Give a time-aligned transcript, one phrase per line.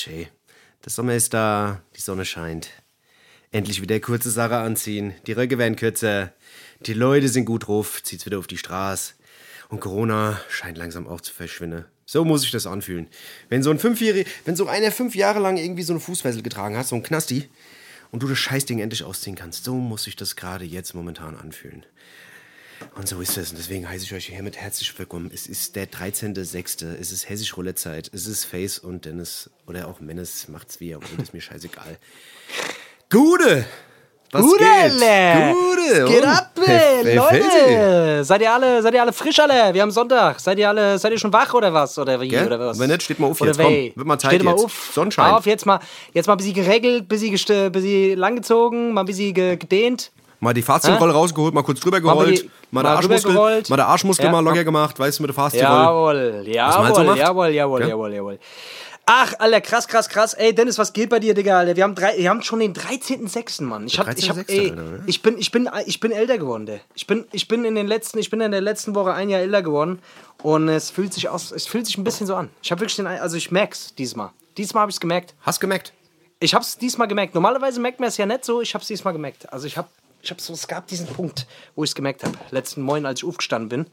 [0.00, 0.26] schön.
[0.84, 2.70] Der Sommer ist da, die Sonne scheint.
[3.52, 6.32] Endlich wieder kurze Sache anziehen, die Röcke werden kürzer,
[6.80, 9.14] die Leute sind gut drauf, zieht's wieder auf die Straße.
[9.68, 11.84] Und Corona scheint langsam auch zu verschwinden.
[12.06, 13.08] So muss ich das anfühlen.
[13.48, 16.76] Wenn so ein Fünfjähriger, wenn so einer fünf Jahre lang irgendwie so eine Fußfessel getragen
[16.76, 17.48] hat, so ein Knasti,
[18.10, 21.84] und du das Scheißding endlich ausziehen kannst, so muss ich das gerade jetzt momentan anfühlen.
[22.96, 23.50] Und so ist es.
[23.50, 25.30] Und deswegen heiße ich euch hiermit herzlich willkommen.
[25.32, 26.86] Es ist der 13.06.
[27.00, 28.10] Es ist Hessisch Roulette-Zeit.
[28.12, 30.48] Es ist Face und Dennis oder auch Menes.
[30.48, 31.98] Macht's wie ihr wollt, ist mir scheißegal.
[33.10, 33.64] Gude!
[34.32, 35.02] Was Gute, geht?
[35.02, 35.52] alle.
[35.54, 36.04] Gute!
[36.06, 37.16] Geht ab, Hey.
[37.16, 38.24] Leute!
[38.24, 39.74] Seid ihr alle, seid ihr alle frisch alle?
[39.74, 40.38] Wir haben Sonntag.
[40.38, 41.98] Seid ihr alle, seid ihr schon wach oder was?
[41.98, 42.28] Oder wie?
[42.28, 42.46] Gell?
[42.46, 42.78] Oder was?
[42.78, 43.60] Wenn nicht, steht mal auf Oder jetzt.
[43.60, 44.64] Komm, wird mal Zeit Steht mal jetzt.
[44.64, 44.90] auf.
[44.94, 45.34] Sonnenschein.
[45.34, 45.80] Auf, jetzt mal,
[46.14, 50.12] jetzt mal ein bisschen geregelt, ein bisschen, bisschen langgezogen, mal ein bisschen ge gedehnt.
[50.40, 53.70] Mal die Fahrzeugrolle rausgeholt, mal kurz drüber Mal gerollt, die- mal, der mal Arschmuskel, rübergerollt.
[53.70, 54.32] mal der Arschmuskel Ja.
[54.32, 56.42] mal locker gemacht, weißt du, mit der Fahrzeugrolle.
[56.46, 57.88] Jawohl, jawohl, halt so jawohl, jawohl, Gell?
[57.90, 58.38] jawohl, jawohl.
[59.12, 60.34] Ach, Alter, krass, krass, krass.
[60.34, 61.58] Ey, Dennis, was geht bei dir, Digga?
[61.58, 61.74] Alter?
[61.74, 63.86] Wir haben, drei, wir haben schon den 13.06., Mann.
[63.86, 66.66] Ich, hab, ich, hab, 13.06., ey, Alter, ich, bin, ich, bin, ich bin älter geworden,
[66.66, 66.80] der.
[66.94, 69.40] Ich bin, ich bin in den letzten, ich bin in der letzten Woche ein Jahr
[69.40, 69.98] älter geworden
[70.42, 72.50] und es fühlt sich aus, es fühlt sich ein bisschen so an.
[72.62, 74.30] Ich habe wirklich den, also ich merk's diesmal.
[74.56, 75.34] Diesmal habe ich's gemerkt.
[75.42, 75.92] Hast gemerkt?
[76.38, 77.34] Ich hab's diesmal gemerkt.
[77.34, 79.52] Normalerweise merkt man es ja nicht so, ich hab's diesmal gemerkt.
[79.52, 79.88] Also ich hab,
[80.22, 82.36] ich hab so, es gab diesen Punkt, wo ich es gemerkt habe.
[82.50, 83.86] Letzten Morgen, als ich aufgestanden bin.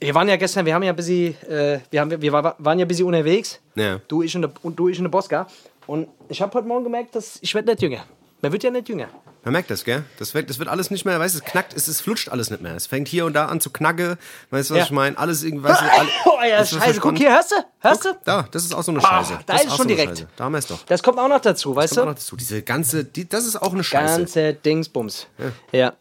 [0.00, 2.78] Wir waren ja gestern, wir haben ja ein bisschen, äh, wir, haben, wir war- waren
[2.78, 3.60] ja ein bisschen unterwegs.
[3.74, 4.00] Ja.
[4.08, 5.46] Du, ich und, der, und du, ich und der Bosca.
[5.86, 8.04] Und ich habe heute Morgen gemerkt, dass ich werde nicht jünger.
[8.42, 9.08] Man wird ja nicht jünger.
[9.44, 10.04] Man merkt das, gell?
[10.18, 12.50] Das wird, das wird alles nicht mehr, weißt du, es knackt, es, es flutscht alles
[12.50, 12.74] nicht mehr.
[12.74, 14.16] Es fängt hier und da an zu knacke,
[14.50, 14.84] weißt du, was Ja.
[14.86, 15.18] ich meine?
[15.18, 17.00] Alles irgendwie, weißt du, alle, Oh ja, Ist das scheiße.
[17.00, 17.56] Guck hier, hörst du?
[17.80, 18.08] Hörst du?
[18.24, 19.38] Da, das ist auch so eine Ah, Scheiße.
[19.46, 20.10] da das ist auch schon so direkt.
[20.18, 20.28] Scheiße.
[20.36, 20.82] Da haben wir es doch.
[20.86, 22.10] Das kommt auch noch dazu, weißt Kommt auch du?
[22.10, 22.36] noch dazu.
[22.36, 24.18] Diese ganze, die, das ist auch eine Scheiße.
[24.18, 25.26] Ganze Dingsbums.
[25.38, 25.52] Ja.
[25.78, 25.92] ja.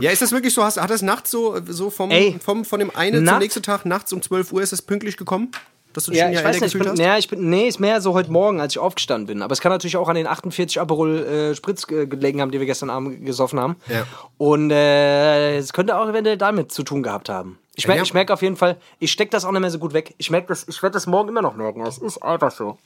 [0.00, 0.62] Ja, ist das wirklich so?
[0.62, 2.38] Hast, hat das nachts so, so vom, Ey.
[2.42, 5.16] vom, von dem einen zum Nacht- nächsten Tag, nachts um 12 Uhr ist es pünktlich
[5.16, 5.50] gekommen?
[5.96, 6.98] Dass du dich Ja, schon ich ja weiß nicht, ich bin, hast?
[6.98, 9.42] nee, ich bin, nee, ist mehr so heute Morgen, als ich aufgestanden bin.
[9.42, 12.60] Aber es kann natürlich auch an den 48 Aperol äh, Spritz äh, gelegen haben, die
[12.60, 13.76] wir gestern Abend gesoffen haben.
[13.88, 14.06] Ja.
[14.36, 17.58] Und äh, es könnte auch eventuell damit zu tun gehabt haben.
[17.76, 18.04] Ich merke Ja.
[18.04, 20.14] ich merk auf jeden Fall, ich stecke das auch nicht mehr so gut weg.
[20.18, 21.80] Ich merke das, ich werde das morgen immer noch merken.
[21.86, 22.76] Es ist einfach so.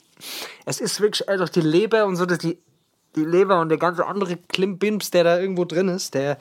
[0.65, 2.57] Es ist wirklich einfach die Leber und so, dass die,
[3.17, 6.37] die Leber und der ganze andere Klimbims, der da irgendwo drin ist, der.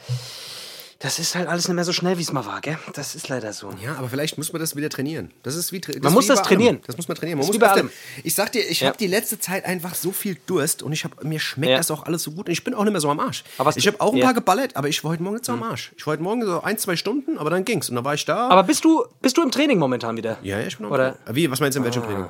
[1.03, 2.77] Das ist halt alles nicht mehr so schnell, wie es mal war, gell?
[2.93, 3.71] Das ist leider so.
[3.83, 5.31] Ja, aber vielleicht muss man das wieder trainieren.
[5.43, 6.59] Das ist wie, das Man ist muss wie das bei allem.
[6.59, 6.81] trainieren.
[6.87, 7.38] Das muss man trainieren.
[7.38, 7.91] Man muss öfter- allem.
[8.22, 8.88] Ich sag dir, ich Ja.
[8.88, 11.78] habe die letzte Zeit einfach so viel Durst und ich hab, mir schmeckt Ja.
[11.78, 13.44] das auch alles so gut und ich bin auch nicht mehr so am Arsch.
[13.56, 14.25] Aber ich habe auch ein ja.
[14.25, 14.27] Mhm.
[14.27, 15.91] paar geballert, aber ich war heute Morgen nicht so am Arsch.
[15.97, 18.27] Ich war heute Morgen so ein, zwei Stunden, aber dann ging's und dann war ich
[18.27, 18.49] da.
[18.50, 20.37] Aber bist du, bist du im Training momentan wieder?
[20.43, 22.27] ja, ja, ich bin am Oder- Wie, was meinst du in welchem Training?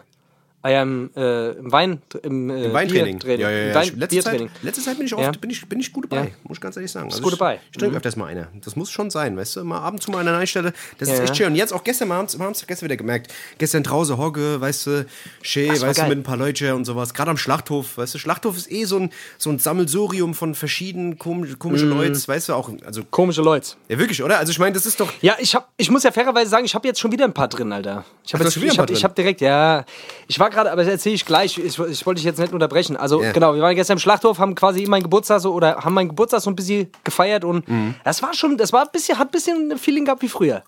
[0.62, 3.18] Ah ja, im, äh, im Wein, im, äh, Im Weintraining.
[3.18, 3.40] Biertraining.
[3.40, 3.74] Ja, ja, ja.
[3.74, 4.20] Wein, Ich- letzte.
[4.20, 5.30] Zeit, letzte Zeit bin ich oft, Ja.
[5.32, 6.30] bin, ich, bin ich gut dabei, Ja.
[6.44, 7.06] muss ich ganz ehrlich sagen.
[7.06, 7.54] Also gut ich, dabei.
[7.54, 7.60] Mhm.
[7.72, 8.48] Ich trinke öfters mal eine.
[8.62, 9.64] Das muss schon sein, weißt du?
[9.64, 10.74] Mal ab und zu mal an einer Stelle.
[10.98, 11.34] Das ist Ja, echt ja.
[11.36, 11.46] schön.
[11.46, 13.32] Und jetzt auch gestern haben wir haben es gestern wieder gemerkt.
[13.56, 15.06] Gestern draußen Hogge, weißt du,
[15.40, 17.14] schön, weißt du, mit ein paar Leuten und sowas.
[17.14, 21.18] Gerade am Schlachthof, weißt du, Schlachthof ist eh so ein, so ein Sammelsurium von verschiedenen
[21.18, 21.96] komischen, komischen Mhm.
[21.96, 23.70] Leuten, weißt du, auch, also, Komische Leute.
[23.88, 24.38] ja wirklich, oder?
[24.38, 26.74] Also ich meine, das ist doch, Ja, ich hab, ich muss ja fairerweise sagen, ich
[26.74, 28.04] habe jetzt schon wieder ein paar drin, Alter.
[28.26, 29.04] Ich habe jetzt schon wieder ein ich paar hab, ich drin?
[29.04, 29.84] hab direkt, ja,
[30.28, 31.56] ich war gerade, aber das erzähle ich gleich.
[31.58, 32.96] Ich, ich wollte dich jetzt nicht unterbrechen.
[32.96, 33.32] Also Ja.
[33.32, 36.40] genau, wir waren gestern im Schlachthof, haben quasi meinen Geburtstag so oder haben meinen Geburtstag
[36.40, 37.94] so ein bisschen gefeiert und Mhm.
[38.04, 40.62] das war schon, das war ein bisschen, hat ein bisschen ein Feeling gehabt wie früher,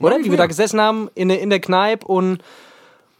[0.00, 0.18] oder?
[0.18, 2.38] wie Wie wir da gesessen haben in, der- in der Kneipe und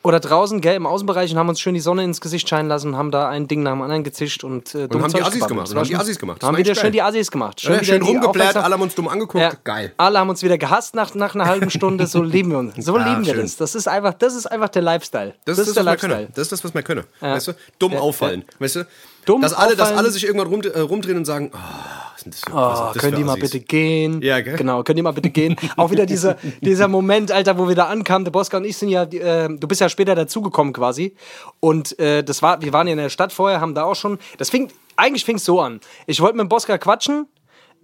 [0.08, 2.96] oder draußen, gell, im Außenbereich und haben uns schön die Sonne ins Gesicht scheinen lassen,
[2.96, 5.66] haben da ein Ding nach dem anderen gezischt und, äh, dumm haben die Assis gemacht,
[5.68, 6.42] Das und haben die Assis gemacht.
[6.42, 6.92] Das Haben wieder echt schön geil.
[6.92, 7.62] die Assis gemacht.
[7.62, 9.52] ja, schön die rumgeblärt, Aufmerksam- alle haben uns dumm angeguckt, ja.
[9.64, 9.92] geil.
[9.96, 12.06] Alle haben uns wieder gehasst nach, nach einer halben Stunde.
[12.06, 12.74] So lieben wir uns.
[12.84, 13.42] So Ah, lieben wir schön.
[13.42, 13.56] das.
[13.56, 15.34] Das ist einfach, das ist einfach der Lifestyle.
[15.44, 16.10] Das, ist das, der was wir können.
[16.12, 16.32] Lifestyle.
[16.34, 17.04] Das ist das, was wir können.
[17.20, 17.52] Weißt du?
[17.78, 18.44] Dumm Ja, auffallen.
[18.58, 18.86] Weißt du?
[19.24, 21.58] Dumm dass alle, dass alle sich irgendwann rum, äh, rumdrehen und sagen, oh,
[22.14, 23.50] was sind das was Oh, sind das können die mal Assis?
[23.50, 24.22] bitte gehen?
[24.22, 24.56] Ja, gell?
[24.56, 25.56] Genau, können die mal bitte gehen?
[25.76, 28.24] Auch wieder dieser, dieser Moment, Alter, wo wir da ankamen.
[28.24, 31.14] Der Boska und ich sind ja, äh, du bist ja später dazugekommen quasi.
[31.60, 34.18] Und äh, das war, wir waren ja in der Stadt vorher, haben da auch schon.
[34.38, 35.80] Das fing, eigentlich fing es so an.
[36.06, 37.26] Ich wollte mit dem Boska quatschen.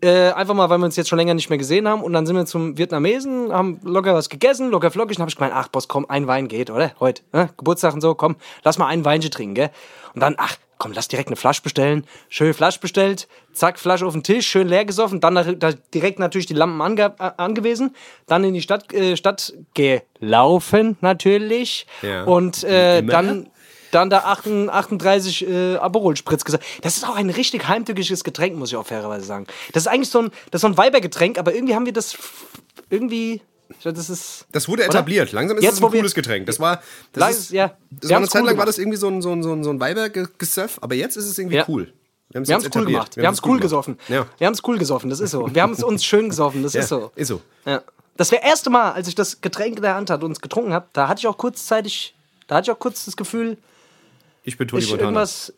[0.00, 2.02] Äh, einfach mal, weil wir uns jetzt schon länger nicht mehr gesehen haben.
[2.02, 5.16] Und dann sind wir zum Vietnamesen, haben locker was gegessen, locker flockig.
[5.16, 6.92] Und habe ich gemeint, ach, Boss, komm, ein Wein geht, oder?
[7.00, 7.50] Heute, ne?
[7.56, 9.70] Geburtstag und so, komm, lass mal ein Weinchen trinken, gell?
[10.14, 12.06] Und dann, ach, komm, lass direkt eine Flasche bestellen.
[12.28, 15.20] Schön Flasche bestellt, zack, Flasche auf den Tisch, schön leer gesoffen.
[15.20, 17.94] Dann nach, da direkt natürlich die Lampen ange, äh, angewiesen.
[18.26, 21.86] Dann in die Stadt, äh, Stadt gelaufen, natürlich.
[22.02, 22.24] Ja.
[22.24, 23.48] Und äh, dann
[23.94, 26.64] dann da 38, 38 äh, Aperol Spritz gesagt.
[26.82, 29.46] Das ist auch ein richtig heimtückisches Getränk, muss ich auch fairerweise sagen.
[29.72, 32.16] Das ist eigentlich so ein, das ist so ein Weibergetränk, aber irgendwie haben wir das
[32.90, 33.40] irgendwie.
[33.82, 34.46] Das ist.
[34.52, 34.90] Das wurde Oder?
[34.90, 35.32] etabliert.
[35.32, 36.46] Langsam ist Jetzt, es ein wir- cooles Getränk.
[36.46, 36.82] Das war,
[37.12, 37.68] das Lang- ist, ja.
[37.90, 39.52] das Wir war eine Zeit cool lang war das irgendwie so ein, so ein, so
[39.52, 41.64] ein, so ein Weibergesöff, aber jetzt ist es irgendwie Ja.
[41.68, 41.92] cool.
[42.30, 43.16] Wir haben es cool gemacht.
[43.16, 43.98] Wir haben es cool gesoffen.
[44.08, 44.26] Ja.
[44.38, 45.48] Wir haben es cool gesoffen, das ist so.
[45.54, 47.10] Wir haben es uns schön gesoffen, das Ja, ist so.
[47.14, 47.40] ist so.
[47.64, 47.82] Ja.
[48.16, 50.72] Das wäre erste Mal, als ich das Getränk in der Hand hatte und es getrunken
[50.72, 52.14] habe, da hatte ich auch kurzzeitig,
[52.46, 53.56] da hatte ich auch kurz das Gefühl,
[54.44, 55.08] Ich bin Tony ich Montana.
[55.08, 55.52] irgendwas.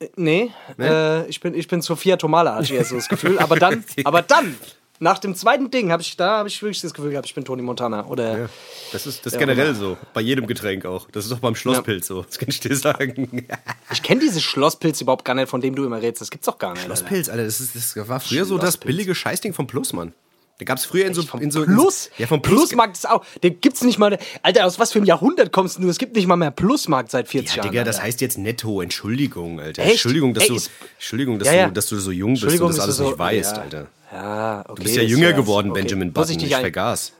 [0.00, 3.38] äh, Nee, Äh, ich, bin, ich bin Sophia Tomala, hatte ich erst so das Gefühl.
[3.38, 4.56] Aber dann, aber dann,
[5.00, 7.44] nach dem zweiten Ding, habe ich, da habe ich wirklich das Gefühl gehabt, ich bin
[7.44, 8.06] Tony Montana.
[8.06, 8.48] Oder Ja,
[8.92, 9.96] das ist, das ist generell so.
[10.12, 11.08] Bei jedem Getränk auch.
[11.10, 12.22] Das ist auch beim Schlosspilz so.
[12.22, 13.46] Das kann ich dir sagen.
[13.92, 16.22] ich kenne dieses Schlosspilz überhaupt gar nicht, von dem du immer redest.
[16.22, 16.84] Das gibt's doch gar nicht.
[16.84, 20.12] Schlosspilz, Alter, das, ist, das war früher so das billige Scheißding vom Plus, Mann.
[20.58, 22.10] Da gab es früher in so, Vom in so Plus?
[22.18, 22.62] Ja, vom Plus.
[22.62, 23.24] Plusmarkt ist auch.
[23.44, 24.18] Den gibt's nicht mal.
[24.42, 25.88] Alter, aus was für einem Jahrhundert kommst du?
[25.88, 27.70] Es gibt nicht mal mehr Plusmarkt seit 40 ja, Jahren.
[27.70, 28.06] Digga, das Alter.
[28.08, 28.80] heißt jetzt netto.
[28.80, 29.82] Entschuldigung, Alter.
[29.82, 29.92] Echt?
[29.92, 30.62] Entschuldigung, dass, Ey, du,
[30.96, 31.66] Entschuldigung, dass, Ja, ja.
[31.68, 33.56] Du, dass du so jung bist und das alles so- nicht weißt.
[33.56, 33.86] Alter.
[34.12, 34.74] Ja, okay.
[34.74, 35.82] Du bist ja das jünger geworden, okay.
[35.82, 36.38] Benjamin Button.
[36.38, 37.12] ich Ich, vergaß.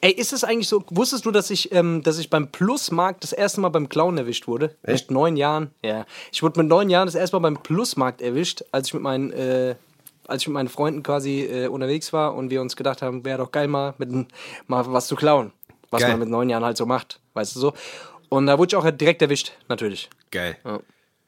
[0.00, 3.32] Ey, ist es eigentlich so, wusstest du, dass ich, ähm, dass ich beim Plusmarkt das
[3.32, 4.76] erste Mal beim Clown erwischt wurde?
[4.82, 5.08] Echt?
[5.08, 5.70] Mit neun Jahren?
[5.82, 6.04] Ja.
[6.32, 9.32] Ich wurde mit neun Jahren das erste Mal beim Plusmarkt erwischt, als ich mit meinen,
[9.32, 9.76] äh,
[10.28, 13.38] als ich mit meinen Freunden quasi äh, unterwegs war und wir uns gedacht haben, wäre
[13.38, 14.10] doch geil mal, mit,
[14.68, 15.52] mal was zu klauen.
[15.90, 16.10] Was Geil.
[16.10, 17.72] man mit neun Jahren halt so macht, weißt du so.
[18.28, 20.10] Und da wurde ich auch direkt erwischt, natürlich.
[20.30, 20.58] Geil.
[20.64, 20.80] Ja.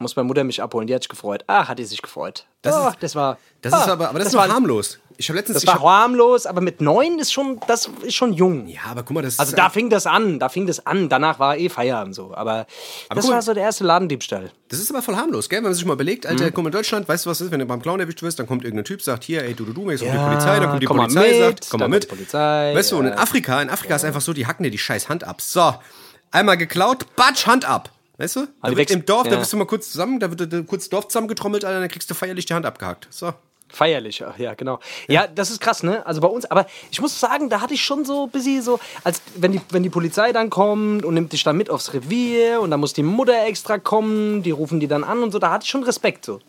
[0.03, 1.45] Muss meine Mutter mich abholen, die hat sich gefreut.
[1.47, 2.47] Ah, hat die sich gefreut.
[2.63, 3.37] Das oh, ist- das war.
[3.61, 4.99] Das ah, ist aber, aber das, ist war harmlos.
[5.19, 5.59] Ich habe letztens.
[5.61, 8.67] Das war hab, harmlos, aber mit neun ist schon, das ist schon jung.
[8.67, 11.11] ja, aber guck mal, das Also ist, da fing das an, da fing das an.
[11.11, 12.33] Danach war eh Feierabend so.
[12.35, 12.65] Aber,
[13.11, 14.51] das guck mal- war so der erste Ladendiebstahl.
[14.71, 15.59] Das ist aber voll harmlos, gell?
[15.59, 17.61] Wenn man sich mal überlegt, Alter, guck mal, in Deutschland, weißt du, was ist, wenn
[17.61, 19.85] du beim Clown erwischt wirst, dann kommt irgendein Typ, sagt, hier, ey, du, du, du,
[19.85, 22.09] kommt Ja, die Polizei, dann kommt die komm Polizei, mit, sagt, komm mal mit.
[22.09, 23.19] Polizei, weißt du, und in ja.
[23.19, 25.43] Afrika, in Afrika ist einfach so, die hacken dir die scheiß Hand ab.
[25.43, 25.75] So,
[26.31, 27.91] einmal geklaut, batsch, Hand ab.
[28.21, 28.47] Weißt du?
[28.63, 29.39] Da wird wächst- Im Dorf, da ja.
[29.39, 32.45] bist du mal kurz zusammen, da wird kurz Dorf zusammengetrommelt, Alter, dann kriegst du feierlich
[32.45, 33.09] die Hand abgehakt.
[33.11, 33.33] So.
[33.73, 34.79] Feierlich, ach ja, genau.
[35.09, 35.27] Ja.
[35.27, 36.05] das ist krass, ne?
[36.05, 38.79] Also bei uns, aber ich muss sagen, da hatte ich schon so ein bisschen so,
[39.05, 42.61] als wenn die, wenn die Polizei dann kommt und nimmt dich dann mit aufs Revier
[42.61, 45.51] und dann muss die Mutter extra kommen, die rufen die dann an und so, da
[45.53, 46.41] hatte ich schon Respekt so.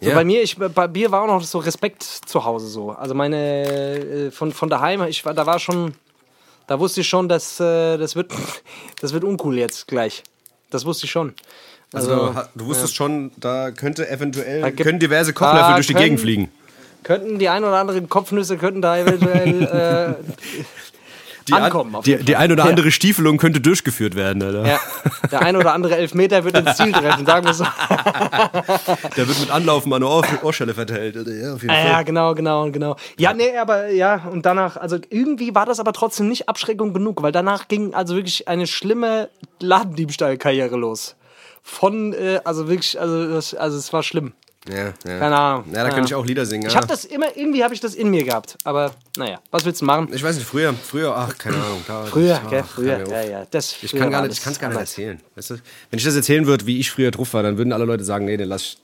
[0.00, 0.14] So Ja.
[0.14, 2.90] bei mir, ich, bei mir war auch noch so Respekt zu Hause so.
[2.92, 5.92] Also meine, äh, von, von daheim, ich war, da war schon,
[6.68, 8.32] da wusste ich schon, dass äh, das wird,
[9.00, 10.22] das wird uncool jetzt gleich.
[10.70, 11.34] Das wusste ich schon.
[11.92, 16.04] Also, Also, du wusstest schon, da könnte eventuell, Da können diverse Kochlöffel durch die können-
[16.04, 16.50] Gegend fliegen.
[17.04, 20.58] Könnten die ein oder anderen Kopfnüsse könnten da eventuell äh,
[21.48, 21.94] Die, an- ankommen.
[21.94, 22.70] auf die, die ein oder Ja.
[22.70, 24.66] andere Stiefelung könnte durchgeführt werden, Alter.
[24.66, 24.78] Ja,
[25.30, 27.64] der ein oder andere Elfmeter wird ins Ziel treffen, sagen wir so.
[29.16, 31.16] Der wird mit Anlaufen an eine Ohr Ohrschelle verteilt.
[31.16, 31.32] Alter.
[31.32, 31.90] Ja, auf jeden Ja, Fall.
[31.90, 32.96] ja, genau, genau, genau.
[33.18, 37.22] Ja, nee, aber ja, und danach, also irgendwie war das aber trotzdem nicht Abschreckung genug,
[37.22, 39.28] weil danach ging also wirklich eine schlimme
[39.60, 41.16] Ladendiebstahlkarriere los.
[41.62, 44.32] Von, äh, also wirklich, also, das, also es war schlimm.
[44.70, 45.18] Ja, ja.
[45.18, 45.64] Keine Ahnung.
[45.72, 45.94] Ja, da Ja.
[45.94, 46.66] kann ich auch Lieder singen.
[46.66, 46.78] Ich ja.
[46.78, 48.56] habe das immer, irgendwie habe ich das in mir gehabt.
[48.64, 50.08] Aber naja, was willst du machen?
[50.12, 51.82] Ich weiß nicht, früher, früher, ach, keine Ahnung.
[51.86, 53.08] Da, Früher, ach, gell, früher.
[53.08, 53.46] Ja, ja.
[53.50, 55.20] Das Ich kann gar war nicht, ich es gar nicht erzählen.
[55.34, 55.54] Weißt du?
[55.90, 58.24] Wenn ich das erzählen würde, wie ich früher drauf war, dann würden alle Leute sagen,
[58.26, 58.76] nee, den lass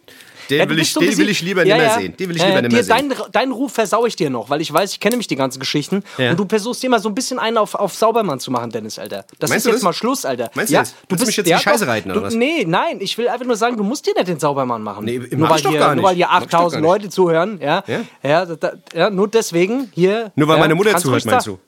[0.50, 2.00] den Ja, will ich, so den will ich lieber ja, nicht mehr ja.
[2.00, 2.16] sehen.
[2.16, 3.08] Den will ich lieber ja, nicht mehr sehen.
[3.08, 5.60] deinen, deinen Ruf versau ich dir noch, weil ich weiß, ich kenne nämlich die ganzen
[5.60, 6.02] Geschichten.
[6.18, 8.98] Und du versuchst dir immer so ein bisschen einen auf, auf Saubermann zu machen, Dennis,
[8.98, 9.24] Alter.
[9.38, 9.82] Das Meinst ist jetzt das?
[9.82, 10.50] mal Schluss, Alter.
[10.54, 10.94] Meinst du ja, das?
[11.08, 12.34] Willst du mich jetzt in die Scheiße reiten, oder du, was?
[12.34, 15.04] Nee, nein, ich will einfach nur sagen, du musst dir nicht den Saubermann machen.
[15.04, 17.02] Nee, nur, weil hier, gar nur weil hier Mach ich doch 8000 gar nicht.
[17.02, 17.84] Leute zuhören, ja.
[18.22, 18.46] Ja?
[18.94, 20.32] Ja, nur deswegen hier.
[20.34, 21.58] Nur weil meine Mutter zuhört, meinst du?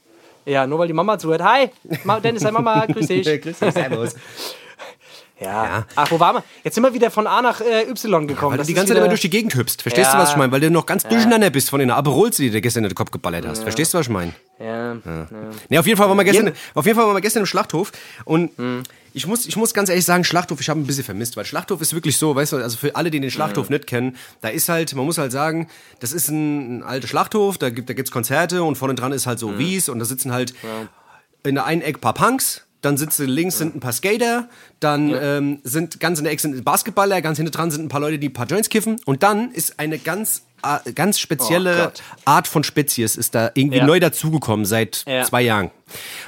[0.44, 1.42] Ja, nur weil die Mama zuhört.
[1.42, 1.70] Hi,
[2.22, 3.24] Dennis, sei Mama, grüß dich.
[3.42, 4.14] Grüß dich, servus.
[5.38, 5.46] Ja.
[5.64, 5.86] Ja.
[5.96, 6.44] Ach, wo waren wir?
[6.64, 8.52] Jetzt sind wir wieder von A nach äh, Y gekommen.
[8.52, 9.82] Weil du Das die ist ganze Zeit immer durch die Gegend hüpfst.
[9.82, 10.22] Verstehst du, Ja.
[10.22, 10.50] was ich meine?
[10.50, 12.94] Weil du noch ganz durcheinander bist von den Aperols, die du dir gestern in den
[12.94, 13.62] Kopf geballert hast.
[13.62, 14.32] Verstehst du, was ich meine?
[14.58, 15.26] Ja, ja.
[15.68, 17.92] Nee, auf jeden Fall waren wir gestern, auf jeden Fall waren wir gestern im Schlachthof
[18.24, 18.50] und
[19.12, 21.80] ich, muss, ich muss ganz ehrlich sagen, Schlachthof, ich habe ein bisschen vermisst, weil Schlachthof
[21.82, 24.70] ist wirklich so, weißt du, also für alle, die den Schlachthof nicht kennen, da ist
[24.70, 25.68] halt, man muss halt sagen,
[26.00, 29.26] das ist ein, ein alter Schlachthof, da gibt da gibt's Konzerte und vorne dran ist
[29.26, 30.54] halt so Wies und da sitzen halt
[31.44, 34.48] in der einen Ecke ein paar Punks, dann sitzen links sind ein paar Skater,
[34.80, 38.00] dann ähm, sind ganz in der Ecke sind Basketballer, ganz hinten dran sind ein paar
[38.00, 41.76] Leute, die ein paar Joints kiffen und dann ist eine ganz äh, ganz Oh spezielle
[41.76, 42.02] Gott.
[42.24, 43.86] Art von Spezies ist da irgendwie Ja.
[43.86, 45.24] neu dazugekommen seit Ja.
[45.24, 45.70] zwei Jahren.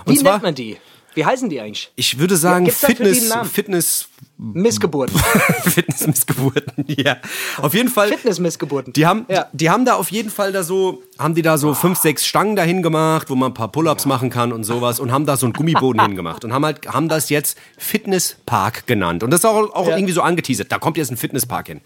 [0.05, 0.77] Und Wie zwar, nennt man die?
[1.15, 1.91] Wie heißen die eigentlich?
[1.97, 3.33] ich würde sagen, Fitness?
[3.53, 4.09] Fitness,
[4.41, 5.19] Missgeburten.
[5.65, 7.17] Fitnessmissgeburten, ja.
[7.61, 8.09] Auf jeden Fall.
[8.09, 8.93] Fitnessmissgeburten.
[8.93, 9.47] Die haben, Ja.
[9.53, 12.55] die haben da auf jeden Fall da so, haben die da so fünf, sechs Stangen
[12.55, 15.47] dahin gemacht, wo man ein paar Pull-ups machen kann und sowas und haben da so
[15.47, 19.23] einen Gummiboden hingemacht und haben halt, haben das jetzt Fitnesspark genannt.
[19.23, 19.97] Und das ist auch, auch Ja.
[19.97, 20.71] irgendwie so angeteasert.
[20.71, 21.81] Da kommt jetzt ein Fitnesspark hin.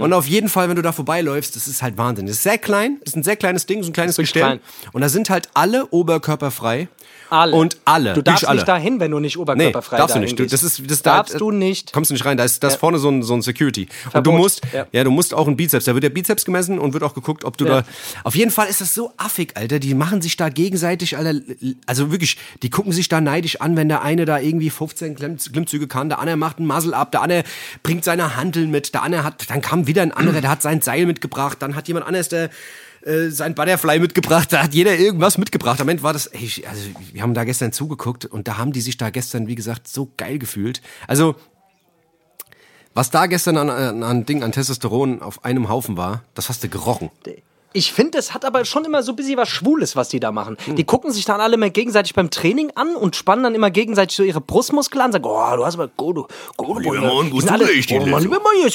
[0.00, 2.26] Und auf jeden Fall, wenn du da vorbeiläufst, das ist halt Wahnsinn.
[2.26, 4.42] Das ist sehr klein, das ist ein sehr kleines Ding, so ein kleines Gestell.
[4.42, 4.60] klein.
[4.92, 6.88] Und da sind halt alle oberkörperfrei.
[7.30, 7.56] Alle.
[7.56, 8.12] Und alle.
[8.14, 8.56] Du darfst alle.
[8.58, 10.38] nicht dahin, wenn du nicht Nee, oberkörperfrei darfst du nicht.
[10.38, 11.73] Du, das ist, das darfst da, du nicht.
[11.92, 12.36] Kommst du nicht rein.
[12.36, 13.82] Da ist, da ist vorne so ein, so ein Security.
[13.82, 14.34] Und du Verbot.
[14.38, 14.86] musst, Ja.
[14.92, 15.04] ja.
[15.04, 15.84] du musst auch einen Bizeps.
[15.84, 17.82] Da wird der Bizeps gemessen und wird auch geguckt, ob du Ja.
[17.82, 17.86] da.
[18.24, 19.78] Auf jeden Fall ist das so affig, Alter.
[19.78, 21.40] Die machen sich da gegenseitig, Alter.
[21.86, 25.36] Also wirklich, die gucken sich da neidisch an, wenn der eine da irgendwie 15 Klimm,
[25.38, 27.44] Klimmzüge kann, der andere macht einen Muzzle ab, der andere
[27.82, 30.80] bringt seine Handeln mit, der andere hat, dann kam wieder ein anderer, der hat sein
[30.82, 32.50] Seil mitgebracht, dann hat jemand anderes, der
[33.04, 35.80] äh, sein Butterfly mitgebracht, da hat jeder irgendwas mitgebracht.
[35.80, 38.80] Am Ende war das, ey, also wir haben da gestern zugeguckt und da haben die
[38.80, 40.80] sich da gestern, wie gesagt, so geil gefühlt.
[41.06, 41.36] Also
[42.94, 46.62] Was da gestern an, an, an Ding, an Testosteron auf einem Haufen war, das hast
[46.62, 47.10] du gerochen.
[47.76, 50.30] Ich finde, es hat aber schon immer so ein bisschen was Schwules, was die da
[50.30, 50.56] machen.
[50.76, 54.16] Die gucken sich dann alle mal gegenseitig beim Training an und spannen dann immer gegenseitig
[54.16, 56.24] so ihre Brustmuskeln an und sagen, oh, du hast aber gute,
[56.56, 58.30] gute lieber Mann, Die gut alle, oh, Mann, Mann,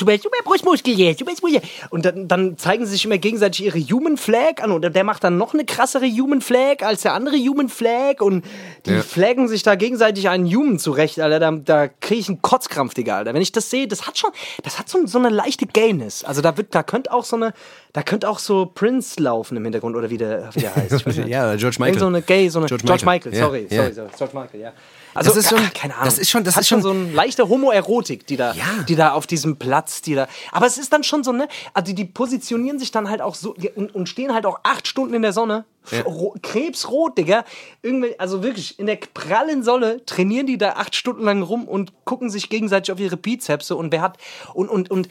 [0.05, 1.61] bist Brustmuskel jetzt, du bist Muskel.
[1.91, 5.23] Und dann, dann zeigen sie sich immer gegenseitig ihre Human Flag an und der macht
[5.23, 8.43] dann noch eine krassere Human Flag als der andere Human Flag und
[8.85, 9.01] die Ja.
[9.01, 11.39] flaggen sich da gegenseitig einen Human zurecht, Alter.
[11.39, 13.33] Da, da kriege ich einen Kotzkrampf, Digga, Alter.
[13.33, 14.31] Wenn ich das sehe, das hat schon,
[14.63, 16.25] das hat so, so eine leichte Gayness.
[16.25, 17.53] Also da wird, da könnte auch so eine,
[17.93, 20.91] da könnte auch so Prince laufen im Hintergrund oder wie der, wie der heißt.
[21.27, 21.87] Ja, George Michael.
[21.87, 23.31] Irgend so eine Gay, so eine George George, Michael.
[23.31, 23.83] Michael, sorry, ja.
[23.83, 24.73] sorry, sorry, George Michael, ja.
[25.15, 26.05] Also, Das ist schon- keine Ahnung.
[26.05, 28.83] das ist schon- das hat ist schon so eine leichte Homoerotik, die da, Ja.
[28.87, 30.27] die da auf diesem Platz, die da.
[30.51, 31.47] Aber es ist dann schon so, ne?
[31.73, 35.15] Also die, positionieren sich dann halt auch so und, und stehen halt auch acht Stunden
[35.15, 35.65] in der Sonne.
[35.89, 36.01] Ja.
[36.03, 37.43] Ro- Krebsrot, Digga.
[37.81, 41.91] Irgendwie, also wirklich, in der prallen Sonne trainieren die da acht Stunden lang rum und
[42.05, 44.17] gucken sich gegenseitig auf ihre Bizepse und wer hat.
[44.53, 45.09] Und, und, und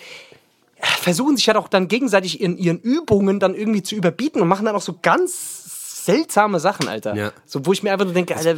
[0.80, 4.66] versuchen sich halt auch dann gegenseitig in ihren Übungen dann irgendwie zu überbieten und machen
[4.66, 7.14] dann auch so ganz seltsame Sachen, Alter.
[7.14, 7.32] Ja.
[7.44, 8.56] So, wo ich mir einfach nur denke, Alter,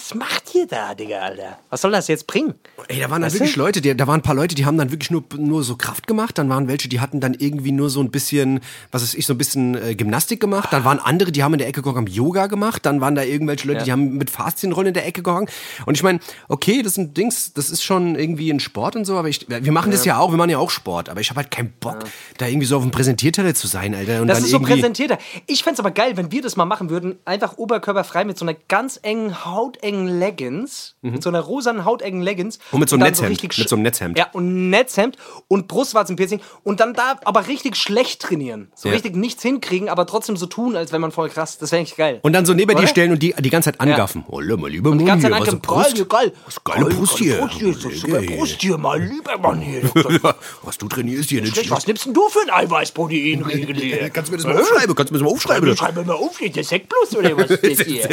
[0.00, 1.58] was macht ihr da, Digga, Alter?
[1.68, 2.54] Was soll das jetzt bringen?
[2.88, 3.60] Ey, da waren dann wirklich du?
[3.60, 6.06] Leute, die, da waren ein paar Leute, die haben dann wirklich nur, nur so Kraft
[6.06, 6.38] gemacht.
[6.38, 8.60] Dann waren welche, die hatten dann irgendwie nur so ein bisschen,
[8.92, 10.68] was weiß ich, so ein bisschen äh, Gymnastik gemacht.
[10.72, 12.86] Dann waren andere, die haben in der Ecke gehangen, haben Yoga gemacht.
[12.86, 13.84] Dann waren da irgendwelche Leute, Ja.
[13.84, 15.48] die haben mit Faszienrollen in der Ecke gehangen.
[15.84, 19.18] Und ich meine, okay, das sind Dings, das ist schon irgendwie ein Sport und so,
[19.18, 21.10] aber ich, wir machen das ja auch, wir machen ja auch Sport.
[21.10, 21.98] Aber ich habe halt keinen Bock,
[22.38, 24.22] da irgendwie so auf dem Präsentierteller zu sein, Alter.
[24.22, 25.18] Und Das dann ist so irgendwie, präsentierter.
[25.46, 28.54] Ich fänd's aber geil, wenn wir das mal machen würden, einfach oberkörperfrei mit so einer
[28.68, 29.44] ganz engen,
[29.90, 32.58] hautengen Leggings, mit so einer rosanen, hautengen Leggings.
[32.70, 32.80] Und Mhm.
[32.80, 34.18] mit so einem Netzhemd, richtig mit so einem Netzhemd.
[34.18, 35.16] Ja, und Netzhemd
[35.48, 38.70] und Brustwarzenpiercing und dann da aber richtig schlecht trainieren.
[38.74, 38.94] So Ja.
[38.94, 41.58] richtig nichts hinkriegen, aber trotzdem so tun, als wenn man voll krass.
[41.58, 42.20] Das wäre eigentlich geil.
[42.22, 42.82] Und dann so neben Oder?
[42.82, 44.24] dir stellen und die die ganze Zeit angaffen.
[44.28, 45.96] Oh, mal lieber die Mann ganze hier, Zeit was eine angeben, Brust.
[45.96, 46.32] geil, geil.
[46.46, 47.36] Was geile Geil, Brust hier.
[47.38, 47.88] Brust hier, so.
[48.36, 49.82] Brust hier, mal lieber Mann hier.
[50.62, 54.10] was du trainierst hier nicht Was nimmst denn du für ein Eiweißproteinriegel hier?
[54.10, 54.94] Kannst du mir das mal aufschreiben?
[54.94, 55.76] Kannst du mir das mal aufschreiben?
[55.76, 58.08] Schreib mir mal auf, steht der Sekt plus oder was steht hier?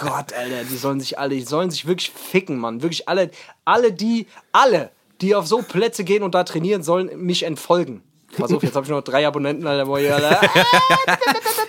[0.00, 2.82] Gott, Alter, die sollen sich alle, die sollen sich wirklich ficken, Mann.
[2.82, 3.30] Wirklich alle,
[3.64, 4.90] alle die, alle,
[5.20, 8.02] die auf so Plätze gehen und da trainieren, sollen mich entfolgen.
[8.36, 9.98] Pass auf, jetzt habe ich noch drei Abonnenten, Alter.
[10.00, 10.40] Ja, Alter.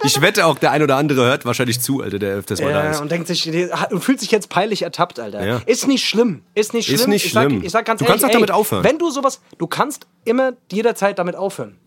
[0.03, 2.85] Ich wette auch, der ein oder andere hört wahrscheinlich zu, Alter, der öfters mal da
[2.85, 3.01] Ja, ist.
[3.01, 3.49] und denkt sich,
[3.91, 5.45] und fühlt sich jetzt peinlich ertappt, Alter.
[5.45, 5.61] Ja.
[5.65, 6.41] Ist nicht schlimm.
[6.55, 7.09] Ist nicht Ist schlimm.
[7.11, 7.63] nicht ich sag, schlimm.
[7.63, 8.83] Ich sag ganz Du ehrlich, kannst auch damit aufhören.
[8.85, 11.77] Wenn du sowas, du kannst immer jederzeit damit aufhören.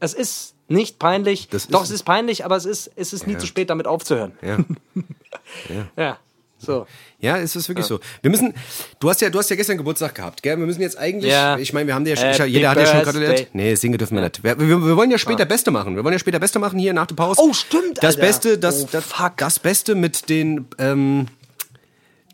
[0.00, 1.48] Es ist nicht peinlich.
[1.50, 4.32] Das Doch, es ist peinlich, aber es ist, es ist nie zu spät, damit aufzuhören.
[4.42, 5.86] Ja.
[5.96, 6.18] Ja.
[6.58, 6.86] So.
[7.20, 7.98] ja, es ist wirklich so.
[8.22, 8.52] Wir müssen,
[9.00, 10.58] du hast ja, du hast ja gestern Geburtstag gehabt, gell?
[10.58, 11.56] Wir müssen jetzt eigentlich, Ja.
[11.58, 13.48] ich meine, wir haben dir ja schon, Happy jeder hat ja schon gratuliert.
[13.54, 14.44] Nee, singen dürfen wir nicht.
[14.44, 15.96] Wir, wir, wir wollen ja später Beste machen.
[15.96, 17.40] Wir wollen ja später Beste machen hier nach der Pause.
[17.42, 18.20] Oh, stimmt, Das Alter.
[18.26, 19.04] Beste, das, Oh, das,
[19.36, 21.26] das Beste mit den ähm,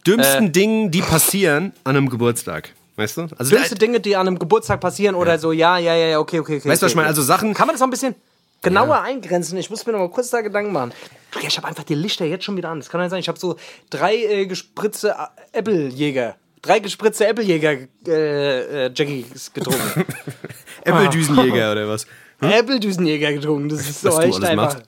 [0.07, 0.50] dümmsten Äh.
[0.50, 2.73] Dingen, die passieren an einem Geburtstag.
[2.97, 3.29] Weißt du?
[3.37, 6.41] Also Dümmste Dinge, die an einem Geburtstag passieren oder so, ja, ja, ja, ja, okay,
[6.41, 6.69] okay, okay.
[6.69, 7.09] Weißt du, was okay, ich meine?
[7.09, 8.15] Also Sachen- Kann man das noch ein bisschen
[8.62, 9.59] genauer eingrenzen?
[9.59, 10.93] Ich muss mir noch mal kurz da Gedanken machen.
[11.41, 12.79] Ja, ich habe einfach die Lichter jetzt schon wieder an.
[12.81, 13.57] Das kann ja sein, ich habe so
[13.91, 15.15] drei äh, gespritzte
[15.53, 16.37] äh, Äppeljäger.
[16.62, 17.76] Drei gespritzte Äppeljäger
[18.09, 20.05] äh, äh, Jackies getrunken.
[20.85, 22.07] Äppeldüsenjäger oder was?
[22.41, 23.69] Äppeldüsenjäger getrunken.
[23.69, 24.75] Das ist so Was echt einfach.
[24.75, 24.83] machst.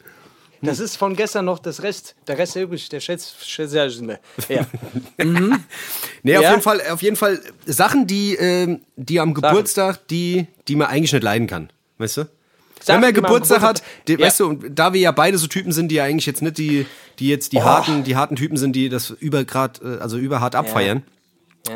[0.62, 2.15] Das ist von gestern noch das Rest.
[2.27, 2.88] Der Rest ist übrig.
[2.88, 3.35] Der Schätz.
[3.45, 3.73] Schätz
[4.49, 4.67] ja.
[6.23, 6.50] Nee, auf Ja?
[6.50, 11.12] jeden Fall, auf jeden Fall Sachen, die, ähm, die am Geburtstag, die, die man eigentlich
[11.12, 11.71] nicht leiden kann.
[11.99, 12.21] Weißt du?
[12.23, 12.31] Sachen,
[12.87, 14.19] Wenn man am Geburtstag hat, Geburtstag- die, Ja.
[14.21, 16.59] weißt du, und da wir ja beide so Typen sind, die ja eigentlich jetzt nicht
[16.59, 16.87] die,
[17.19, 20.55] die jetzt die harten, die harten Typen sind, die das über grad, äh, also überhart
[20.55, 21.03] abfeiern,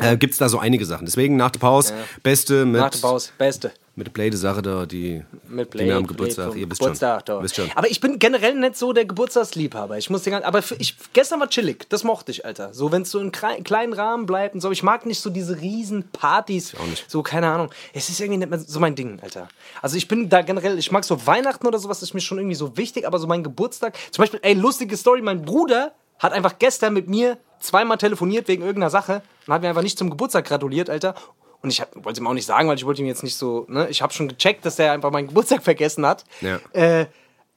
[0.01, 1.05] äh, gibt's da so einige Sachen.
[1.05, 3.29] Deswegen nach der Pause, beste mit, Nach der Pause.
[3.37, 3.71] Beste.
[3.95, 7.43] mit Blade-Sache da, die, Mit die mir am Blade, Geburtstag, Blade ihr wisst Geburtstag, schon.
[7.43, 7.69] Wisst schon.
[7.75, 9.97] Aber ich bin generell nicht so der Geburtstagsliebhaber.
[9.99, 11.87] Ich muss den ganzen, aber für, ich, gestern war chillig.
[11.89, 12.73] Das mochte ich, Alter.
[12.73, 14.71] So, wenn es so in kleinen Rahmen bleibt und so.
[14.71, 16.73] Ich mag nicht so diese riesen Partys.
[16.75, 17.09] auch nicht.
[17.09, 17.69] So, keine Ahnung.
[17.93, 19.47] Es ist irgendwie nicht mehr so mein Ding, Alter.
[19.81, 22.55] Also ich bin da generell, ich mag so Weihnachten oder sowas, ist mir schon irgendwie
[22.55, 23.95] so wichtig, aber so mein Geburtstag.
[24.11, 28.61] Zum Beispiel, ey, lustige Story, mein Bruder hat einfach gestern mit mir zweimal telefoniert wegen
[28.61, 31.15] irgendeiner Sache und hat mir einfach nicht zum Geburtstag gratuliert, Alter.
[31.61, 33.65] Und ich wollte es ihm auch nicht sagen, weil ich wollte ihm jetzt nicht so,
[33.69, 36.25] ne, ich habe schon gecheckt, dass er einfach meinen Geburtstag vergessen hat.
[36.41, 36.59] Ja.
[36.73, 37.07] Äh,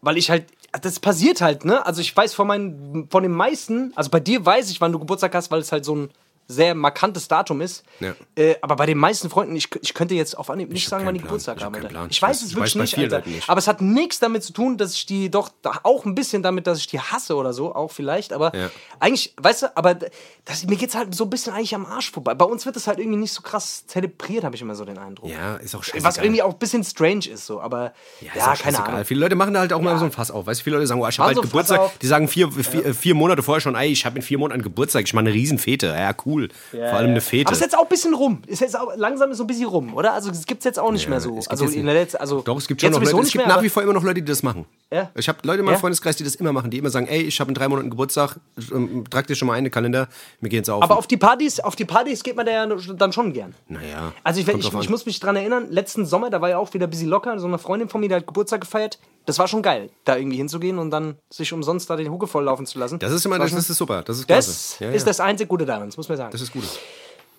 [0.01, 0.47] weil ich halt,
[0.83, 1.85] das passiert halt, ne?
[1.85, 4.99] Also ich weiß von meinen, von den meisten, also bei dir weiß ich, wann du
[4.99, 6.11] Geburtstag hast, weil es halt so ein
[6.49, 7.85] sehr markantes Datum ist.
[8.01, 8.15] Ja.
[8.37, 11.15] Äh, aber bei den meisten Freunden, ich, ich könnte jetzt auf Anhieb nicht sagen, wann
[11.15, 11.21] die.
[11.21, 12.07] Geburtstag Ich hab haben.
[12.11, 13.49] Ich Ich weiß es ich wirklich weiß nicht, nicht.
[13.49, 15.51] Aber es hat nichts damit zu tun, dass ich die doch
[15.83, 18.33] auch ein bisschen damit, dass ich die hasse oder so, auch vielleicht.
[18.33, 18.71] Aber Ja.
[19.01, 19.97] eigentlich, weißt du, aber
[20.45, 22.35] das, mir geht's halt so ein bisschen eigentlich am Arsch vorbei.
[22.35, 24.99] Bei uns wird es halt irgendwie nicht so krass zelebriert, habe ich immer so den
[24.99, 25.31] Eindruck.
[25.31, 26.05] Ja, ist auch scheiße.
[26.05, 28.85] Was irgendwie auch ein bisschen strange ist, so, aber ja, Ja, keine.
[28.85, 29.05] Ahnung.
[29.05, 30.47] Viele Leute machen da halt auch mal so ein Fass auf.
[30.47, 31.99] Weißt du, viele Leute sagen, oh, ich habe halt so Geburtstag.
[32.01, 35.05] Die sagen vier, vier, vier Monate vorher schon, ey, ich habe in vier Monaten Geburtstag,
[35.05, 35.87] ich mache eine Riesenfete.
[35.89, 36.36] Ja, cool.
[36.37, 36.49] Cool.
[36.71, 37.47] Vor allem eine Fete.
[37.49, 38.43] Aber es ist jetzt auch ein bisschen rum.
[38.47, 40.13] Ist jetzt auch, langsam ist so ein bisschen rum, oder?
[40.13, 41.39] Also es gibt es jetzt auch nicht mehr so.
[41.49, 43.47] Also jetzt in der letzten, also Doch, es gibt schon jetzt noch Leute, es gibt
[43.47, 44.67] nach wie vor immer noch Leute, die das machen.
[44.93, 45.11] Ja.
[45.15, 45.81] Ich habe Leute in meinem Ja.
[45.81, 48.37] Freundeskreis, die das immer machen, die immer sagen, ey, ich habe in drei Monaten Geburtstag,
[48.73, 50.09] ähm, trag dir schon mal einen Kalender,
[50.41, 50.83] mir geht's auf.
[50.83, 53.55] Aber auf die Partys, auf die Partys geht man da ja dann schon gern.
[53.69, 54.13] naja.
[54.23, 56.87] Also ich, ich, ich muss mich dran erinnern, letzten Sommer, da war ja auch wieder
[56.87, 58.99] ein bisschen locker, so eine Freundin von mir, die hat Geburtstag gefeiert.
[59.27, 62.65] Das war schon geil, da irgendwie hinzugehen und dann sich umsonst da den Hucke volllaufen
[62.65, 62.99] zu lassen.
[63.01, 64.85] Das ist immer, das, das ist super, das ist Das klasse.
[64.85, 65.07] Ja, ist ja.
[65.09, 66.31] das einzig Gute daran, das muss man sagen.
[66.31, 66.65] das ist gut.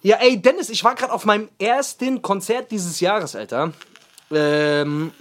[0.03, 3.73] Ja, ey, Dennis, ich war gerade auf meinem ersten Konzert dieses Jahres, Alter.
[4.31, 5.11] Ähm,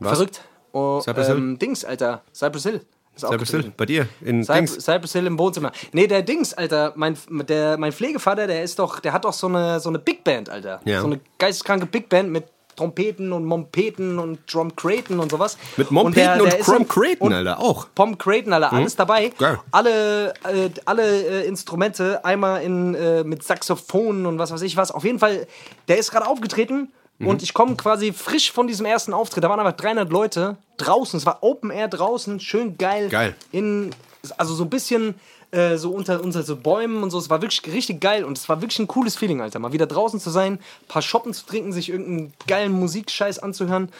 [0.00, 0.12] Was?
[0.12, 0.40] verrückt.
[0.72, 1.36] Oh, Cypress Hill?
[1.36, 2.22] ähm, Dings, Alter.
[2.34, 2.80] Cypress Hill.
[3.16, 3.50] Cypress.
[3.50, 4.72] Hill, bei dir in Cyp Dings.
[4.84, 5.70] Cypress Hill im Wohnzimmer.
[5.92, 7.16] Nee, der Dings, Alter, mein,
[7.46, 10.48] der, mein Pflegevater, der ist doch, der hat doch so eine, so eine Big Band,
[10.48, 10.80] Alter.
[10.84, 11.00] Ja.
[11.00, 12.44] So eine geisteskranke Big Band mit
[12.76, 15.58] Trompeten und Mompeten und Drum Craten und sowas.
[15.76, 17.86] Mit Mompeten der- und, der Creighton, und Alter, auch.
[17.94, 19.28] Pom Creighton, Alter, alles dabei.
[19.38, 19.58] Geil.
[19.70, 24.90] Alle, äh, alle äh, Instrumente, einmal in, äh, mit Saxophonen und was weiß ich was.
[24.90, 25.46] Auf jeden Fall,
[25.88, 27.26] der ist gerade aufgetreten Mhm.
[27.28, 29.44] und ich komme quasi frisch von diesem ersten Auftritt.
[29.44, 31.18] Da waren einfach 300 Leute draußen.
[31.18, 33.08] Es war Open Air draußen, schön geil.
[33.10, 33.34] Geil.
[33.52, 33.90] In,
[34.38, 35.14] also so ein bisschen
[35.52, 37.18] äh, so unter, unter so Bäumen und so.
[37.18, 39.58] Es war wirklich richtig geil und es war wirklich ein cooles Feeling, Alter.
[39.58, 43.90] Mal wieder draußen zu sein, ein paar Shoppen zu trinken, sich irgendeinen geilen Musikscheiß anzuhören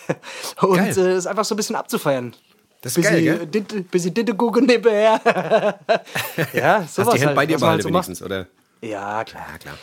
[0.60, 0.96] und Geil.
[0.96, 2.34] äh, es einfach so ein bisschen abzufeiern.
[2.82, 3.82] Das ist geil, gell?
[3.90, 5.20] Bisschen Ditte gucken nebenher.
[6.52, 8.06] ja, sowas Hast die halt, bei dir behalten halt so macht.
[8.08, 8.46] wenigstens, oder?
[8.84, 9.46] Ja, klar.
[9.52, 9.78] Ja, klar.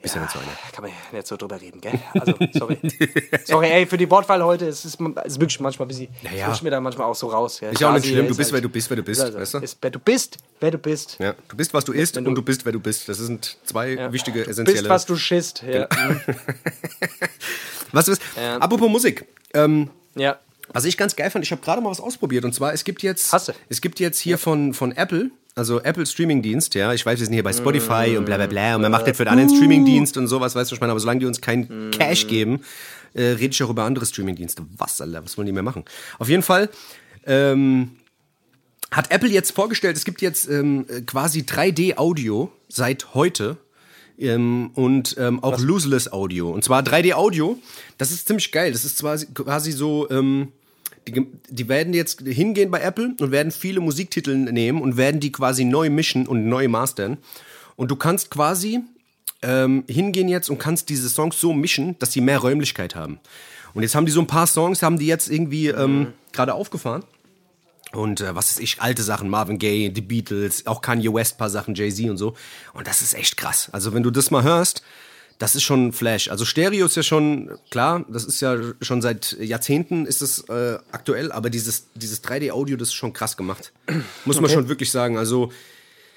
[0.00, 0.48] Bist ja, so einer.
[0.72, 1.98] Kann man ja nicht so drüber reden, gell?
[2.14, 2.78] Also, sorry.
[3.44, 6.08] sorry, ey, für die Wortwahl heute, es ist, es ist wirklich manchmal ein bisschen.
[6.22, 6.58] Ja, Ich ja.
[6.62, 7.58] mir da manchmal auch so raus.
[7.58, 7.70] Ja.
[7.70, 9.20] Ist ja auch nicht schlimm, du ist bist, halt- wer du bist, wer du bist,
[9.20, 9.58] Also, weißt du?
[9.58, 11.16] Ist, wer du bist, wer du bist.
[11.18, 13.08] Ja, du bist, was du isst du- und du bist, wer du bist.
[13.08, 14.78] Das sind zwei wichtige, Du essentielle...
[14.82, 15.64] bist, was du schisst.
[15.64, 15.86] Ja.
[15.86, 16.20] Genau.
[17.92, 18.20] Was ist?
[18.36, 18.58] Ja.
[18.58, 19.26] Apropos Musik.
[19.54, 20.38] Ähm, ja.
[20.68, 22.44] was ich ganz geil fand, ich habe gerade mal was ausprobiert.
[22.44, 23.52] Und zwar, es gibt jetzt, Hast du?
[23.68, 26.92] es gibt jetzt hier von, von Apple, also Apple Streaming-Dienst, ja.
[26.92, 28.76] Ich weiß, wir sind hier bei Spotify und bla bla bla.
[28.76, 30.90] Und man macht jetzt für den anderen Streaming-Dienst und sowas, weißt du, was ich meine.
[30.92, 32.60] Aber solange die uns keinen Cash geben,
[33.14, 34.64] äh, rede ich auch über andere Streaming-Dienste.
[34.76, 35.84] Was, Alter, was wollen die mehr machen?
[36.18, 36.68] Auf jeden Fall,
[37.24, 37.92] ähm,
[38.90, 43.56] hat Apple jetzt vorgestellt, es gibt jetzt ähm, quasi 3D-Audio seit heute
[44.18, 46.50] ähm, und ähm, auch Loseless Audio.
[46.50, 47.58] Und zwar 3D-Audio,
[47.96, 48.72] das ist ziemlich geil.
[48.72, 50.52] Das ist zwar quasi so, ähm,
[51.08, 55.32] die, die werden jetzt hingehen bei Apple und werden viele Musiktitel nehmen und werden die
[55.32, 57.18] quasi neu mischen und neu mastern.
[57.76, 58.80] Und du kannst quasi
[59.42, 63.20] ähm, hingehen jetzt und kannst diese Songs so mischen, dass sie mehr Räumlichkeit haben.
[63.74, 67.04] Und jetzt haben die so ein paar Songs, haben die jetzt irgendwie ähm, gerade aufgefahren.
[67.92, 71.50] Und äh, was ist ich, alte Sachen, Marvin Gaye, die Beatles, auch Kanye West, paar
[71.50, 72.34] Sachen, Jay-Z und so.
[72.72, 73.68] Und das ist echt krass.
[73.72, 74.82] Also wenn du das mal hörst,
[75.38, 76.28] das ist schon ein Flash.
[76.28, 80.78] Also Stereo ist ja schon, klar, das ist ja schon seit Jahrzehnten ist es äh,
[80.92, 83.72] aktuell, aber dieses, dieses 3D-Audio, das ist schon krass gemacht.
[84.24, 85.18] Muss man schon wirklich sagen.
[85.18, 85.50] Also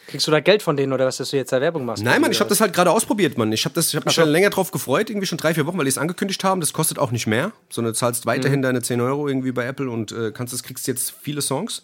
[0.10, 2.04] Kriegst du da Geld von denen oder was, dass du jetzt da Werbung machst?
[2.04, 3.52] Nein, Mann, ich habe das halt gerade ausprobiert, Mann.
[3.52, 5.78] Ich habe das, ich habe mich schon länger drauf gefreut, irgendwie schon drei, vier Wochen,
[5.78, 6.62] weil die es angekündigt haben.
[6.62, 9.88] Das kostet auch nicht mehr, sondern du zahlst weiterhin deine 10 Euro irgendwie bei Apple
[9.88, 11.84] und äh, kannst das kriegst jetzt viele Songs.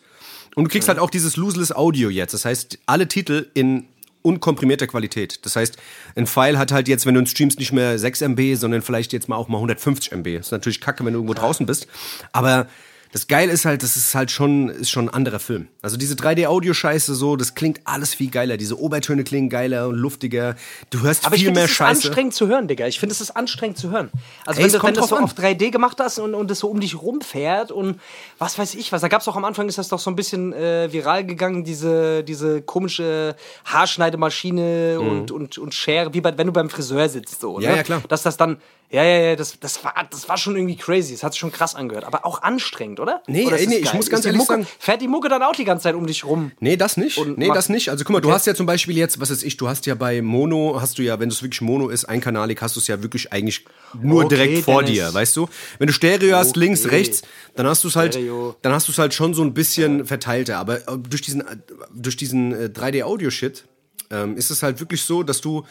[0.55, 2.33] Und du kriegst halt auch dieses Loseless Audio jetzt.
[2.33, 3.85] Das heißt, alle Titel in
[4.25, 5.45] unkomprimierter Qualität.
[5.45, 5.77] Das heißt,
[6.15, 9.29] ein File hat halt jetzt, wenn du streamst, nicht mehr 6 MB, sondern vielleicht jetzt
[9.29, 10.37] mal auch mal 150 MB.
[10.37, 11.87] Das ist natürlich kacke, wenn du irgendwo draußen bist.
[12.31, 12.67] Aber
[13.15, 15.69] das Geile ist halt, das ist halt schon, ist schon ein anderer Film.
[15.81, 18.57] Also diese 3D-Audio-Scheiße so, das klingt alles viel geiler.
[18.57, 20.57] Diese Obertöne klingen geiler und luftiger.
[20.89, 22.07] Du hörst Aber ich viel finde, mehr es ist Scheiße.
[22.09, 22.87] anstrengend zu hören, Digga.
[22.87, 24.09] Ich finde, es ist anstrengend zu hören.
[24.45, 25.23] Also, Ey, wenn du, wenn das so an.
[25.23, 28.01] auf 3D gemacht hast und, und das so um dich rumfährt und
[28.37, 28.99] was weiß ich was.
[28.99, 31.63] Da gab es auch am Anfang, ist das doch so ein bisschen äh, viral gegangen,
[31.63, 37.39] diese, diese komische Haarschneidemaschine und, und, und Schere, wie bei, wenn du beim Friseur sitzt.
[37.41, 37.61] So, Mhm.
[37.63, 37.77] Ja, ne?
[37.77, 38.01] ja, klar.
[38.09, 38.57] Dass das dann,
[38.91, 41.13] ja, ja, ja, das, das, war, das war schon irgendwie crazy.
[41.13, 42.05] Das hat sich schon krass angehört.
[42.05, 43.23] Aber auch anstrengend, oder?
[43.27, 45.65] Nee, oder nee, ich muss ganz ehrlich Mucke, sagen- Fährt die Mucke dann auch die
[45.65, 46.51] ganze Zeit um dich rum?
[46.59, 47.17] Nee, das nicht.
[47.17, 47.89] Und nee, das nicht.
[47.89, 48.35] Also guck mal, du Okay.
[48.35, 51.01] hast ja zum Beispiel jetzt, was weiß ich, du hast ja bei Mono, hast du
[51.03, 53.65] ja, wenn es wirklich Mono ist, einkanalig, hast du es ja wirklich eigentlich
[53.99, 54.97] nur Okay, direkt vor Dennis.
[54.99, 55.47] dir, weißt du?
[55.79, 56.59] Wenn du Stereo hast, Okay.
[56.59, 57.23] links, rechts,
[57.55, 58.55] dann hast du es halt, Stereo.
[58.61, 60.57] dann hast du es halt schon so ein bisschen verteilter.
[60.57, 61.57] Aber äh, durch diesen, äh,
[61.93, 63.65] durch diesen äh, 3D-Audio-Shit
[64.11, 65.65] ähm, ist es halt wirklich so, dass du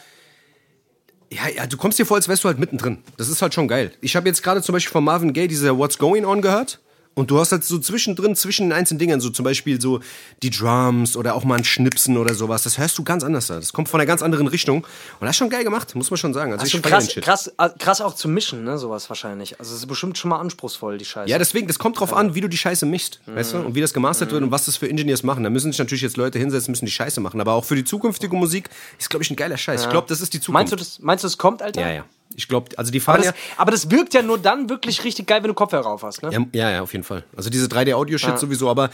[1.35, 2.97] ja, ja, du kommst dir vor, als wärst du halt mittendrin.
[3.17, 3.91] Das ist halt schon geil.
[4.01, 6.79] Ich habe jetzt gerade zum Beispiel von Marvin Gaye diese What's Going On gehört.
[7.15, 10.01] Und du hast halt so zwischendrin, zwischen den einzelnen Dingern, so zum Beispiel so
[10.43, 12.63] die Drums oder auch mal ein Schnipsen oder sowas.
[12.63, 13.55] Das hörst du ganz anders da.
[13.55, 14.79] Das kommt von einer ganz anderen Richtung.
[14.83, 14.87] Und
[15.21, 16.51] das ist schon geil gemacht, muss man schon sagen.
[16.51, 19.57] Also Das ist ich schon krass, krass, äh, krass auch zu mischen, ne, sowas wahrscheinlich.
[19.59, 21.29] Also es ist bestimmt schon mal anspruchsvoll, die Scheiße.
[21.29, 23.57] Ja, deswegen, das kommt drauf an, wie du die Scheiße mischst, weißt du?
[23.59, 24.33] Und wie das gemastert Mhm.
[24.33, 25.43] wird und was das für Engineers machen.
[25.45, 27.39] Da müssen sich natürlich jetzt Leute hinsetzen, müssen die Scheiße machen.
[27.39, 29.83] Aber auch für die zukünftige Musik ist, glaube ich, ein geiler Scheiß.
[29.83, 30.53] Ich glaube, das ist die Zukunft.
[30.53, 31.79] meinst du, das, meinst du, es kommt, Alter?
[31.79, 32.05] Ja, ja.
[32.35, 35.27] Ich glaube, also die Aber fahren das, aber das wirkt ja nur dann wirklich richtig
[35.27, 36.31] geil, wenn du Kopfhörer auf hast, ne?
[36.31, 37.23] ja, ja, ja, auf jeden Fall.
[37.35, 38.89] Also diese 3D-Audio-Shit sowieso, aber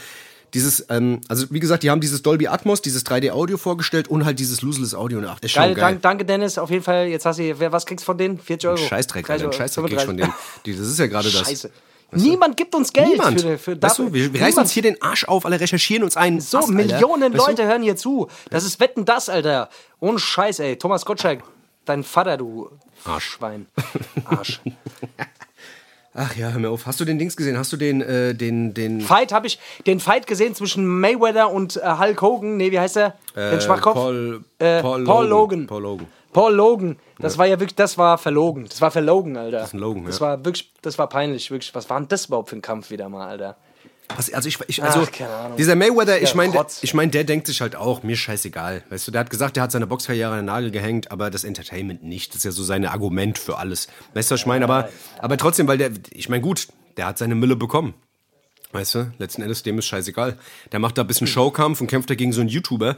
[0.54, 4.38] dieses, ähm, also wie gesagt, die haben dieses Dolby Atmos, dieses 3D-Audio vorgestellt und halt
[4.38, 5.18] dieses Loseless Audio.
[5.18, 5.80] Und ach, ist Geil, geil.
[5.80, 6.58] dank, danke Dennis.
[6.58, 8.38] Auf jeden Fall, jetzt hast du, wer, was kriegst du von denen?
[8.38, 8.76] 40 Euro?
[8.76, 10.34] Scheißdreck, 30 Alter, Scheißdreck kriegst du von 35.
[10.64, 10.66] denen.
[10.66, 11.48] Die, das ist ja gerade das.
[11.48, 11.70] Scheiße.
[12.14, 13.40] Niemand gibt uns Geld Niemand.
[13.40, 16.18] für, für weißt du, wir, wir reißen uns hier den Arsch auf, alle recherchieren uns
[16.18, 16.42] einen.
[16.42, 16.68] So, Ast.
[16.68, 18.28] Millionen Weißt Leute hören hier zu.
[18.50, 19.70] Das ist Wetten das, Alter.
[19.98, 20.76] Ohne Scheiß, ey.
[20.76, 21.42] Thomas Gottschalk,
[21.86, 22.68] dein Vater, du
[23.04, 23.24] Arsch.
[23.30, 23.66] Schwein.
[24.24, 24.60] Arsch.
[26.14, 26.84] Ach ja, hör mir auf.
[26.86, 27.56] Hast du den Dings gesehen?
[27.56, 29.00] Hast du den, äh, den, den.
[29.00, 32.56] Fight habe ich den Fight gesehen zwischen Mayweather und äh, Hulk Hogan.
[32.58, 33.14] Nee, wie heißt er?
[33.34, 33.94] den Schwachkopf?
[33.94, 35.60] Paul, Äh, Paul, Paul Logan.
[35.60, 35.66] Logan.
[35.66, 36.06] Paul Logan.
[36.34, 36.96] Paul Logan.
[37.18, 38.66] Das war ja wirklich, das war verlogen.
[38.68, 39.58] Das war verlogen, Alter.
[39.58, 40.26] Das ist ein Logan, Das ja.
[40.26, 41.74] war wirklich, das war peinlich, wirklich.
[41.74, 43.56] Was war denn das überhaupt für ein Kampf wieder mal, Alter?
[44.16, 45.56] Was, also ich, ich also Ach, keine Ahnung.
[45.56, 48.82] dieser Mayweather, ich meine, ich meine, der denkt sich halt auch, mir scheißegal.
[48.90, 51.44] Weißt du, der hat gesagt, der hat seine Boxkarriere an den Nagel gehängt, aber das
[51.44, 52.30] Entertainment nicht.
[52.30, 53.88] Das ist ja so sein Argument für alles.
[54.14, 54.64] Weißt du, was ich meine?
[54.64, 57.94] Aber, aber trotzdem, weil der, ich meine, gut, der hat seine Mille bekommen.
[58.72, 60.38] Weißt du, letzten Endes dem ist scheißegal.
[60.72, 62.96] Der macht da ein bisschen Showkampf und kämpft da gegen so einen YouTuber.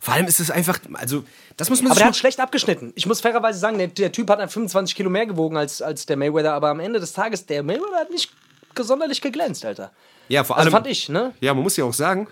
[0.00, 1.24] Vor allem ist es einfach, also,
[1.56, 2.92] das muss man Aber der hat schlecht abgeschnitten.
[2.94, 6.16] Ich muss fairerweise sagen, der, der Typ hat 25 Kilo mehr gewogen als, als der
[6.16, 8.30] Mayweather, aber am Ende des Tages, der Mayweather hat nicht
[8.78, 9.90] sonderlich geglänzt, Alter.
[10.28, 10.72] Ja, vor Also allem.
[10.72, 11.32] fand ich, ne?
[11.40, 12.28] Ja, man muss ja auch sagen,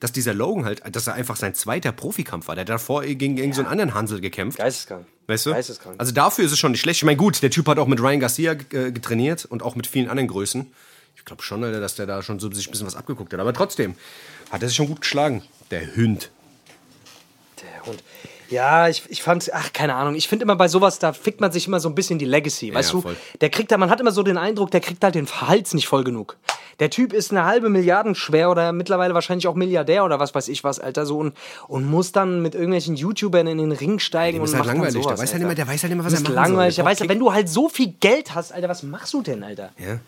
[0.00, 2.54] dass dieser Logan halt, dass er einfach sein zweiter Profikampf war.
[2.54, 4.58] Der hat davor gegen, gegen so einen anderen Hansel gekämpft.
[4.58, 5.06] Geisteskrank.
[5.26, 5.50] Weißt du?
[5.50, 5.96] Geisteskrank.
[5.98, 6.98] Also dafür ist es schon nicht schlecht.
[7.00, 9.86] Ich meine, gut, der Typ hat auch mit Ryan Garcia äh, getrainiert und auch mit
[9.86, 10.70] vielen anderen Größen.
[11.16, 13.40] Ich glaube schon, Alter, dass der da schon so sich ein bisschen was abgeguckt hat.
[13.40, 13.94] Aber trotzdem
[14.50, 15.42] hat er sich schon gut geschlagen.
[15.70, 16.30] Der Hünd.
[17.60, 18.02] Der Hund.
[18.50, 20.14] Ja, ich, ich fand, ach, keine Ahnung.
[20.14, 22.72] Ich finde immer bei sowas, da fickt man sich immer so ein bisschen die Legacy,
[22.72, 23.02] weißt du?
[23.02, 23.16] voll.
[23.42, 25.86] Der kriegt da, man hat immer so den Eindruck, der kriegt halt den Hals nicht
[25.88, 26.36] voll genug.
[26.80, 30.48] Der Typ ist eine halbe Milliarden schwer oder mittlerweile wahrscheinlich auch Milliardär oder was weiß
[30.48, 31.34] ich was, Alter, so und,
[31.66, 34.94] und muss dann mit irgendwelchen YouTubern in den Ring steigen und ist halt macht langweilig.
[34.94, 36.74] Dann Der sowas, weiß, halt immer, der weiß halt immer, was er ist machen langweilig.
[36.76, 36.84] soll.
[36.84, 39.72] Der weiß, wenn du halt so viel Geld hast, Alter, was machst du denn, Alter?
[39.78, 39.98] Ja.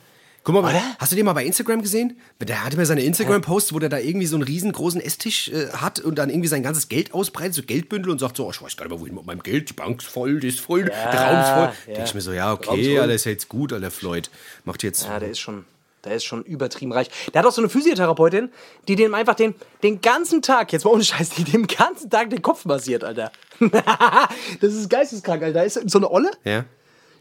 [0.42, 0.82] Guck mal, Oder?
[0.98, 2.18] hast du den mal bei Instagram gesehen?
[2.40, 6.00] Der hatte mal seine Instagram-Posts, wo der da irgendwie so einen riesengroßen Esstisch äh, hat
[6.00, 8.74] und dann irgendwie sein ganzes Geld ausbreitet, so Geldbündel und sagt so, oh, ich weiß
[8.78, 10.94] gar nicht mehr, wohin mit meinem Geld, die Bank ist voll, die ist voll, der
[10.94, 11.62] Raum ist voll.
[11.88, 11.94] ja.
[11.94, 14.30] Denke ich mir so, ja, okay, alles ist jetzt gut, Alter, Floyd.
[14.64, 15.04] Macht jetzt.
[15.04, 15.66] Ja, der ist schon,
[16.04, 17.08] der ist schon übertrieben reich.
[17.32, 18.50] Der hat auch so eine Physiotherapeutin,
[18.88, 22.30] die dem einfach den, den ganzen Tag, jetzt mal ohne Scheiß, die dem ganzen Tag
[22.30, 23.30] den Kopf massiert, Alter.
[24.60, 25.60] das ist geisteskrank, Alter.
[25.60, 26.64] Da ist so eine Olle, Ja.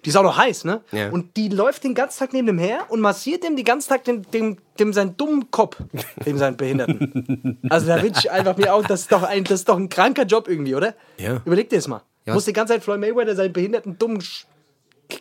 [0.05, 0.81] die ist auch noch heiß, ne?
[0.91, 1.09] Ja.
[1.09, 4.03] Und die läuft den ganzen Tag neben dem her und massiert dem den ganzen Tag
[4.05, 5.77] dem, dem, dem seinen dummen Kopf,
[6.25, 7.59] dem seinen Behinderten.
[7.69, 9.89] Also da will ich einfach mir auch, das ist doch ein, das ist doch ein
[9.89, 10.95] kranker Job irgendwie, oder?
[11.17, 11.41] Ja.
[11.45, 12.01] Überleg dir das mal.
[12.25, 12.33] Ja.
[12.33, 14.21] Muss die ganze Zeit Floyd Mayweather seinen behinderten dummen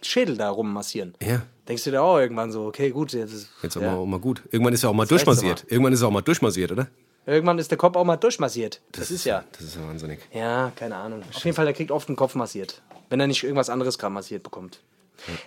[0.02, 1.14] Schädel da rummassieren.
[1.22, 1.42] Ja.
[1.68, 3.92] Denkst du dir auch irgendwann so, okay, gut, jetzt ist, Jetzt auch, ja.
[3.92, 4.42] mal, auch mal gut.
[4.50, 5.08] Irgendwann ist er auch mal aber.
[5.10, 5.64] durchmassiert.
[5.68, 6.88] Irgendwann ist er auch mal durchmassiert, oder?
[7.28, 8.80] irgendwann ist der Kopf auch mal durchmassiert.
[8.92, 9.44] Das, ist ja.
[9.52, 10.20] Das ist ja wahnsinnig.
[10.32, 11.22] Ja, keine Ahnung.
[11.28, 12.80] Auf jeden Fall, der kriegt oft den Kopf massiert.
[13.10, 14.80] Wenn er nicht irgendwas anderes gerade massiert bekommt.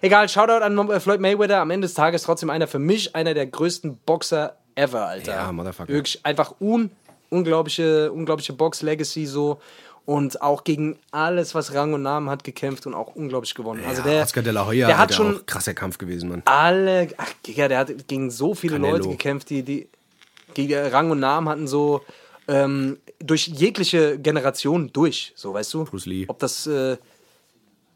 [0.01, 1.59] Egal, Shoutout an äh, Floyd Mayweather.
[1.59, 5.33] Am Ende des Tages trotzdem einer für mich, einer der größten Boxer ever, Alter.
[5.33, 5.91] Ja, Motherfucker.
[5.91, 6.91] Wirklich einfach un
[7.29, 9.59] unglaubliche, unglaubliche Box-Legacy so.
[10.05, 13.83] Und auch gegen alles, was Rang und Namen hat, gekämpft und auch unglaublich gewonnen.
[13.87, 16.41] also der, Oscar de la Hoya, der hat schon krasser Kampf gewesen, Mann.
[16.45, 18.97] alle, ach Digga, der hat gegen so viele Canelo.
[18.97, 19.87] Leute gekämpft, die, die
[20.53, 22.01] gegen Rang und Namen hatten, so
[22.47, 25.85] ähm, durch jegliche Generation durch, so weißt du?
[25.85, 26.25] Bruce Lee.
[26.27, 26.97] Ob das äh,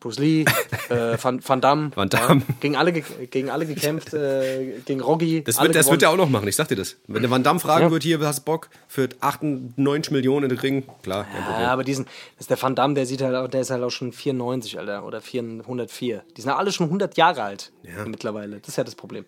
[0.05, 0.45] Bruce Lee,
[0.89, 2.41] äh, Van, Van Damme, Van Damme.
[2.47, 5.43] Ja, gegen, alle, ge- gegen alle gekämpft, äh, gegen Rocky.
[5.43, 6.95] Das wird, das wird er auch noch machen, ich sag dir das.
[7.07, 7.91] Wenn der Van Damme fragen Ja.
[7.91, 10.83] wird, hier, hast du Bock für 98 Millionen in den Ring?
[11.01, 11.25] Klar.
[11.59, 13.89] Ja, aber diesen, das ist der Van Damme, der sieht halt, der ist halt auch
[13.89, 16.21] schon 94, Alter, oder 404.
[16.37, 18.05] Die sind ja alle schon 100 Jahre alt Ja.
[18.05, 18.57] mittlerweile.
[18.59, 19.25] Das ist ja das Problem.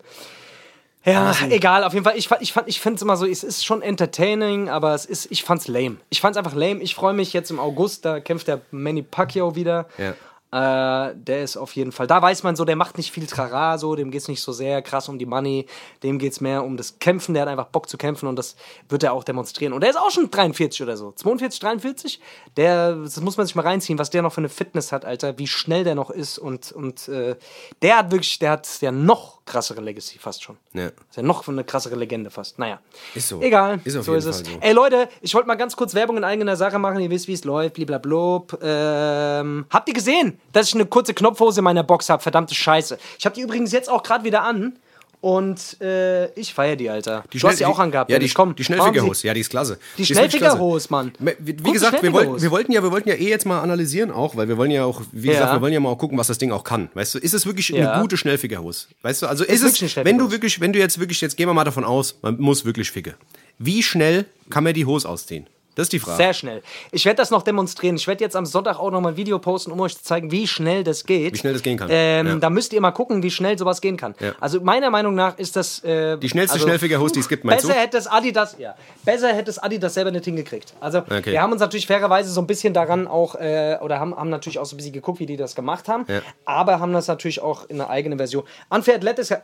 [1.04, 2.16] Ja, egal, auf jeden Fall.
[2.18, 5.42] Ich, ich, ich finde es immer so, es ist schon entertaining, aber es ist, ich
[5.42, 5.96] fand's lame.
[6.10, 6.82] Ich fand's einfach lame.
[6.82, 9.86] Ich freue mich jetzt im August, da kämpft der Manny Pacquiao wieder.
[9.96, 10.14] Ja.
[10.50, 13.76] Äh, der ist auf jeden Fall, da weiß man so, der macht nicht viel Trara,
[13.76, 15.66] so, dem geht's nicht so sehr krass um die Money,
[16.02, 18.56] dem geht's mehr um das Kämpfen, der hat einfach Bock zu kämpfen und das
[18.88, 19.74] wird er auch demonstrieren.
[19.74, 22.20] Und der ist auch schon 43 oder so, 42, 43,
[22.56, 25.38] der, das muss man sich mal reinziehen, was der noch für eine Fitness hat, Alter,
[25.38, 27.36] wie schnell der noch ist und, und äh,
[27.82, 30.56] der hat wirklich, der hat ja noch krassere Legacy fast schon.
[30.72, 30.86] Ja.
[30.86, 32.58] Ist ja noch eine krassere Legende fast.
[32.58, 32.80] Naja.
[33.14, 33.40] Ist so.
[33.40, 33.80] Egal.
[33.84, 34.42] Ist so ist es.
[34.42, 34.60] Fall so.
[34.60, 37.00] Ey Leute, ich wollte mal ganz kurz Werbung in eigener Sache machen.
[37.00, 37.74] Ihr wisst, wie es läuft.
[37.74, 38.58] Bliblablub.
[38.62, 42.22] Ähm, habt ihr gesehen, dass ich eine kurze Knopfhose in meiner Box habe?
[42.22, 42.98] Verdammte Scheiße.
[43.18, 44.78] Ich habe die übrigens jetzt auch gerade wieder an.
[45.20, 47.24] Und äh, ich feiere die, Alter.
[47.28, 48.08] du hast die auch angehabt.
[48.08, 48.34] Ja, die, Dennis.
[48.34, 48.62] Komm, die.
[48.62, 49.26] Sie.
[49.26, 49.78] Ja, die ist klasse.
[49.96, 50.38] Die ist wirklich klasse.
[50.38, 51.12] Schnellfickerhose, Mann.
[51.40, 54.12] Wie, wie gesagt, wir wollten, wir wollten ja, wir wollten ja eh jetzt mal analysieren
[54.12, 55.32] auch, weil wir wollen ja auch, wie Ja.
[55.32, 56.88] gesagt, wir wollen ja mal auch gucken, was das Ding auch kann.
[56.94, 57.94] Weißt du, ist es wirklich Ja.
[57.94, 58.86] eine gute Schnellfickerhose?
[59.02, 61.48] Weißt du, also ist, eine es, wenn du wirklich, wenn du jetzt wirklich, jetzt gehen
[61.48, 63.16] wir mal davon aus, man muss wirklich ficke.
[63.58, 65.48] Wie schnell kann man die Hose ausziehen?
[65.78, 66.16] Das ist die Frage.
[66.16, 66.62] Sehr schnell.
[66.90, 67.94] Ich werde das noch demonstrieren.
[67.94, 70.32] Ich werde jetzt am Sonntag auch noch mal ein Video posten, um euch zu zeigen,
[70.32, 71.34] wie schnell das geht.
[71.34, 71.88] Wie schnell das gehen kann.
[71.88, 72.34] Ähm, Ja.
[72.34, 74.16] Da müsst ihr mal gucken, wie schnell sowas gehen kann.
[74.18, 74.32] Ja.
[74.40, 77.62] Also meiner Meinung nach ist das äh, Die schnellste also, Schnellfigerhose, die es gibt, meinst
[77.64, 77.80] besser du?
[77.80, 80.74] hätte es Adidas, ja, besser hätte es Adidas selber nicht hingekriegt.
[80.80, 81.30] Also Okay.
[81.30, 84.58] wir haben uns natürlich fairerweise so ein bisschen daran auch äh, oder haben, haben natürlich
[84.58, 86.22] auch so ein bisschen geguckt, wie die das gemacht haben, Ja.
[86.44, 88.42] aber haben das natürlich auch in einer eigenen Version.
[88.68, 89.38] Unfair Athletics, äh,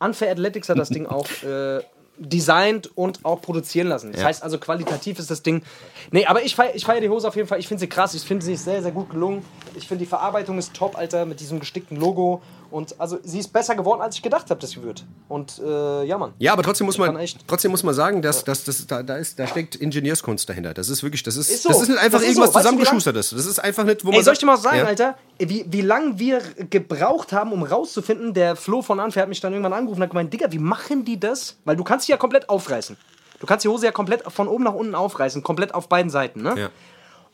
[0.00, 1.80] Unfair Athletics hat das Ding auch äh,
[2.18, 4.12] designt und auch produzieren lassen.
[4.12, 4.26] Das Ja.
[4.28, 5.62] heißt also qualitativ ist das Ding.
[6.10, 7.58] Nee, aber ich feiere ich feier die Hose auf jeden Fall.
[7.58, 8.14] Ich finde sie krass.
[8.14, 9.44] Ich finde sie sehr, sehr gut gelungen.
[9.74, 12.40] Ich finde die Verarbeitung ist top, Alter, mit diesem gestickten Logo.
[12.70, 15.04] Und also sie ist besser geworden, als ich gedacht habe, dass sie wird.
[15.28, 16.32] Und äh, ja, Mann.
[16.38, 19.38] Ja, aber trotzdem muss man, trotzdem muss man sagen, dass, dass, dass da, da, ist,
[19.38, 20.74] da steckt Ingenieurskunst dahinter.
[20.74, 21.68] Das ist wirklich, das ist, Ist so.
[21.68, 22.58] das ist nicht einfach Das ist irgendwas so.
[22.58, 23.30] Zusammengeschustertes.
[23.30, 24.84] Das ist einfach nicht, wo man Ey, soll ich dir mal sagen, ja.
[24.84, 29.40] Alter, wie, wie lange wir gebraucht haben, um rauszufinden, der Flo von Anfair hat mich
[29.40, 31.56] dann irgendwann angerufen und hat gemeint, Digga, wie machen die das?
[31.64, 32.96] Weil du kannst die ja komplett aufreißen.
[33.40, 36.42] Du kannst die Hose ja komplett von oben nach unten aufreißen, komplett auf beiden Seiten,
[36.42, 36.54] ne?
[36.58, 36.70] Ja.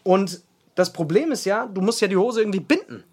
[0.02, 0.42] Und
[0.74, 3.04] das Problem ist ja, du musst ja die Hose irgendwie binden.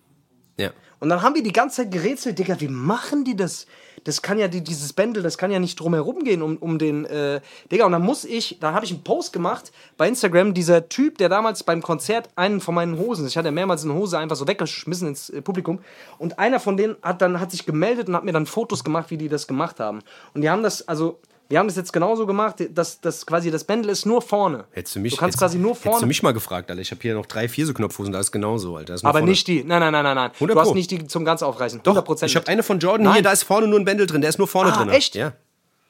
[0.59, 0.71] Ja.
[0.99, 3.65] Und dann haben wir die ganze Zeit gerätselt, Digga, wie machen die das?
[4.03, 7.05] Das kann ja, die, dieses Bändel, das kann ja nicht drumherum gehen um, um den,
[7.05, 7.39] äh,
[7.71, 11.17] Digga, und dann muss ich, da habe ich einen Post gemacht bei Instagram, dieser Typ,
[11.17, 14.47] der damals beim Konzert einen von meinen Hosen, ich hatte mehrmals eine Hose einfach so
[14.47, 15.79] weggeschmissen ins äh, Publikum,
[16.17, 19.09] und einer von denen hat dann, hat sich gemeldet und hat mir dann Fotos gemacht,
[19.09, 19.99] wie die das gemacht haben.
[20.33, 21.19] Und die haben das, also,
[21.49, 24.65] wir haben das jetzt genauso gemacht, dass, dass quasi das Bändel ist nur vorne.
[24.71, 26.05] Hättest du mich, du kannst hättest, quasi nur Hättest du vorne.
[26.05, 26.81] mich mal gefragt, Alter.
[26.81, 28.93] Ich habe hier noch drei Vierse-Knopfhosen, da ist genauso, Alter.
[28.93, 29.31] Ist Aber vorne.
[29.31, 29.63] nicht die.
[29.63, 30.31] Nein, nein, nein, nein, nein.
[30.35, 31.81] 100 Du hast nicht die zum ganz aufreißen.
[31.83, 32.25] Doch, 100%.
[32.25, 33.13] ich habe eine von Jordan Nein.
[33.15, 34.89] hier, da ist vorne nur ein Bändel drin, der ist nur vorne Ah, drin.
[34.89, 35.15] echt?
[35.15, 35.33] Ja.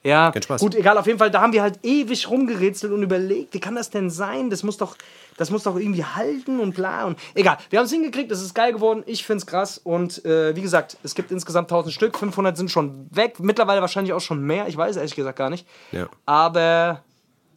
[0.02, 0.62] Ja, Kein Spaß.
[0.62, 3.76] gut, egal, auf jeden Fall, da haben wir halt ewig rumgerätselt und überlegt, wie kann
[3.76, 4.50] das denn sein?
[4.50, 4.96] Das muss doch,
[5.40, 7.58] das muss doch irgendwie halten und bla und egal.
[7.70, 10.98] Wir haben es hingekriegt, es ist geil geworden, ich find's krass und äh, wie gesagt,
[11.02, 14.76] es gibt insgesamt 1000 Stück, 500 sind schon weg, mittlerweile wahrscheinlich auch schon mehr, ich
[14.78, 15.66] weiß ehrlich gesagt gar nicht.
[15.92, 16.08] Ja.
[16.26, 17.04] Aber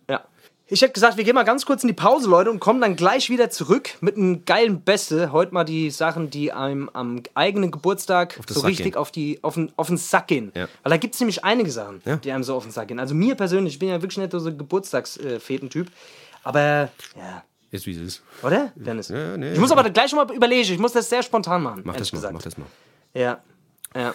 [0.08, 0.22] ja.
[0.68, 2.96] Ich hätte gesagt, wir gehen mal ganz kurz in die Pause, Leute, und kommen dann
[2.96, 5.30] gleich wieder zurück mit einem geilen Beste.
[5.30, 8.96] Heute mal die Sachen, die einem am eigenen Geburtstag so Sack richtig gehen.
[8.96, 10.50] auf, die, auf, den, auf den Sack gehen.
[10.54, 10.68] Ja.
[10.82, 12.16] Weil da gibt es nämlich einige Sachen, Ja.
[12.16, 13.00] die einem so auf den Sack gehen.
[13.00, 15.90] Also mir persönlich, ich bin ja wirklich nicht so ein Geburtstagsfetentyp.
[16.42, 18.22] Aber, ja, Ist wie es ist.
[18.42, 19.08] oder, Dennis?
[19.08, 21.80] Ja, nee, ich muss aber gleich mal überlegen, ich muss das sehr spontan machen.
[21.84, 22.34] Mach das mal, gesagt.
[22.34, 22.66] mach das mal.
[23.14, 23.40] Ja,
[23.96, 24.14] ja.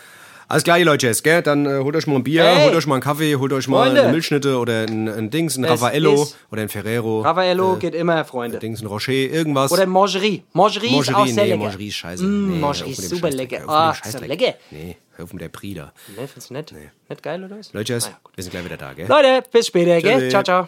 [0.49, 1.41] Alles klar, ihr Leute, gell?
[1.41, 2.63] Dann äh, holt euch mal ein Bier, Ey!
[2.67, 4.03] holt euch mal einen Kaffee, holt euch mal Freunde!
[4.03, 7.19] eine Milchschnitte oder ein, ein Dings, ein Es Raffaello ist- oder ein Ferrero.
[7.21, 8.57] Raffaello geht immer, Freunde.
[8.59, 9.73] Dings, ein Rocher, irgendwas.
[9.73, 10.43] Oder Mangerie.
[10.53, 11.63] Mangerie, ist auch Mangerie, sehr nee, lecker.
[11.63, 12.23] Mangerie ist scheiße.
[12.23, 13.57] Mm, nee, Mangerie ist super lecker.
[13.67, 14.29] Ah, ist das Scheißdreck.
[14.39, 14.53] lecker?
[14.71, 15.91] Nee, hör auf mit der Prieder.
[16.15, 16.73] Ne, findest du nett?
[17.09, 17.73] Nicht geil, oder was?
[17.73, 19.07] Leute, Ah, ja, wir sind gleich wieder da, gell?
[19.07, 20.29] Leute, bis später, gell?
[20.29, 20.67] Ciao, ciao.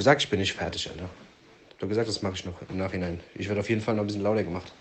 [0.00, 1.10] Gesagt, ich bin nicht fertig, Alter.
[1.76, 3.20] Ich habe gesagt, das mache ich noch im Nachhinein.
[3.34, 4.72] Ich werde auf jeden Fall noch ein bisschen lauter gemacht.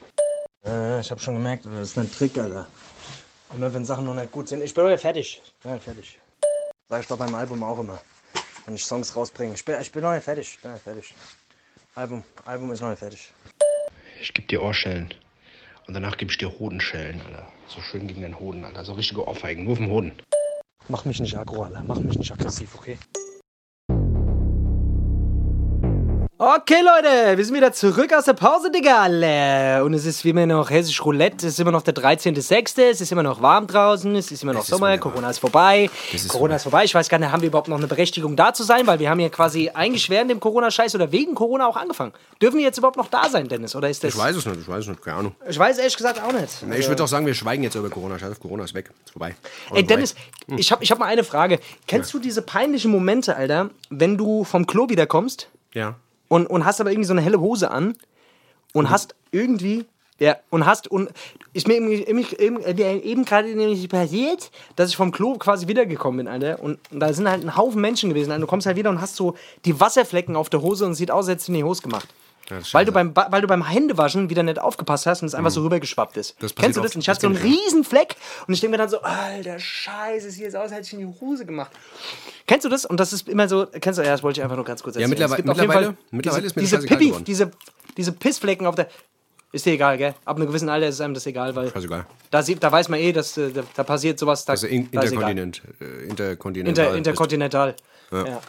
[0.65, 2.67] Äh, ich habe schon gemerkt, das ist ein Trick, Alter.
[3.53, 4.63] Immer wenn Sachen noch nicht gut sind.
[4.63, 5.41] Ich bin noch fertig.
[5.65, 6.19] Ja, fertig.
[6.87, 7.99] Sag ich bei meinem Album auch immer.
[8.65, 9.55] Wenn ich Songs rausbringe.
[9.55, 10.53] Ich bin, ich bin noch nicht fertig.
[10.53, 11.13] Ich bin noch nicht fertig.
[11.95, 13.33] Album, Album ist noch nicht fertig.
[14.21, 15.13] Ich gebe dir Ohrschellen.
[15.87, 17.51] Und danach gebe ich dir Hodenschellen, Alter.
[17.67, 18.85] So schön gegen den Hoden, Alter.
[18.85, 20.13] So richtige Ohrfeigen, nur auf dem Hoden.
[20.87, 21.83] Mach mich nicht aggro, Alter.
[21.85, 22.97] Mach mich nicht aggressiv, okay?
[26.41, 29.83] Okay, Leute, wir sind wieder zurück aus der Pause, Digga, alle.
[29.83, 31.45] Und es ist wie immer noch hessisch Roulette.
[31.45, 32.81] Es ist immer noch der 13.06.
[32.81, 34.15] Es ist immer noch warm draußen.
[34.15, 34.87] Es ist immer noch ist Sommer.
[34.87, 35.11] wunderbar.
[35.11, 35.89] Corona ist vorbei.
[36.13, 36.85] Ist Corona ist vorbei.
[36.85, 38.87] Ich weiß gar nicht, haben wir überhaupt noch eine Berechtigung da zu sein?
[38.87, 42.13] Weil wir haben ja quasi eigentlich während dem Corona-Scheiß oder wegen Corona auch angefangen.
[42.41, 43.75] Dürfen wir jetzt überhaupt noch da sein, Dennis?
[43.75, 44.13] Oder ist das.
[44.13, 45.35] Ich weiß es nicht, ich weiß es nicht, keine Ahnung.
[45.45, 46.65] Ich weiß ehrlich gesagt auch nicht.
[46.65, 48.17] Nee, ich würde auch sagen, wir schweigen jetzt über Corona.
[48.17, 48.91] Scheiß auf Corona, ist weg.
[49.03, 49.35] Ist vorbei.
[49.73, 50.15] Ey, Dennis,
[50.55, 51.59] ich habe ich hab mal eine Frage.
[51.85, 55.49] Kennst du diese peinlichen Momente, Alter, wenn du vom Klo wiederkommst?
[55.73, 55.95] Ja.
[56.29, 57.95] Und, und hast aber irgendwie so eine helle Hose an
[58.73, 59.85] und hast irgendwie
[60.19, 61.09] ja und hast und
[61.53, 66.25] ist mir eben, eben, eben, eben gerade nämlich passiert, dass ich vom Klo quasi wiedergekommen
[66.25, 66.61] bin, Alter.
[66.61, 68.31] Und, und da sind halt ein Haufen Menschen gewesen.
[68.31, 68.41] Alter.
[68.41, 71.25] Du kommst halt wieder und hast so die Wasserflecken auf der Hose und sieht aus,
[71.25, 72.07] als hättest du die Hose gemacht.
[72.71, 75.61] Weil, du beim, weil du beim Händewaschen wieder nicht aufgepasst hast und es einfach so
[75.63, 76.35] rübergeschwappt ist.
[76.55, 76.95] Kennst du das?
[76.95, 78.15] Und ich hatte so einen riesen Fleck
[78.47, 80.99] und ich denke mir dann so, alter Scheiße, sieht jetzt aus, als hätte ich in
[80.99, 81.71] die Hose gemacht.
[82.47, 82.85] Kennst du das?
[82.85, 84.95] Und das ist immer so, kennst du, ja, das wollte ich einfach nur ganz kurz
[84.95, 85.09] erzählen.
[85.09, 87.51] mittlerweile- jeden mittlerweile- mittlerweile diese, ist mir diese Pipi, diese,
[87.97, 88.87] diese Pissflecken auf der,
[89.51, 90.13] ist dir egal, gell?
[90.25, 92.05] Ab einem gewissen Alter ist einem das egal, weil Scheißegal.
[92.29, 94.45] da, sieht, da weiß man eh, dass äh, da, da passiert sowas.
[94.45, 96.85] Da, Also in, da interkontinent, äh, interkontinental.
[96.85, 97.75] Inter, interkontinental.
[98.11, 98.25] Ja.
[98.25, 98.41] Ja,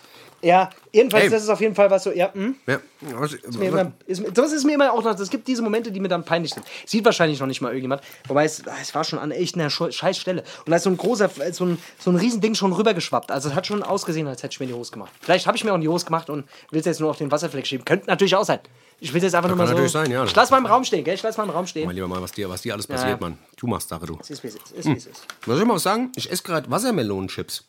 [0.42, 1.30] jedenfalls, Ey.
[1.30, 2.56] das ist auf jeden Fall was so, ja, hm?
[2.66, 2.80] Ja.
[3.12, 6.00] Was, mir immer, ist, das ist mir immer auch noch, es gibt diese Momente, die
[6.00, 6.66] mir dann peinlich sind.
[6.86, 10.16] Sieht wahrscheinlich noch nicht mal irgendjemand, wobei es, es war schon an echt einer scheiß
[10.16, 10.42] Stelle.
[10.64, 13.30] Und da ist so ein großer, so ein, so ein Riesending schon rübergeschwappt.
[13.30, 15.12] Also es hat schon ausgesehen, als hätte ich mir die Hose gemacht.
[15.20, 17.30] Vielleicht habe ich mir auch die Hose gemacht und will es jetzt nur auf den
[17.30, 17.84] Wasserfleck schieben.
[17.84, 18.60] Könnte natürlich auch sein.
[19.02, 19.72] Ich will es jetzt einfach nur mal so.
[19.72, 20.24] natürlich sein, ja.
[20.24, 21.14] Ich lass mal im Raum stehen, gell?
[21.14, 21.86] Ich lass mal im Raum stehen.
[21.86, 23.16] Mein lieber Mann, was dir, was dir alles passiert, Ja.
[23.18, 23.38] Mann.
[23.56, 24.18] Du machst Sache, du.
[24.20, 24.72] Es ist, wie es ist.
[24.72, 25.26] ist, wie es ist.
[25.46, 26.12] Soll ich mal was sagen?
[26.16, 27.64] Ich esse gerade Wassermelonenchips.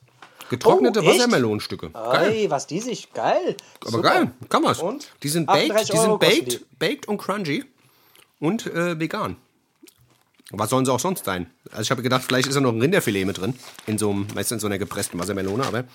[0.52, 1.08] Getrocknete Oh?
[1.08, 1.90] Wassermelonenstücke.
[1.92, 2.32] Geil.
[2.32, 3.56] Ey, was die sich, geil.
[3.82, 4.04] Aber Super.
[4.10, 4.80] geil, kann man's.
[4.80, 5.10] Und?
[5.24, 7.64] Die sind 38 baked, die sind baked, baked und crunchy
[8.40, 9.38] und äh, vegan.
[10.52, 11.50] Was sollen sie auch sonst sein?
[11.72, 13.56] Also ich habe gedacht, vielleicht ist da noch ein Rinderfilet mit drin.
[13.88, 15.86] In so, einem, weißt du, in so einer gepressten Wassermelone, aber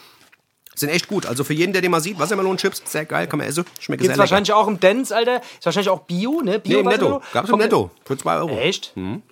[0.75, 1.27] sind echt gut.
[1.27, 3.65] Also für jeden, der den mal sieht, Wassermelonenchips, sehr geil, kann man essen.
[3.79, 4.19] Schmeckt sehr Gibt's lecker.
[4.21, 5.37] wahrscheinlich auch im Dance, Alter.
[5.59, 6.59] Ist wahrscheinlich auch Bio, ne?
[6.59, 7.23] Bio Nee, im Netto.
[7.35, 7.91] Gab's im Netto.
[8.07, 8.57] Für 2 Euro.
[8.59, 8.93] Echt?
[8.97, 9.23] Im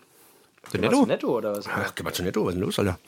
[0.65, 1.07] Was, Netto?
[1.07, 1.67] Netto oder was?
[1.67, 2.99] Ach, geh mal zu Netto, was ist denn los, Alter?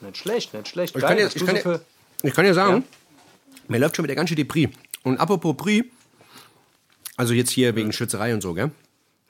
[0.00, 0.94] Nicht schlecht, nicht schlecht.
[0.96, 1.80] Ich Geil, kann, dir, was ich, kann so dir,
[2.22, 2.84] ich kann dir sagen,
[3.68, 4.68] mir läuft schon wieder ganz schön die Brie.
[5.02, 5.90] Und apropos Brie,
[7.16, 8.70] also jetzt hier wegen Schützerei und so, gell?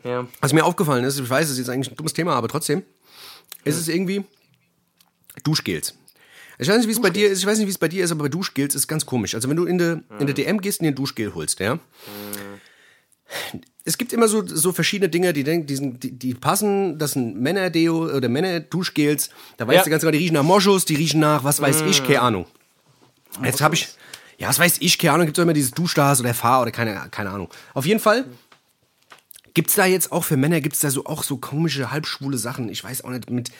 [0.05, 0.27] Ja.
[0.41, 2.83] Was mir aufgefallen ist, ich weiß, es ist jetzt eigentlich ein dummes Thema, aber trotzdem,
[3.65, 4.25] ist es irgendwie
[5.45, 5.95] Duschgels.
[6.59, 8.05] Ich weiß nicht, wie es bei dir ist, ich weiß nicht, wie es bei dir
[8.05, 9.35] ist, aber bei Duschgels ist es ganz komisch.
[9.35, 11.79] Also wenn du in der in der DM gehst und dir ein Duschgel holst, ja.
[13.85, 16.99] Es gibt immer so, so verschiedene Dinge, die, denken, die, sind, die, die passen.
[16.99, 19.31] Das sind Männerdeo oder Männerduschgels.
[19.57, 19.85] Da weißt Ja.
[19.85, 22.47] du ganz genau, die riechen nach Moschus, die riechen nach, was weiß ich, keine Ahnung.
[23.43, 23.89] Jetzt habe ich,
[24.39, 27.09] ja, was weiß ich, keine Ahnung, gibt es immer dieses Duschstars oder Fahr oder keine,
[27.11, 27.49] keine Ahnung.
[27.75, 28.27] Auf jeden Fall
[29.53, 32.69] Gibt's da jetzt auch für Männer, gibt's da so auch so komische, halbschwule Sachen?
[32.69, 33.51] Ich weiß auch nicht, mit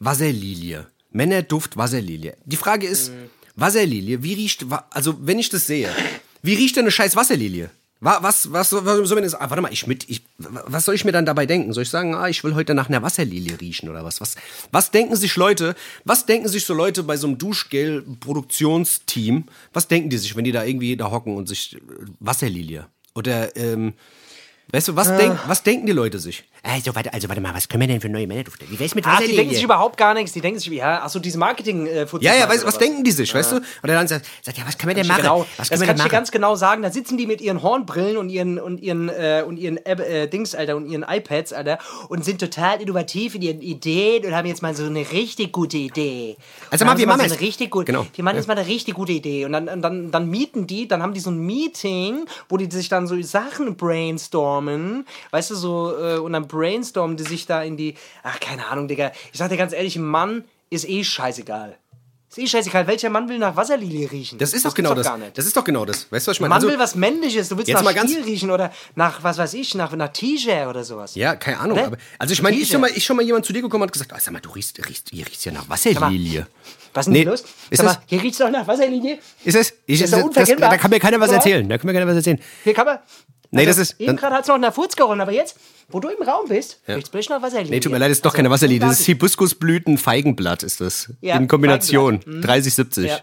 [0.00, 0.86] Wasserlilie.
[1.12, 2.36] Männerduft Wasserlilie.
[2.44, 3.12] Die Frage ist,
[3.54, 5.90] Wasserlilie, wie riecht, also wenn ich das sehe,
[6.42, 7.70] wie riecht denn eine scheiß Wasserlilie?
[8.00, 10.94] Wa- Was, was, was soll mir das, ah, warte mal, ich mit, ich, was soll
[10.94, 11.72] ich mir dann dabei denken?
[11.72, 14.20] Soll ich sagen, ah, ich will heute nach einer Wasserlilie riechen oder was?
[14.20, 14.36] Was,
[14.70, 20.10] was denken sich Leute, was denken sich so Leute bei so einem Duschgel-Produktionsteam, was denken
[20.10, 21.78] die sich, wenn die da irgendwie da hocken und sich äh,
[22.20, 22.86] Wasserlilie?
[23.14, 23.94] Oder, ähm,
[24.70, 26.44] Weißt du, was, denk, was denken die Leute sich?
[26.62, 28.66] Also warte, also warte mal, was können wir denn für neue Männerdufte?
[28.68, 30.32] Wie wär's mit Ach, die denken sich überhaupt gar nichts.
[30.32, 33.10] Die denken sich, ja, ach so, diese marketing äh, ja, ja, weißt, was denken die
[33.10, 33.56] sich, weißt du?
[33.82, 35.22] Oder dann sagt, sagt ja, was können wir denn machen?
[35.22, 36.82] Genau, Was das kann ich dir ganz genau sagen.
[36.82, 40.28] Da sitzen die mit ihren Hornbrillen und ihren und ihren äh, und ihren äh, äh,
[40.28, 41.78] Dings, Alter, und ihren iPads, Alter,
[42.10, 45.78] und sind total innovativ in ihren Ideen und haben jetzt mal so eine richtig gute
[45.78, 46.36] Idee.
[46.70, 48.06] Also Und mal, wir machen so eine richtig gut, Genau.
[48.12, 50.88] Wir machen jetzt mal eine richtig gute Idee und dann, und dann dann mieten die,
[50.88, 55.54] dann haben die so ein Meeting, wo die sich dann so Sachen brainstormen, weißt du
[55.54, 59.12] so äh, und dann brainstormen die sich da in die, ach keine Ahnung, Digga.
[59.32, 61.76] Ich sag dir ganz ehrlich, ein Mann ist eh scheißegal.
[62.30, 64.38] Ist eh scheißegal, welcher Mann will nach Wasserlilie riechen?
[64.38, 65.18] Das ist doch gibt's genau das.
[65.18, 65.38] Nicht.
[65.38, 66.12] Das ist doch genau das.
[66.12, 66.50] Weißt du, was ich meine?
[66.50, 69.74] Mann Also, will was Männliches, du willst nach Stiel riechen oder nach, was weiß ich,
[69.74, 71.14] nach, nach T-Shirt oder sowas.
[71.14, 71.78] ja, keine Ahnung.
[71.78, 71.86] Oder?
[71.86, 72.72] Aber, also ich meine, ich T-Shirt.
[72.72, 74.40] schon mal, ich schon mal jemand zu dir gekommen und hat gesagt, ah, sag mal,
[74.40, 76.46] du riechst, riechst, ihr riecht ja nach Wasserlilie.
[76.92, 77.40] Was ist denn Nee, hier los?
[77.40, 79.18] ist Sag das- mal, hier riecht's doch nach Wasserlinie.
[79.44, 79.72] Ist es?
[79.86, 80.68] Ich, ist doch das, unverkennbar.
[80.70, 81.66] da kann mir keiner was erzählen.
[81.66, 82.40] Da kann mir keiner was erzählen.
[82.62, 82.98] Hier kann man.
[83.50, 85.56] Nee, Also, das ist- Eben gerade hat's noch nach Furz geronnen, aber jetzt,
[85.88, 87.70] wo du im Raum bist, riecht's plötzlich nach Wasserlinie.
[87.70, 88.80] Nee, tut mir leid, das ist doch Also, keine Wasserlilie.
[88.80, 89.06] Das ist unglaublich.
[89.16, 91.10] Hibiskusblüten, Feigenblatt ist das.
[91.20, 92.20] Ja, In Kombination.
[92.26, 92.42] Mhm.
[92.42, 93.06] 30, 70.
[93.06, 93.20] Ja.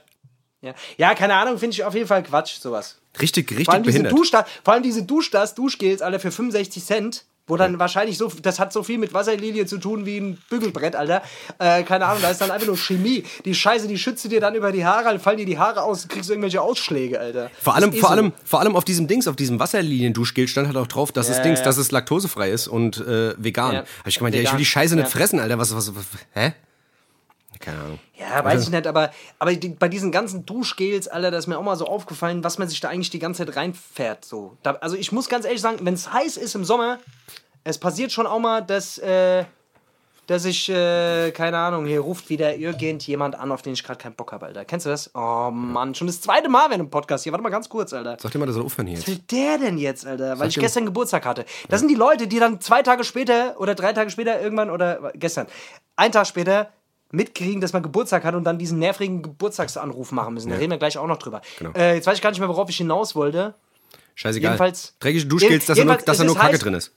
[0.62, 0.74] Ja.
[0.98, 2.98] ja, keine Ahnung, finde ich auf jeden Fall Quatsch, sowas.
[3.22, 4.14] Richtig, Vor richtig diese behindert.
[4.14, 7.24] Duschstars, vor allem diese Duschstars, Duschgels, alle für 65 Cent.
[7.47, 10.95] Wo dann wahrscheinlich so, das hat so viel mit Wasserlilie zu tun wie ein Bügelbrett,
[10.95, 11.21] Alter.
[11.60, 13.23] Äh, keine Ahnung, da ist dann einfach nur Chemie.
[13.45, 16.08] Die Scheiße, die schützt dir dann über die Haare, dann fallen dir die Haare aus,
[16.08, 17.51] kriegst du irgendwelche Ausschläge, Alter.
[17.62, 18.15] Vor allem, eh vor so.
[18.15, 21.38] allem, vor allem auf diesem Dings, auf diesem Wasserlinien-Duschgel stand halt auch drauf, dass es
[21.38, 21.65] Ja, Dings, ja.
[21.65, 23.73] dass es laktosefrei ist und äh, vegan.
[23.73, 23.79] Ja.
[23.81, 24.58] Hab ich gemeint, ja, ich will Vegan.
[24.58, 25.60] die Scheiße nicht fressen, Alter.
[25.60, 26.53] Was, was, was, hä?
[27.65, 27.99] Keine Ahnung.
[28.15, 31.58] Ja, weiß ich nicht, aber, aber die, bei diesen ganzen Duschgels, Alter, da ist mir
[31.58, 34.23] auch mal so aufgefallen, was man sich da eigentlich die ganze Zeit reinfährt.
[34.23, 34.56] So.
[34.63, 36.99] Da, also ich muss ganz ehrlich sagen, wenn es heiß ist im Sommer,
[37.63, 39.45] es passiert schon auch mal, dass, äh,
[40.28, 44.15] dass ich, äh, keine Ahnung, hier ruft wieder irgendjemand an, auf den ich gerade keinen
[44.15, 44.63] Bock habe, Alter.
[44.65, 45.10] Kennst du das?
[45.15, 47.34] Oh Mann, schon das zweite Mal während dem Podcast hier.
[47.34, 48.17] Warte mal ganz kurz, Alter.
[48.19, 50.38] Sag dir mal, das soll aufhören hier Was will der denn jetzt, Alter?
[50.38, 51.45] Weil ich ihm- gestern Geburtstag hatte.
[51.69, 55.12] Das sind die Leute, die dann zwei Tage später oder drei Tage später irgendwann oder
[55.15, 55.47] gestern,
[55.95, 56.69] einen Tag später
[57.15, 60.49] mitkriegen, dass man Geburtstag hat und dann diesen nervigen Geburtstagsanruf machen müssen.
[60.49, 61.41] Da reden wir gleich auch noch drüber.
[61.58, 61.71] Genau.
[61.75, 63.56] Äh, jetzt weiß ich gar nicht mehr, worauf ich hinaus wollte.
[64.15, 64.52] Scheißegal.
[64.52, 66.60] Jedenfalls- Dreckige Duschgels, dass da nur, dass da nur Kacke heiß.
[66.60, 66.92] drin ist.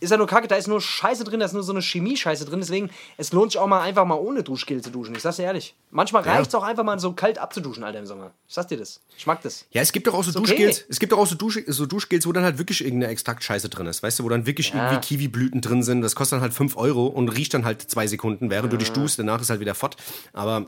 [0.00, 2.44] Ist ja nur Kacke, da ist nur Scheiße drin, da ist nur so eine Chemie-Scheiße
[2.44, 2.60] drin.
[2.60, 5.14] Deswegen, es lohnt sich auch mal einfach mal ohne Duschgel zu duschen.
[5.14, 5.74] Ich sag's dir ehrlich.
[5.90, 8.32] Manchmal reicht's auch einfach mal so kalt abzuduschen, Alter, im Sommer.
[8.48, 9.00] Ich sag's dir das.
[9.16, 9.66] Ich mag das.
[9.70, 10.40] Ja, es gibt doch auch so okay.
[10.40, 13.68] Duschgels, es gibt doch auch so, Dusch, so Duschgels, wo dann halt wirklich irgendeine Extrakt-Scheiße
[13.68, 16.54] drin ist, weißt du, wo dann wirklich irgendwie Kiwiblüten drin sind, das kostet dann halt
[16.54, 19.60] 5 Euro und riecht dann halt zwei Sekunden, während du dich duschst, danach ist halt
[19.60, 19.96] wieder fort,
[20.32, 20.66] aber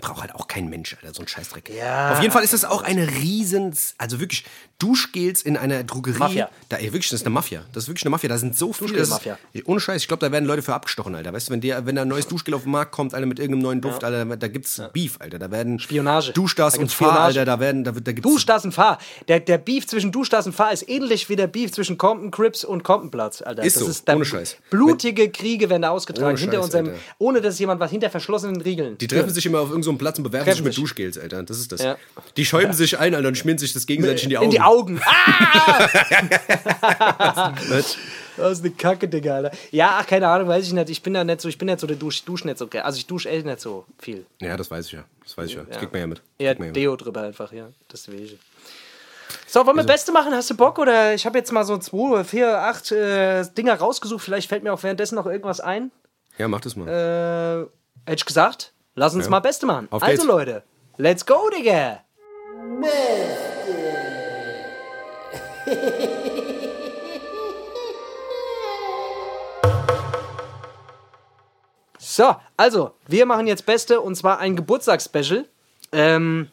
[0.00, 1.70] braucht halt auch kein Mensch, Alter, so ein Scheißdreck.
[1.76, 2.12] Ja.
[2.12, 4.44] Auf jeden Fall ist das auch eine riesen, also wirklich,
[4.80, 6.18] Duschgels in einer Drogerie.
[6.18, 6.48] Mafia.
[6.70, 7.64] Da, ey, wirklich, das ist eine Mafia.
[7.72, 8.28] Das ist wirklich eine Mafia.
[8.30, 8.96] Da sind so viele.
[8.98, 9.20] das.
[9.66, 11.32] Ohne Scheiß, ich glaube, da werden Leute für abgestochen, Alter.
[11.32, 13.38] Weißt du, wenn, der, wenn da ein neues Duschgel auf den Markt kommt, Alter, mit
[13.38, 15.38] irgendeinem neuen Duft, Alter, da gibt's Beef, Alter.
[15.38, 16.32] Da werden Spionage.
[16.32, 17.40] Duschdas Da und Fahr, Spionage.
[17.40, 18.22] Alter, da werden, da, da gibt's.
[18.30, 18.98] Duschdas und Fahr.
[19.28, 22.64] Der, der Beef zwischen Duschdas und Fahr ist ähnlich wie der Beef zwischen Compton Crips
[22.64, 23.62] und Comptonplatz, Alter.
[23.62, 24.56] Ist das so, ist ohne Scheiß.
[24.70, 26.98] Blutige Kriege werden da ausgetragen, Ohne hinter Scheiß, unserem, Alter.
[27.18, 28.96] ohne dass jemand was hinter verschlossenen Riegeln.
[28.96, 30.82] Die treffen sich immer auf irgendeinem Platz und bewerfen sich mit sich.
[30.82, 31.42] Duschgels, Alter.
[31.42, 31.82] Das ist das.
[31.82, 31.96] Ja.
[32.36, 34.44] Die schäumen sich ein, Alter, und schmieren sich das gegenseitig in die Augen.
[34.46, 35.00] In die Augen.
[35.04, 35.88] Ah!
[38.36, 39.50] Das ist eine Kacke, Digga, Alter.
[39.70, 40.88] Ja, ach, keine Ahnung, weiß ich nicht.
[40.88, 42.96] Ich bin da nicht so, ich bin nicht so der Dusch, Dusch nicht so, also
[42.96, 44.24] ich dusche echt nicht so viel.
[44.40, 45.04] Ja, das weiß ich ja.
[45.22, 45.62] Das weiß ich ja.
[45.64, 45.78] Das Ja.
[45.80, 46.22] kriegt man ja mit.
[46.38, 46.76] Kriegt man ja mit.
[46.76, 47.68] Deo drüber einfach, ja.
[47.92, 48.38] Deswegen.
[49.46, 50.32] So, wollen wir Also Beste machen?
[50.32, 50.78] Hast du Bock?
[50.78, 54.24] Oder ich habe jetzt mal so zwei, vier, acht äh, Dinger rausgesucht.
[54.24, 55.90] Vielleicht fällt mir auch währenddessen noch irgendwas ein.
[56.38, 56.88] Ja, mach das mal.
[56.88, 59.30] Äh, hätte ich gesagt, lass uns Ja.
[59.30, 59.88] mal Beste machen.
[59.90, 60.24] Auf also, geht's.
[60.24, 60.62] Leute,
[60.96, 62.00] let's go, Digga.
[71.98, 75.46] So, also, wir machen jetzt Beste und zwar ein Geburtstagsspecial.
[75.92, 76.48] Ähm,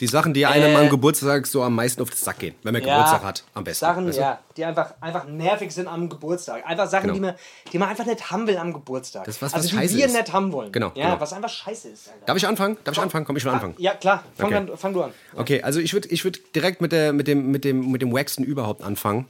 [0.00, 2.72] Die Sachen, die einem Äh, am Geburtstag so am meisten auf den Sack gehen, wenn
[2.72, 3.84] man Ja, Geburtstag hat, am besten.
[3.84, 4.22] Sachen, weißt du?
[4.22, 6.66] ja, die einfach, einfach nervig sind am Geburtstag.
[6.66, 7.14] Einfach Sachen, Genau.
[7.14, 7.34] die, man,
[7.72, 9.24] die man einfach nicht haben will am Geburtstag.
[9.24, 10.12] Das, was- also was die scheiße wir ist.
[10.14, 10.72] nicht haben wollen.
[10.72, 11.20] Genau, Ja, genau.
[11.20, 12.08] was einfach scheiße ist.
[12.08, 12.26] Alter.
[12.26, 12.76] Darf ich anfangen?
[12.84, 13.24] Darf ich anfangen?
[13.26, 13.74] Komm, ich will anfangen.
[13.78, 14.24] Ja, klar.
[14.36, 14.56] Fang, Okay.
[14.56, 15.12] an, fang du an.
[15.36, 18.12] Okay, also ich würde ich würd direkt mit, der, mit, dem, mit, dem, mit dem
[18.12, 19.28] Waxen überhaupt anfangen.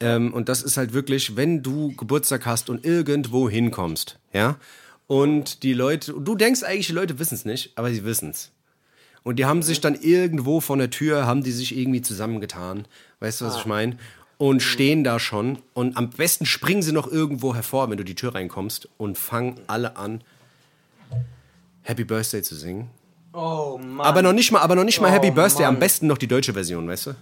[0.00, 4.56] Ähm, und das ist halt wirklich, wenn du Geburtstag hast und irgendwo hinkommst, ja,
[5.06, 8.50] und die Leute, du denkst eigentlich, die Leute wissen es nicht, aber sie wissen es.
[9.22, 12.86] Und die haben sich dann irgendwo von der Tür, haben die sich irgendwie zusammengetan,
[13.20, 13.96] weißt du, was ich meine?
[14.38, 18.14] Und stehen da schon und am besten springen sie noch irgendwo hervor, wenn du die
[18.14, 20.22] Tür reinkommst und fangen alle an,
[21.82, 22.88] Happy Birthday zu singen.
[23.32, 24.06] Oh Mann.
[24.06, 25.80] Aber noch nicht mal, aber noch nicht mal Oh, Happy Birthday, am Mann.
[25.80, 27.14] besten noch die deutsche Version, weißt du?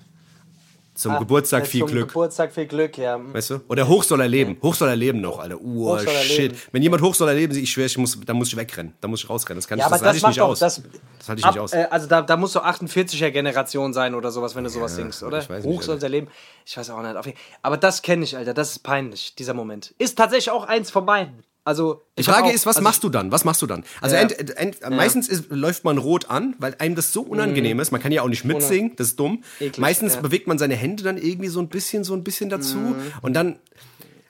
[0.99, 2.09] Zum Geburtstag viel Zum Glück.
[2.09, 3.21] Geburtstag viel Glück, ja.
[3.33, 3.61] Weißt du?
[3.69, 4.57] Oder hoch soll er leben.
[4.61, 5.61] Hoch soll er leben noch, Alter.
[5.61, 6.57] Uh, Hoch shit.
[6.73, 8.95] Wenn jemand hoch soll er leben, ich schwöre, ich muss, dann muss ich wegrennen.
[9.01, 9.59] Dann muss ich rausrennen.
[9.59, 10.59] Das kann Ja, ich, das, das, halte ich nicht doch, aus.
[10.59, 10.83] das,
[11.21, 11.73] Das halte ich ab, nicht aus.
[11.73, 15.23] Äh, also da, da musst du 48er Generation sein oder sowas, wenn du sowas singst,
[15.23, 15.39] oder?
[15.39, 16.27] nicht, Hoch soll er leben.
[16.67, 17.37] Ich weiß auch nicht.
[17.63, 18.53] Aber das kenne ich, Alter.
[18.53, 19.95] Das ist peinlich, dieser Moment.
[19.99, 21.45] Ist tatsächlich auch eins von beiden.
[21.69, 23.31] Also, Die Frage auch, ist, was also machst du dann?
[23.31, 23.85] Was machst du dann?
[24.01, 24.23] Also Ja.
[24.23, 27.91] ent, ent, meistens ist, läuft man rot an, weil einem das so unangenehm ist.
[27.93, 29.33] Man kann ja auch nicht mitsingen, das ist dumm.
[29.33, 29.67] Mhm.
[29.67, 30.21] Eklig, meistens ja.
[30.23, 32.97] bewegt man seine Hände dann irgendwie so ein bisschen, so ein bisschen dazu Mhm.
[33.23, 33.59] und dann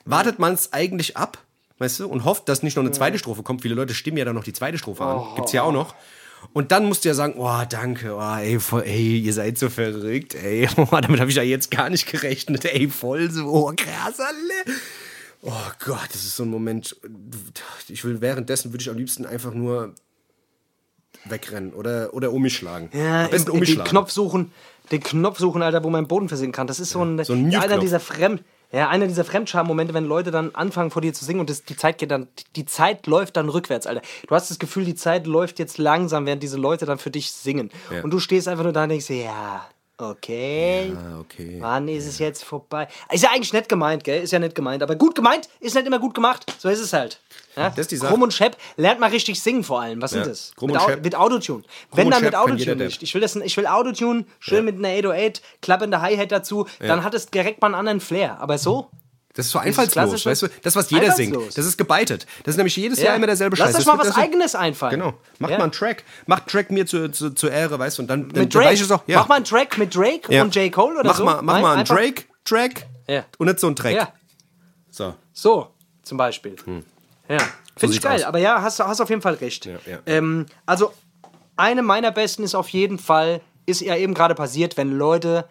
[0.03, 1.37] wartet man es eigentlich ab,
[1.77, 3.19] weißt du, und hofft, dass nicht noch eine zweite Mhm.
[3.19, 3.61] Strophe kommt.
[3.61, 5.17] Viele Leute stimmen ja dann noch die zweite Strophe an.
[5.17, 5.35] Oh.
[5.35, 5.95] Gibt's ja auch noch.
[6.53, 9.69] Und dann musst du ja sagen, oh, danke, oh, ey, voll, ey, ihr seid so
[9.69, 13.73] verrückt, ey, oh, damit habe ich ja jetzt gar nicht gerechnet, ey, voll so, oh,
[13.75, 14.75] krass, alle.
[15.41, 15.51] Oh
[15.85, 16.95] Gott, das ist so ein Moment.
[17.87, 19.93] Ich will währenddessen würde ich am liebsten einfach nur
[21.25, 22.89] wegrennen oder, oder um mich schlagen.
[22.93, 23.89] Ja, am besten um mich den schlagen.
[23.89, 24.51] Knopf suchen,
[24.91, 26.67] den Knopf suchen, Alter, wo man Boden versinken kann.
[26.67, 30.31] Das ist so ein, so ein einer dieser Fremd, ja, einer dieser Fremdscham-Momente, wenn Leute
[30.31, 33.37] dann anfangen vor dir zu singen und das, die Zeit geht dann, die Zeit läuft
[33.37, 34.01] dann rückwärts, Alter.
[34.27, 37.31] Du hast das Gefühl, die Zeit läuft jetzt langsam, während diese Leute dann für dich
[37.31, 37.71] singen.
[37.91, 38.03] Ja.
[38.03, 39.67] Und du stehst einfach nur da und denkst, ja,
[39.99, 40.93] okay.
[40.95, 41.57] Ah, okay.
[41.59, 42.87] Wann ist es jetzt vorbei?
[43.11, 44.23] Ist ja eigentlich nett gemeint, gell?
[44.23, 44.81] Ist ja nett gemeint.
[44.83, 46.45] Aber gut gemeint ist nicht immer gut gemacht.
[46.57, 47.19] So ist es halt.
[47.55, 47.69] Ja?
[47.69, 48.11] Das ist die Sache.
[48.11, 50.01] Krumm und Shep lernt mal richtig singen vor allem.
[50.01, 50.23] Was Ja.
[50.23, 50.53] sind das?
[50.55, 51.03] Krumm mit, und Au Shep.
[51.03, 51.63] mit Autotune.
[51.91, 53.03] Wenn und dann mit Autotune nicht.
[53.03, 56.67] Ich will, das, ich will Autotune, schön mit einer 808, klappende Hi-Hat dazu.
[56.79, 58.39] Dann hat es direkt mal einen anderen Flair.
[58.39, 58.89] Aber so?
[59.39, 60.47] Das ist so einfallslos, weißt du?
[60.63, 62.27] Das, was jeder singt, das ist gebeitet.
[62.43, 63.75] Das ist nämlich jedes Jahr immer derselbe Lass Scheiß.
[63.75, 64.99] euch Das mal was das- Eigenes einfallen.
[64.99, 65.13] Genau.
[65.37, 65.57] Macht Ja?
[65.59, 66.03] mal einen Track.
[66.25, 68.01] Macht einen Track mir zu, zu, zur Ehre, weißt du?
[68.01, 68.65] Und dann, dann Mit dann Drake.
[68.65, 69.01] weiß ich es auch.
[69.07, 69.19] Ja.
[69.19, 70.41] Mach mal einen Track mit Drake Ja.
[70.43, 70.69] und J.
[70.73, 71.23] Cole oder mach so.
[71.23, 73.23] Mal, mach Nein, mal einen Drake-Track Ja.
[73.37, 73.95] und nicht so einen Track.
[73.95, 74.11] Ja.
[74.91, 75.15] So.
[75.31, 75.69] So,
[76.03, 76.55] zum Beispiel.
[76.57, 76.57] Ja.
[76.67, 77.91] Finde ich Hm.
[77.93, 78.23] sieht's geil, aus.
[78.23, 79.65] aber ja, hast, du- hast auf jeden Fall recht.
[79.65, 79.99] Ja, ja.
[80.05, 80.91] Ähm, also,
[81.55, 85.47] eine meiner besten ist auf jeden Fall, ist ja eben gerade passiert, wenn Leute.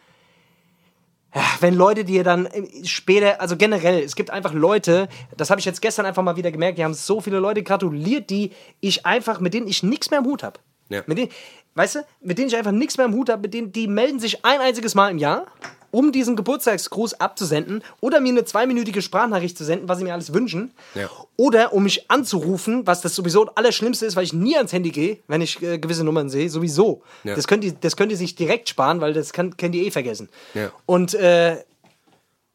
[1.61, 5.66] Wenn Leute dir dann äh, später, also generell, es gibt einfach Leute, das habe ich
[5.66, 9.41] jetzt gestern einfach mal wieder gemerkt, die haben so viele Leute gratuliert, die ich einfach,
[9.41, 10.59] mit denen ich nichts mehr im Hut habe.
[10.89, 11.03] Ja.
[11.07, 11.31] Mit denen,
[11.74, 14.20] weißt du, mit denen ich einfach nichts mehr im Hut habe, mit denen, die melden
[14.20, 15.47] sich ein einziges Mal im Jahr,
[15.91, 20.32] um diesen Geburtstagsgruß abzusenden oder mir eine zweiminütige Sprachnachricht zu senden, was sie mir alles
[20.32, 20.72] wünschen.
[20.95, 21.09] Ja.
[21.36, 24.91] Oder um mich anzurufen, was das sowieso das Allerschlimmste ist, weil ich nie ans Handy
[24.91, 27.03] gehe, wenn ich äh, gewisse Nummern sehe, sowieso.
[27.24, 27.34] Ja.
[27.34, 29.91] Das, könnt ihr, das könnt ihr sich direkt sparen, weil das kann, könnt ihr eh
[29.91, 30.28] vergessen.
[30.55, 30.72] Ja.
[30.86, 31.59] Und äh,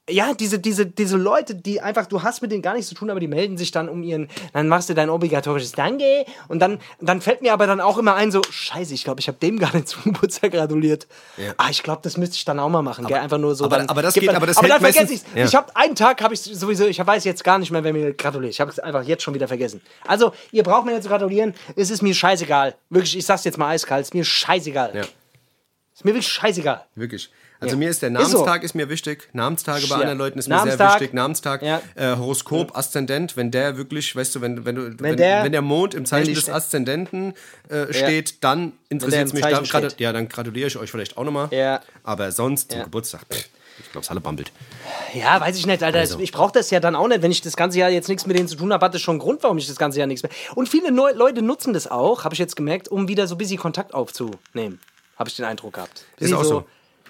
[0.10, 3.10] ja, diese, diese, diese Leute, die einfach, du hast mit denen gar nichts zu tun,
[3.10, 6.80] aber die melden sich dann um ihren, dann machst du dein obligatorisches Danke und dann,
[7.00, 9.58] dann fällt mir aber dann auch immer ein, so, scheiße, ich glaube, ich habe dem
[9.60, 11.08] gar nicht zum Geburtstag gratuliert.
[11.38, 11.54] Ja.
[11.56, 13.18] Ah, ich glaube, das müsste ich dann auch mal machen, gell?
[13.18, 13.64] Einfach nur so.
[13.64, 15.46] aber- dann, aber das geht- dann, aber das aber dann vergesse meistens- ich ja.
[15.46, 18.14] Ich habe einen Tag, habe ich sowieso, ich weiß jetzt gar nicht mehr, wer mir
[18.14, 18.52] gratuliert.
[18.54, 19.80] Ich habe es einfach jetzt schon wieder vergessen.
[20.06, 22.76] Also, ihr braucht mir nicht zu gratulieren, es ist mir scheißegal.
[22.90, 24.92] Wirklich, ich sag's jetzt mal eiskalt, es ist mir scheißegal.
[24.96, 25.02] Ja.
[25.02, 25.14] Ist
[25.94, 26.84] Ist mir wirklich scheißegal.
[26.96, 27.30] Wirklich.
[27.64, 27.80] Also Ja.
[27.80, 28.22] mir ist der Ist so.
[28.38, 29.30] Namenstag ist mir wichtig.
[29.34, 29.96] Namenstage bei Ja.
[30.02, 30.92] anderen Leuten ist mir Namenstag.
[30.92, 31.14] sehr wichtig.
[31.14, 31.82] Namenstag, Ja.
[31.96, 35.62] äh, Horoskop, Aszendent, wenn der wirklich, weißt du, wenn, wenn, du, wenn, der- wenn der
[35.62, 37.34] Mond im Zeichen des Aszendenten
[37.70, 39.42] äh, steht, dann interessiert es mich.
[39.44, 40.00] Dann, steht.
[40.00, 41.48] ja, dann gratuliere ich euch vielleicht auch nochmal.
[41.52, 41.82] Ja.
[42.04, 42.84] Aber sonst zum.
[42.84, 43.48] Geburtstag, pff,
[43.80, 44.52] ich glaube, es alle bammelt.
[45.14, 46.00] Ja, weiß ich nicht, Alter.
[46.00, 46.20] Also.
[46.20, 47.22] Ich brauche das ja dann auch nicht.
[47.22, 49.14] Wenn ich das ganze Jahr jetzt nichts mit denen zu tun habe, hat das schon
[49.14, 50.32] einen Grund, warum ich das ganze Jahr nichts mehr.
[50.56, 53.38] Und viele Neu Leute nutzen das auch, habe ich jetzt gemerkt, um wieder so ein
[53.38, 54.80] bisschen Kontakt aufzunehmen.
[55.18, 56.06] Habe ich den Eindruck gehabt.
[56.18, 56.66] Ist auch so.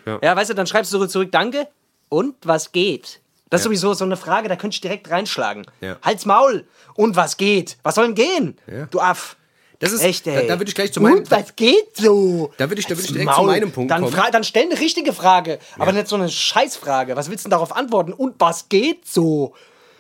[0.06, 0.20] Ja.
[0.22, 1.68] Ja, weißt du, dann schreibst du zurück, danke.
[2.10, 3.22] Und was geht?
[3.50, 3.70] Das ist Ja.
[3.70, 5.66] sowieso so eine Frage, da könnte ich direkt reinschlagen.
[5.82, 5.98] Ja.
[6.02, 6.66] Halt's Maul.
[6.96, 7.78] Und was geht?
[7.84, 8.58] Was soll denn gehen?
[8.72, 8.86] Ja.
[8.86, 9.36] Du Aff.
[9.80, 10.48] Das ist- Echt, ey.
[10.48, 12.54] da- da würde ich gleich zu meinem- Und was geht so?
[12.58, 13.48] Da würde ich- da würde ich direkt zu Maul.
[13.48, 14.32] meinem Punkt dann kommen.
[14.32, 17.16] Dann stell eine richtige Frage, aber nicht so eine Scheißfrage.
[17.18, 18.14] Was willst du denn darauf antworten?
[18.14, 19.54] Und was geht so?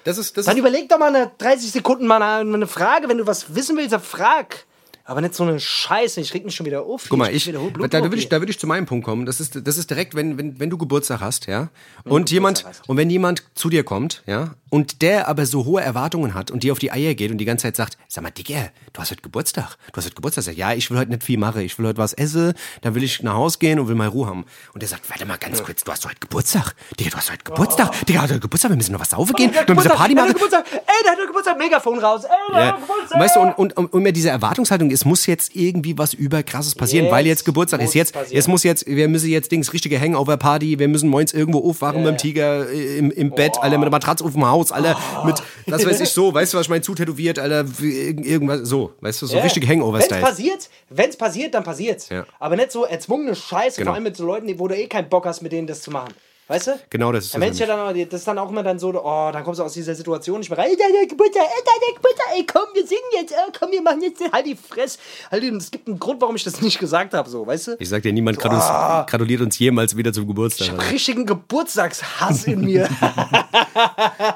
[0.06, 3.10] Das ist, das Dann ist, überleg doch mal eine 30 Sekunden mal eine, eine Frage.
[3.10, 4.66] Wenn du was wissen willst, dann frag.
[5.06, 6.22] Aber nicht so eine Scheiße.
[6.22, 7.08] Ich reg mich schon wieder auf.
[7.10, 9.26] Guck mal, ich, hohe da, will ich, da will ich zu meinem Punkt kommen.
[9.26, 11.70] Das ist, das ist direkt, wenn, wenn, wenn du Geburtstag hast, ja,
[12.06, 16.34] und jemand, und wenn jemand zu dir kommt, ja, und der aber so hohe Erwartungen
[16.34, 18.70] hat und dir auf die Eier geht und die ganze Zeit sagt, sag mal, Digga,
[18.92, 20.44] du hast heute Geburtstag, du hast heute Geburtstag.
[20.46, 23.04] Sag, ja, ich will heute nicht viel machen, ich will heute was essen, dann will
[23.04, 24.46] ich nach Hause gehen und will mal Ruhe haben.
[24.74, 26.74] Und der sagt, warte mal ganz kurz, du hast heute Geburtstag.
[27.00, 27.92] Digga, du hast heute Geburtstag.
[28.08, 29.54] Digga, du hast heute Geburtstag, wir müssen noch was saufen gehen, Oh.
[29.54, 30.34] Der hat wir müssen Geburtstag, Party machen.
[30.34, 30.66] Geburtstag.
[30.72, 31.58] Ey, der hat Geburtstag.
[31.60, 32.24] Megafon raus.
[32.24, 32.68] Ey, der Ja.
[32.74, 33.20] hat Geburtstag.
[33.20, 37.06] Weißt du, und, und, und immer diese Erwartungshaltung, es muss jetzt irgendwie was überkrasses passieren,
[37.06, 37.94] Jetzt weil jetzt Geburtstag ist.
[37.94, 38.36] Jetzt, passieren.
[38.36, 42.12] jetzt muss jetzt, wir müssen jetzt Dings, richtige Hangover-Party, wir müssen morgens irgendwo aufwachen mit
[42.14, 44.96] dem Tiger äh, im, im Bett, alle mit der Matratze auf dem Haus, alle
[45.26, 45.36] mit,
[45.68, 49.26] das weiß ich so, weißt du, was ich meine, zutätowiert, alle irgendwas, so, weißt du,
[49.28, 49.44] so Ja.
[49.44, 50.22] richtige Wenn's Hangover-Style.
[50.22, 52.10] passiert, wenn's passiert, dann passiert's.
[52.10, 52.26] Ja.
[52.40, 53.90] Aber nicht so erzwungene Scheiße, Genau.
[53.92, 55.92] vor allem mit so Leuten, wo du eh keinen Bock hast, mit denen das zu
[55.92, 56.14] machen.
[56.48, 56.80] Weißt du?
[56.90, 59.44] Genau, das ist wenn's ja dann, das ist dann auch immer dann so, oh, dann
[59.46, 60.72] kommst du aus dieser Situation nicht mehr rein.
[60.72, 64.02] Ey, deine Geburtstag, ey, deine Geburtstag, ey, komm, wir singen jetzt, ey, komm, wir machen
[64.02, 64.98] jetzt, halt die Fresse.
[65.32, 67.76] Halt, es gibt einen Grund, warum ich das nicht gesagt habe, so, weißt du?
[67.80, 70.70] Ich sag dir, niemand gratu- gratuliert uns jemals wieder zum Geburtstag.
[70.72, 70.92] Alter.
[70.92, 72.90] Richtigen Geburtstagshass in mir.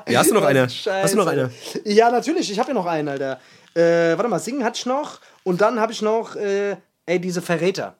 [0.07, 0.69] Ja, hast du noch eine?
[0.69, 1.03] Scheiße.
[1.03, 1.51] Hast du noch eine?
[1.83, 3.39] Ja, natürlich, ich habe ja noch einen, Alter.
[3.75, 7.41] Äh, warte mal, singen hatte ich noch und dann habe ich noch, äh, ey, diese
[7.41, 7.95] Verräter.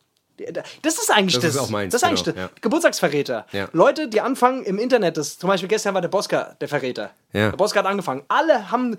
[0.82, 1.56] Das ist eigentlich Das das.
[1.56, 2.44] ist auch meins, Das ist eigentlich genau, das.
[2.46, 2.50] ja.
[2.62, 3.46] Geburtstagsverräter.
[3.52, 3.68] Ja.
[3.74, 7.12] Leute, die anfangen im Internet, das, zum Beispiel gestern war der Boska der Verräter.
[7.34, 7.50] Ja.
[7.50, 8.24] Der Boska hat angefangen.
[8.28, 8.98] Alle haben,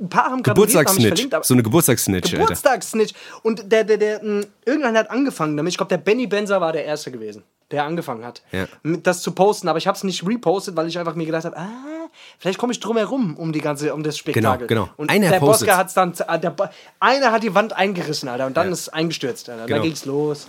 [0.00, 1.28] ein paar haben Geburtstagssnitch.
[1.42, 2.30] So eine Geburtstagssnitch.
[2.32, 3.14] Geburtstagssnitch.
[3.42, 5.72] Und der, der, der, mh, irgendwann hat angefangen damit.
[5.72, 8.66] Ich glaube, der Benny Benzer war der Erste gewesen, der angefangen hat, Ja.
[8.84, 9.68] das zu posten.
[9.68, 12.08] Aber ich habe es nicht repostet, weil ich einfach mir gedacht habe, ah,
[12.38, 14.66] vielleicht komme ich drum herum um die ganze, um das Spektakel.
[14.68, 14.94] Genau, genau.
[14.96, 15.40] Und Einer der.
[15.40, 16.54] Boska hat es dann, ah, der,
[17.00, 18.72] einer hat die Wand eingerissen, Alter, und dann Ja.
[18.72, 19.66] ist es eingestürzt, Alter.
[19.66, 19.78] Genau.
[19.78, 20.46] Da ging's los.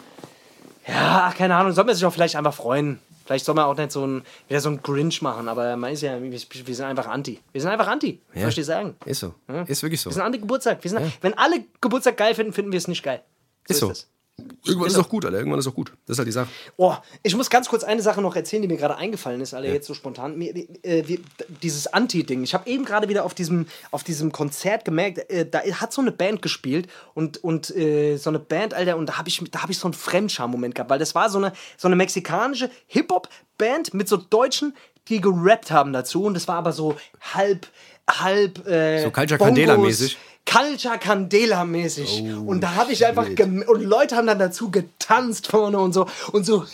[0.88, 2.99] Ja, keine Ahnung, soll man sich auch vielleicht einfach freuen.
[3.26, 6.01] Vielleicht soll man auch nicht so ein, wieder so ein Grinch machen, aber man ist
[6.01, 7.41] ja, wir, sind einfach anti.
[7.51, 8.41] Wir sind einfach anti, Ja.
[8.41, 8.95] soll ich dir sagen.
[9.03, 9.34] Ist so.
[9.65, 10.09] Ist wirklich so.
[10.09, 10.82] Wir sind anti-Geburtstag.
[10.82, 13.22] Wir sind, Wenn alle Geburtstag geil finden, finden wir es nicht geil.
[13.68, 13.91] Ist so.
[13.91, 14.07] es.
[14.65, 15.38] Irgendwann ist auch gut, Alter.
[15.38, 15.93] Irgendwann ist auch gut.
[16.05, 16.49] Das ist halt die Sache.
[16.75, 19.71] Oh, ich muss ganz kurz eine Sache noch erzählen, die mir gerade eingefallen ist, Alter,
[19.71, 20.38] jetzt so spontan.
[20.38, 21.19] Mir, äh, wir,
[21.63, 22.43] dieses Anti-Ding.
[22.43, 26.01] Ich habe eben gerade wieder auf diesem, auf diesem Konzert gemerkt, äh, da hat so
[26.01, 29.63] eine Band gespielt und, und äh, so eine Band, Alter, und da habe ich, da
[29.63, 33.93] hab ich so einen Fremdscham-Moment gehabt, weil das war so eine, so eine mexikanische Hip-Hop-Band
[33.93, 34.75] mit so Deutschen,
[35.07, 36.97] die gerappt haben dazu und das war aber so
[37.33, 37.67] halb,
[38.09, 38.67] halb.
[38.67, 40.17] Äh, So Culture Candela-mäßig.
[40.50, 42.24] Culture Candela mäßig.
[42.24, 45.93] Oh, und da habe ich einfach gem- und Leute haben dann dazu getanzt vorne und
[45.93, 46.66] so und so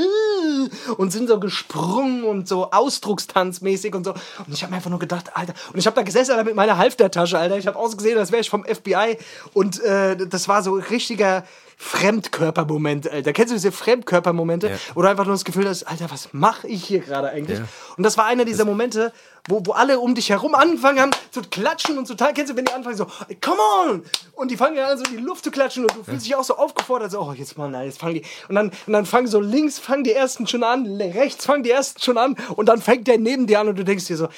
[0.96, 4.12] und sind so gesprungen und so Ausdruckstanzmäßig und so.
[4.12, 6.54] Und ich habe mir einfach nur gedacht, Alter, und ich habe da gesessen Alter, mit
[6.54, 7.58] meiner Halftertasche, Alter.
[7.58, 9.18] Ich habe ausgesehen, als wäre ich vom FBI
[9.52, 11.44] und äh, das war so richtiger
[11.76, 13.32] Fremdkörpermoment, Alter.
[13.32, 14.76] Kennst du diese Fremdkörpermomente, Ja.
[14.94, 17.60] wo du einfach nur das Gefühl hast, Alter, was mache ich hier gerade eigentlich?
[17.96, 19.12] Und das war einer dieser Momente,
[19.48, 22.34] wo, wo alle um dich herum angefangen haben zu klatschen und zu teilen.
[22.34, 23.06] Kennst du, wenn die anfangen so,
[23.42, 24.02] come on!
[24.34, 26.34] Und die fangen ja an, so in die Luft zu klatschen und du fühlst dich
[26.34, 28.22] auch so aufgefordert, so, oh, jetzt mal, nein, jetzt fangen die.
[28.48, 31.70] Und dann, und dann fangen so links, fangen die ersten schon an, rechts fangen die
[31.70, 34.28] ersten schon an und dann fängt der neben dir an und du denkst dir so,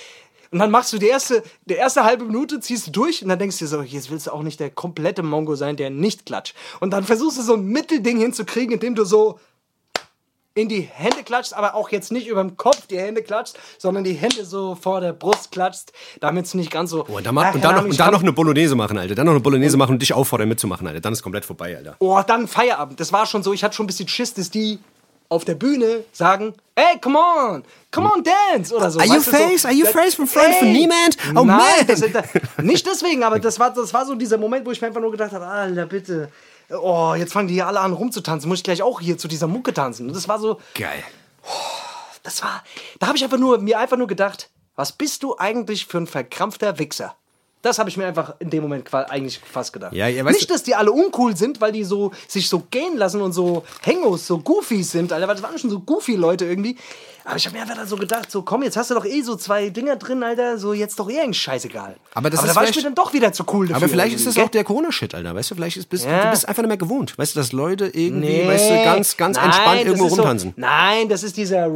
[0.51, 3.39] und dann machst du die erste, die erste halbe Minute, ziehst du durch und dann
[3.39, 6.27] denkst du dir so, jetzt willst du auch nicht der komplette Mongo sein, der nicht
[6.27, 6.55] klatscht.
[6.81, 9.39] Und dann versuchst du so ein Mittelding hinzukriegen, indem du so
[10.57, 14.05] in die Hände klatschst, aber auch jetzt nicht über dem Kopf die Hände klatschst, sondern
[14.05, 17.05] die Hände so vor der Brust klatschst, damit es nicht ganz so.
[17.07, 19.15] Oh, und dann, Ja, und dann, noch, und dann noch eine Bolognese machen, Alter.
[19.15, 21.01] Dann noch eine Bolognese machen und dich auffordern mitzumachen, Alter.
[21.01, 21.97] Dann ist komplett vorbei, Alter.
[21.99, 22.99] Oh, dann Feierabend.
[22.99, 24.79] Das war schon so, ich hatte schon ein bisschen Schiss, dass die
[25.29, 28.99] auf der Bühne sagen, hey, come on, come on, dance oder so.
[28.99, 29.65] Are you du, so, face?
[29.65, 30.73] Are you face from front Ey!
[30.73, 31.17] niemand?
[31.31, 31.87] Oh, Nein, man.
[31.87, 32.25] Das, das,
[32.63, 35.11] nicht deswegen, aber das war, das war so dieser Moment, wo ich mir einfach nur
[35.11, 36.31] gedacht habe, Alter, bitte.
[36.71, 38.49] Oh, jetzt fangen die hier alle an rumzutanzen.
[38.49, 40.09] Muss ich gleich auch hier zu dieser Mucke tanzen.
[40.09, 41.03] Und das war so, Geil.
[42.23, 42.65] das war,
[42.99, 46.07] da habe ich einfach nur, mir einfach nur gedacht, was bist du eigentlich für ein
[46.07, 47.17] verkrampfter Wichser?
[47.63, 49.93] Das habe ich mir einfach in dem Moment eigentlich fast gedacht.
[49.93, 52.97] Ja, ja, weißt Nicht, dass die alle uncool sind, weil die so sich so gehen
[52.97, 55.27] lassen und so Hengos, so Goofies sind, Alter.
[55.27, 56.77] Weil das waren schon so Goofy-Leute irgendwie.
[57.25, 59.21] Aber ich habe mir einfach dann so gedacht, so komm, jetzt hast du doch eh
[59.23, 60.59] so zwei Dinger drin, Alter.
[60.59, 61.97] So jetzt doch eh eigentlich scheißegal.
[62.15, 63.77] Aber das da ist war ich mir dann doch wieder zu cool dafür.
[63.83, 65.35] Aber vielleicht ist das auch der Corona-Shit, Alter.
[65.35, 66.23] Weißt du, vielleicht ist, bist, Ja.
[66.27, 67.19] du bist einfach nicht mehr gewohnt.
[67.19, 68.47] Weißt du, dass Leute irgendwie, Nee.
[68.47, 70.53] weißt du, ganz, ganz Nein, entspannt irgendwo ist so- rumtanzen.
[70.57, 71.67] nein, das ist dieser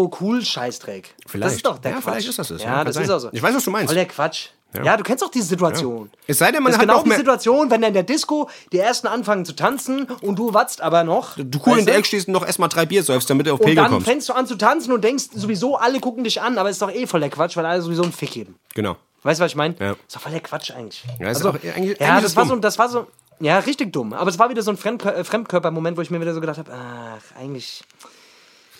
[0.00, 1.14] Rapper-Ego-Cool-Scheißdreck.
[1.26, 1.46] Vielleicht.
[1.46, 2.04] Das ist doch der Ja, Quatsch.
[2.12, 2.62] vielleicht ist das das.
[2.62, 3.04] Ja, das sein.
[3.04, 3.28] ist auch so.
[3.32, 3.86] Ich weiß, was du meinst.
[3.88, 4.48] Voll der Quatsch.
[4.84, 6.10] Ja, du kennst doch diese Situation.
[6.26, 7.10] Es sei denn, man das ist hat genau auch die.
[7.12, 11.02] Situation, wenn dann in der Disco die ersten anfangen zu tanzen und du watzt aber
[11.04, 11.36] noch.
[11.36, 13.60] Du cool in der Ecke stehst und noch erstmal drei Bier säufst, damit du auf
[13.60, 14.06] Und Pegel dann kommst.
[14.06, 16.92] fängst du an zu tanzen und denkst sowieso, alle gucken dich an, aber ist doch
[16.92, 18.56] eh voll der Quatsch, weil alle sowieso einen Fick geben.
[18.74, 18.96] Genau.
[19.22, 19.74] Weißt du, was ich meine?
[19.80, 19.90] Ja.
[19.92, 21.04] Ist doch voll der Quatsch eigentlich.
[21.18, 23.06] Ja, ist Also, auch eigentlich- ja das war so, das war so,
[23.40, 24.12] ja, richtig dumm.
[24.12, 26.70] Aber es war wieder so ein äh, Fremdkörper-Moment, wo ich mir wieder so gedacht habe,
[26.72, 27.82] ach, eigentlich,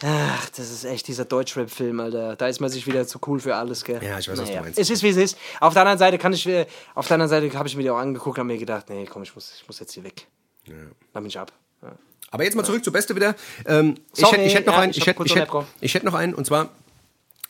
[0.03, 2.37] ach, das ist echt dieser Deutschrap-Film, Alter.
[2.37, 4.03] Da ist man sich wieder zu cool für alles, gell?
[4.03, 4.79] Ja, ich weiß, was du meinst.
[4.79, 5.39] Es ist, wie es ist.
[5.61, 7.91] Auf der anderen Seite kann ich, äh, auf der anderen Seite habe ich mir die
[7.91, 10.27] auch angeguckt und mir gedacht, nee, komm, ich muss, ich muss jetzt hier weg.
[10.67, 10.75] Ja.
[11.13, 11.53] Dann bin ich ab.
[11.83, 11.93] Ja.
[12.31, 13.35] Aber jetzt mal zurück zur Beste wieder.
[13.67, 15.49] Ähm, ich Sorry, hätte ich hätt noch ja, einen, ich hätte ich hätt,
[15.81, 16.71] ich hätt noch einen, und zwar,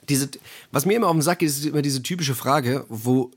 [0.09, 0.31] diese,
[0.73, 3.31] was mir immer auf den Sack geht, ist immer diese typische Frage, wo,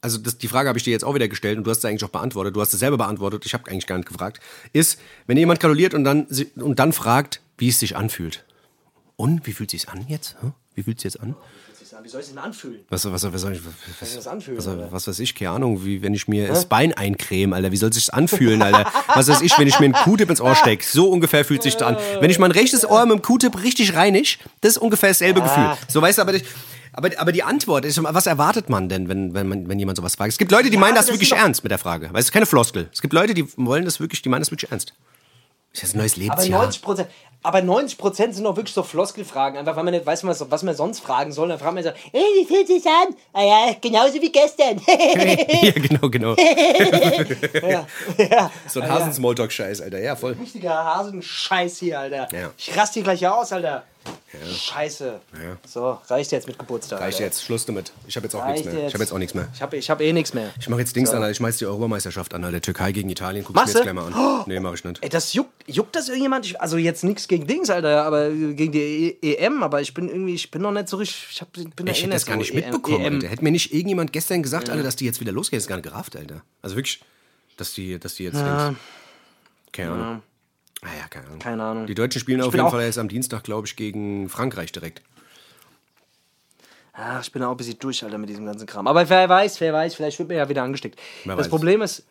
[0.00, 1.88] also das, die Frage habe ich dir jetzt auch wieder gestellt und du hast sie
[1.88, 4.40] eigentlich auch beantwortet, du hast es selber beantwortet, ich habe eigentlich gar nicht gefragt,
[4.72, 6.26] ist, wenn jemand gratuliert und dann,
[6.56, 8.44] und dann fragt, wie es sich anfühlt.
[9.16, 10.36] Und, wie fühlt es sich an jetzt?
[10.74, 11.34] Wie fühlt es jetzt an?
[12.02, 12.80] Wie soll ich es denn anfühlen?
[12.90, 13.60] Was, was, was, soll ich,
[14.00, 16.92] was, das anfühlen, was, was weiß ich, keine Ahnung, wie wenn ich mir das Bein
[16.92, 17.72] eincreme, Alter.
[17.72, 18.84] Wie soll es sich anfühlen, Alter?
[19.14, 20.84] Was weiß ich, wenn ich mir einen Q-Tip ins Ohr stecke?
[20.84, 21.96] So ungefähr fühlt sich das an.
[22.20, 25.72] Wenn ich mein rechtes Ohr mit dem Q-Tip richtig reinig, das ist ungefähr dasselbe Gefühl.
[25.88, 26.44] So weißt du, aber, die-
[26.92, 30.14] aber, aber die Antwort ist, was erwartet man denn, wenn, wenn, man, wenn jemand sowas
[30.14, 30.30] fragt?
[30.32, 32.10] Es gibt Leute, die meinen das, aber das wirklich ernst mit der Frage.
[32.12, 32.88] Weißt du, keine Floskel.
[32.92, 34.92] Es gibt Leute, die wollen das wirklich, die meinen das wirklich ernst.
[35.72, 36.62] Ist jetzt ein neues Aber Lebensjahr.
[36.62, 37.08] 90 Prozent,
[37.42, 39.58] aber 90 Prozent sind doch wirklich so Floskelfragen.
[39.58, 41.48] Einfach, weil man nicht weiß, was, was man sonst fragen soll.
[41.48, 43.14] Dann fragt man so, ey, wie fühlt sich an?
[43.32, 44.80] Ah ja, genauso wie gestern.
[45.62, 46.34] ja, genau, genau.
[47.68, 47.86] ja,
[48.18, 48.50] ja.
[48.68, 50.00] So ein Hasen-Smalltalk-Scheiß, Alter.
[50.00, 50.36] Ja, voll.
[50.40, 52.28] Richtiger Hasenscheiß hier, Alter.
[52.32, 52.50] Ja.
[52.58, 53.84] Ich raste hier gleich aus, Alter.
[54.54, 55.20] Scheiße.
[55.32, 55.56] Ja.
[55.66, 57.00] So, reicht jetzt mit Geburtstag.
[57.00, 57.92] Reicht jetzt, Schluss damit.
[58.06, 58.74] Ich habe jetzt auch Reicht nichts mehr.
[58.74, 58.94] Ich jetzt.
[58.94, 59.48] habe jetzt auch nichts mehr.
[59.54, 60.50] Ich habe ich hab eh nichts mehr.
[60.60, 61.30] Ich mache jetzt Dings an, Alter.
[61.30, 62.60] ich schmeiß die Europameisterschaft an, Alter.
[62.60, 63.44] Türkei gegen Italien.
[63.44, 64.44] Guck's mir Machst jetzt gleich mal an.
[64.46, 65.02] Nee, mach ich nicht.
[65.02, 66.46] Ey, das juckt, juckt das irgendjemand?
[66.46, 70.08] Ich, also jetzt nichts gegen Dings, Alter, aber gegen die e EM, aber ich bin
[70.08, 72.26] irgendwie, ich bin noch nicht so richtig, ich hab, bin da Ich eh hätte das
[72.26, 73.14] gar so nicht EM mitbekommen, EM.
[73.14, 73.28] Alter.
[73.28, 75.58] Hätte mir nicht irgendjemand gestern gesagt, Alter, dass die jetzt wieder losgehen.
[75.58, 76.42] Das ist gar nicht gerafft, Alter.
[76.62, 77.00] Also wirklich,
[77.56, 78.76] dass die, dass die jetzt Dings.
[79.72, 80.22] Keine Ahnung.
[80.82, 81.38] Ah ja, keine Ahnung.
[81.40, 81.86] Keine Ahnung.
[81.86, 85.02] Die Deutschen spielen auf bin jeden Fall erst am Dienstag, glaube ich, gegen Frankreich direkt.
[86.92, 88.86] Ach, ich bin auch ein bisschen durch, Alter, mit diesem ganzen Kram.
[88.88, 90.98] Aber wer weiß, wer weiß, vielleicht wird mir ja wieder angesteckt.
[91.24, 91.50] Wer das weiß.
[91.50, 92.04] Problem ist,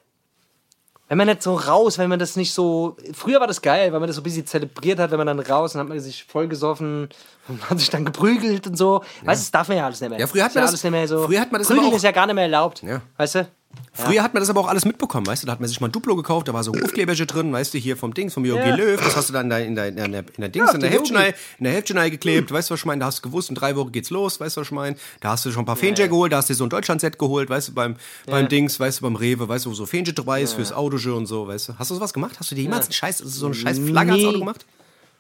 [1.10, 2.96] wenn man nicht so raus, wenn man das nicht so.
[3.14, 5.40] Früher war das geil, weil man das so ein bisschen zelebriert hat, wenn man dann
[5.40, 7.10] raus und hat man sich vollgesoffen
[7.48, 9.00] und hat sich dann geprügelt und so.
[9.24, 10.20] Weißt du, das darf man ja alles nicht mehr.
[10.20, 11.26] Ja, früher hat man ja das- alles nicht mehr so.
[11.26, 12.82] früher hat man das Prügeln auch- ist ja gar nicht mehr erlaubt.
[12.84, 13.02] Ja.
[13.18, 13.48] Weißt du?
[13.94, 15.48] Früher hat man das aber auch alles mitbekommen, weißt du?
[15.48, 17.78] Da hat man sich mal ein Duplo gekauft, da war so Aufkleberchen drin, weißt du,
[17.78, 18.76] hier vom Dings, vom Jogi Ja.
[18.76, 19.02] Löw.
[19.02, 20.80] Das hast du dann in der, in der, in der, in der Dings, Ja, in
[20.82, 21.14] der Yogi.
[21.58, 23.00] in der Heftchen geklebt, weißt du, was ich meine?
[23.00, 24.96] Da hast du gewusst, in drei Wochen geht's los, weißt du, was ich meine?
[25.20, 27.18] Da hast du schon ein paar Fähnchen geholt, da hast du dir so ein Deutschland-Set
[27.18, 30.16] geholt, weißt du, beim, beim Dings, weißt du, beim Rewe, weißt du, wo so Fähnchen
[30.16, 31.74] dabei ist fürs Auto und so, weißt du.
[31.80, 32.40] Hast du sowas gemacht?
[32.40, 34.26] Hast du dir jemals einen Scheiß, so eine scheiß Flagge ans.
[34.26, 34.66] Auto gemacht?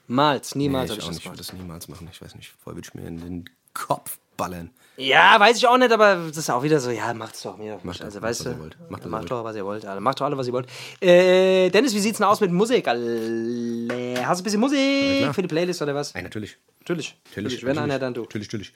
[0.08, 2.54] Niemals, niemals Nee, hab ich auch nicht, ich würde das niemals machen, ich weiß nicht,
[2.64, 4.70] voll würde ich mir in den Kopf ballern.
[4.98, 7.80] Ja, weiß ich auch nicht, aber das ist auch wieder so, ja, macht's doch mir.
[7.84, 8.78] Macht also, doch, weißt macht, was du, ihr wollt.
[8.80, 9.32] Macht, macht, ihr wollt.
[9.32, 10.02] doch, was ihr wollt, Alter.
[10.02, 10.68] Macht doch alle, was ihr wollt.
[11.00, 12.88] Äh, Dennis, wie sieht's denn aus mit Musik?
[12.88, 14.28] Alter?
[14.28, 15.34] Hast du ein bisschen Musik klar.
[15.36, 16.16] für die Playlist oder was?
[16.16, 16.58] Nein, natürlich.
[16.80, 17.16] Natürlich.
[17.26, 17.84] Natürlich, Wenn natürlich.
[17.84, 18.22] einer, dann du.
[18.22, 18.74] Natürlich, natürlich.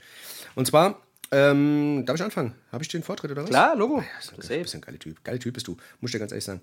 [0.54, 1.02] Und zwar,
[1.32, 2.54] ähm, darf ich anfangen?
[2.72, 3.50] Habe ich den Vortritt oder was?
[3.50, 4.04] Klar, Logo.
[4.18, 5.24] Das ist ein bisschen ein geiler Typ.
[5.24, 6.62] Geiler Typ bist du, muss ich dir ganz ehrlich sagen.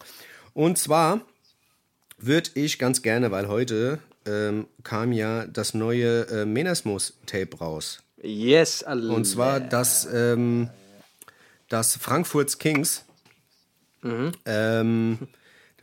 [0.54, 1.22] Und zwar
[2.18, 8.04] würde ich ganz gerne, weil heute ähm, kam ja das neue äh, Menasmus-Tape raus.
[8.22, 9.10] Yes, Alter.
[9.10, 10.68] Und zwar das, ähm,
[11.68, 13.04] das Frankfurts Kings.
[14.46, 15.18] Ähm,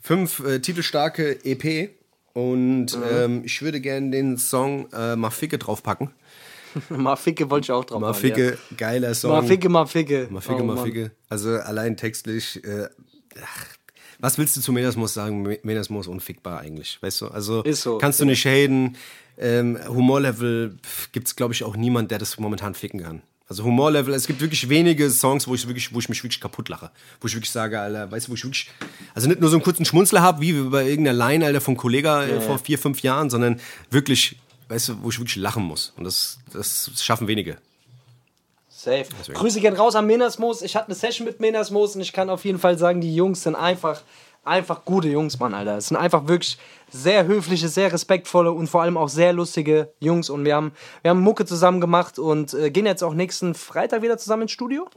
[0.01, 1.91] fünf äh, titelstarke EP.
[2.33, 6.11] Und ähm, ich würde gerne den Song äh, Maficke draufpacken.
[6.89, 9.13] Maficke wollte ich auch drauf machen, Maficke, geiler Ja.
[9.13, 9.31] Song.
[9.31, 10.27] Maficke, Maficke.
[10.29, 10.65] Maficke, Oh.
[10.65, 11.11] Maficke.
[11.29, 12.61] Also allein textlich.
[12.65, 12.89] Äh,
[13.41, 13.65] ach,
[14.25, 15.43] was willst du zu Menasmus sagen?
[15.43, 17.27] Me- Menasmus unfickbar eigentlich, weißt du?
[17.27, 18.97] Also Ist so, kannst du nicht shaden.
[19.37, 20.77] Ähm, Humorlevel
[21.11, 23.21] gibt es, glaube ich, auch niemand, der das momentan ficken kann.
[23.47, 26.67] Also Humorlevel, es gibt wirklich wenige Songs, wo ich wirklich, wo ich mich wirklich kaputt
[26.69, 26.89] lache.
[27.21, 28.71] Wo ich wirklich sage, Alter, weißt du, wo ich wirklich,
[29.13, 32.23] also nicht nur so einen kurzen Schmunzler habe, wie bei irgendeiner Line, Alter, vom Kollega
[32.23, 33.59] äh, vor vier, fünf Jahren, sondern
[33.91, 34.37] wirklich,
[34.69, 35.93] weißt du, wo ich wirklich lachen muss.
[35.97, 37.57] Und das, das schaffen wenige.
[38.85, 39.05] Safe.
[39.33, 40.61] Grüße gehen raus an Menasmus.
[40.61, 43.43] Ich hatte eine Session mit Menasmus und ich kann auf jeden Fall sagen, die Jungs
[43.43, 44.01] sind einfach,
[44.43, 45.77] einfach gute Jungs, Mann, Alter.
[45.77, 46.57] Es sind einfach wirklich
[46.91, 50.29] sehr höfliche, sehr respektvolle und vor allem auch sehr lustige Jungs.
[50.29, 50.71] Und wir haben,
[51.01, 54.51] wir haben Mucke zusammen gemacht und äh, gehen jetzt auch nächsten Freitag wieder zusammen ins
[54.51, 54.87] Studio.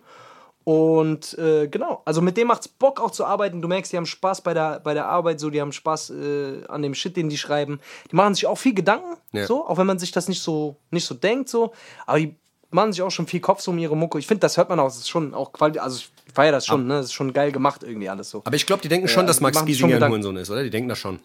[0.64, 3.62] Und äh, genau, also mit dem macht's Bock auch zu arbeiten.
[3.62, 6.64] Du merkst, die haben Spaß bei der, bei der Arbeit, so, die haben Spaß äh,
[6.68, 7.80] an dem Shit, den die schreiben.
[8.10, 9.46] Die machen sich auch viel Gedanken, Ja.
[9.46, 11.72] so, auch wenn man sich das nicht so, nicht so denkt, so.
[12.04, 12.36] Aber die
[12.70, 14.18] machen sich auch schon viel Kopf so um ihre Mucke.
[14.18, 16.66] Ich finde, das hört man auch, das ist schon auch quali- also ich feiere das
[16.66, 16.94] schon, ne?
[16.96, 18.42] Das ist schon geil gemacht irgendwie alles so.
[18.44, 20.10] Aber ich glaube, die denken schon, Ja, dass Max Giesinger ein.
[20.10, 20.62] Hurensohn ist, oder?
[20.62, 21.20] Die denken das schon.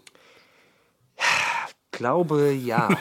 [1.91, 2.89] glaube ja.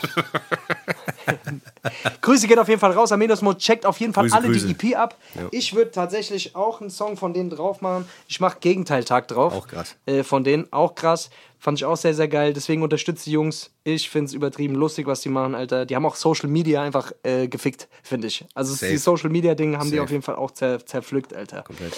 [2.20, 3.12] Grüße gehen auf jeden Fall raus.
[3.12, 4.66] Aminos Mode checkt auf jeden Fall Grüße, alle Grüße.
[4.74, 5.16] die EP ab.
[5.50, 8.08] Ich würde tatsächlich auch einen Song von denen drauf machen.
[8.28, 9.52] Ich mache Gegenteiltag drauf.
[9.52, 9.96] Auch krass.
[10.06, 11.30] Äh, von denen auch krass.
[11.58, 12.52] Fand ich auch sehr, sehr geil.
[12.52, 13.70] Deswegen unterstütze die Jungs.
[13.84, 15.86] Ich finde es übertrieben lustig, was die machen, Alter.
[15.86, 18.44] Die haben auch Social Media einfach äh, gefickt, finde ich.
[18.54, 18.90] Also Safe.
[18.90, 20.02] die Social Media Dinge haben die Safe.
[20.02, 21.62] auf jeden Fall auch zer zerpflückt, Alter.
[21.62, 21.92] Komplett.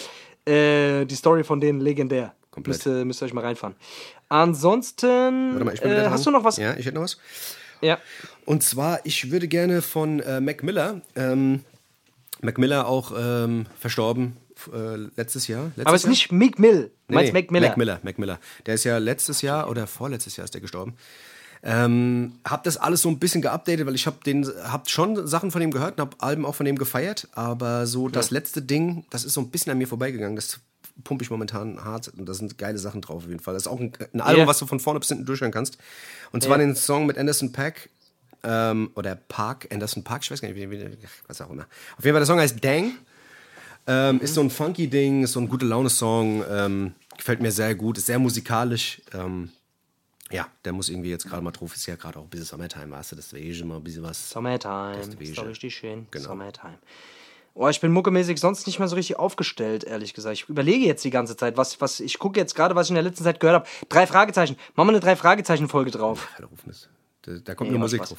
[0.47, 2.35] Äh, die Story von denen legendär.
[2.51, 2.77] Komplett.
[2.77, 3.75] Müsst, ihr- müsst ihr euch mal reinfahren.
[4.29, 6.57] Ansonsten, Warte mal, ich bin äh, wieder hast du noch was?
[6.59, 7.19] Ja, ich hätte noch was.
[7.81, 7.99] Ja.
[8.45, 11.65] Und zwar, ich würde gerne von äh, Mac Miller, ähm,
[12.41, 14.37] Mac Miller auch ähm, verstorben
[14.73, 15.65] äh, letztes Jahr.
[15.69, 16.91] Letztes Aber es ist nicht Meek Mill.
[17.09, 17.69] Nee, Meinst nee, Mac Miller?
[17.69, 18.39] Mac Miller, Mac Miller.
[18.67, 20.95] Der ist ja letztes Jahr oder vorletztes Jahr ist der gestorben.
[21.63, 25.51] Ähm, hab das alles so ein bisschen geupdatet, weil ich hab den, hab schon Sachen
[25.51, 29.07] von ihm gehört und hab Alben auch von ihm gefeiert, aber so das letzte Ding,
[29.09, 30.37] das ist so ein bisschen an mir vorbeigegangen.
[30.37, 30.61] Das
[31.03, 33.55] pumpe ich momentan hart und da sind geile Sachen drauf auf jeden Fall.
[33.55, 34.47] Das ist auch ein, ein Album, Ja.
[34.47, 35.79] was du von vorne bis hinten durchhören kannst.
[36.31, 36.65] Und zwar Ja.
[36.67, 37.91] den Song mit Anderson Pack
[38.45, 41.67] ähm, oder Park, Anderson Park, ich weiß gar nicht, wie, wie, was auch immer.
[41.97, 42.93] Auf jeden Fall, der Song heißt Dang.
[43.87, 46.43] Ähm, Ist so ein funky Ding, ist so ein gute Laune-Song.
[46.51, 49.03] Ähm, gefällt mir sehr gut, ist sehr musikalisch.
[49.13, 49.51] Ähm,
[50.31, 51.75] ja, der muss irgendwie jetzt gerade mal drauf.
[51.77, 54.31] Ist ja gerade auch ein bisschen Summertime, weißt du, deswegen mal ein bisschen was.
[54.31, 54.97] Summertime.
[54.97, 56.07] Das Ist, ist doch richtig schön.
[56.11, 56.29] Genau.
[56.29, 56.79] Summertime.
[57.57, 60.35] Oh, ich bin muckemäßig sonst nicht mehr so richtig aufgestellt, ehrlich gesagt.
[60.35, 62.97] Ich überlege jetzt die ganze Zeit, was, was ich gucke jetzt gerade, was ich in
[62.97, 63.69] der letzten Zeit gehört habe.
[63.89, 64.57] Drei Fragezeichen.
[64.75, 66.27] Machen wir eine drei Fragezeichen Folge drauf.
[67.23, 68.09] Da, da kommt Nee, nur Musik Spaß.
[68.11, 68.19] drauf.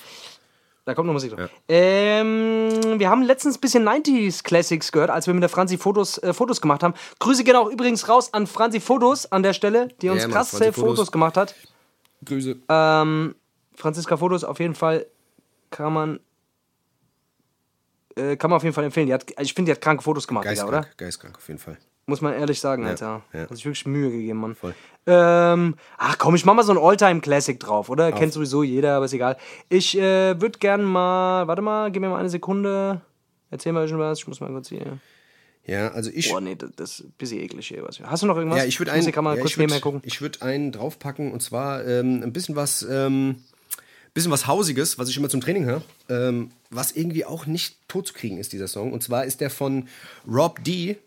[0.85, 1.49] Da kommt noch Musik drauf.
[1.67, 6.17] Ähm, wir haben letztens ein bisschen 90s Classics gehört, als wir mit der Franzi Fotos,
[6.19, 6.93] äh, Fotos gemacht haben.
[7.19, 10.35] Grüße gehen auch übrigens raus an Franzi Fotos an der Stelle, die uns Ja, Mann,
[10.37, 10.97] krass Franzi safe Fotos.
[10.97, 11.55] Fotos gemacht hat.
[12.23, 12.55] Grüße.
[12.69, 13.35] Ähm,
[13.75, 15.07] Franziska Fotos auf jeden Fall
[15.71, 16.19] kann man
[18.15, 19.07] äh, kann man auf jeden Fall empfehlen.
[19.07, 20.81] Die hat, also ich finde, die hat kranke Fotos gemacht, Digga, oder?
[20.81, 21.77] Geistkrank, geistkrank, auf jeden Fall.
[22.07, 23.23] Muss man ehrlich sagen, Alter.
[23.33, 23.41] ja.
[23.41, 24.53] Hat sich wirklich Mühe gegeben, Mann.
[24.53, 24.75] Voll.
[25.07, 28.11] Ähm, ach komm, ich mach mal so ein Alltime-Classic drauf, oder?
[28.11, 29.37] Kennt sowieso jeder, aber ist egal.
[29.69, 33.01] Ich äh, würde gern mal, warte mal, gib mir mal eine Sekunde.
[33.49, 34.99] Erzähl mal schon was, ich muss mal kurz hier.
[35.65, 36.29] Ja, also ich.
[36.29, 37.83] Boah, nee, das, das ist ein bisschen eklig hier.
[37.83, 37.99] Was.
[37.99, 38.59] Hast du noch irgendwas?
[38.59, 42.21] Ja, ich würde einen, ja, kurz ich würd, ich würd einen draufpacken und zwar ähm,
[42.23, 43.37] ein bisschen was, ähm,
[44.15, 48.07] bisschen was Hausiges, was ich immer zum Training höre, ähm, was irgendwie auch nicht tot
[48.07, 48.91] zu kriegen ist, dieser Song.
[48.93, 49.87] Und zwar ist der von
[50.27, 50.97] Rob D.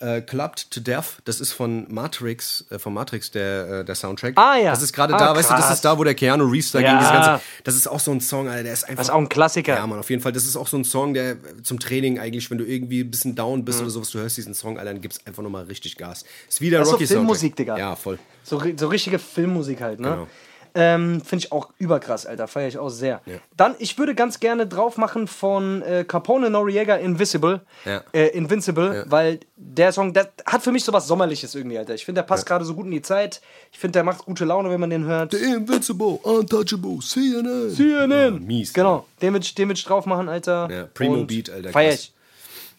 [0.00, 4.34] Äh, Clubbed to Death, das ist von Matrix, äh, von Matrix der, äh, der Soundtrack.
[4.38, 4.70] Ah, ja.
[4.70, 5.74] Das ist gerade Ah, da, weißt du, das krass.
[5.74, 6.90] ist da, wo der Keanu Reeves da Ja.
[6.92, 7.44] gegen das Ganze.
[7.64, 8.98] Das ist auch so ein Song, Alter, der ist einfach.
[8.98, 9.74] Das ist auch ein Klassiker.
[9.74, 10.30] Ja, Mann, auf jeden Fall.
[10.30, 13.34] Das ist auch so ein Song, der zum Training eigentlich, wenn du irgendwie ein bisschen
[13.34, 16.24] down bist oder sowas, du hörst diesen Song, Alter, dann gibst einfach nochmal richtig Gas.
[16.48, 17.56] Ist wie der Das ist so Filmmusik.
[17.56, 17.76] Digga.
[17.76, 18.20] Ja, voll.
[18.44, 20.10] So, so richtige Filmmusik halt, ne?
[20.10, 20.28] Genau.
[20.74, 22.48] Ähm, Finde ich auch überkrass, Alter.
[22.48, 23.20] Feiere ich auch sehr.
[23.56, 27.60] Dann, ich würde ganz gerne drauf machen von äh, Capone Noriega Invisible.
[27.84, 28.02] Ja.
[28.12, 31.94] Äh, Invincible, weil der Song, der hat für mich so was Sommerliches irgendwie, Alter.
[31.94, 33.40] Ich finde, der passt gerade so gut in die Zeit.
[33.72, 35.34] Ich finde, der macht gute Laune, wenn man den hört.
[35.34, 37.70] Invincible, Untouchable, CNN.
[37.70, 38.44] CNN.
[38.44, 38.72] mies.
[38.72, 40.68] Genau, den ich, will ich drauf machen, Alter.
[40.70, 42.12] Ja, Primo Und Beat, Alter, Feier ich.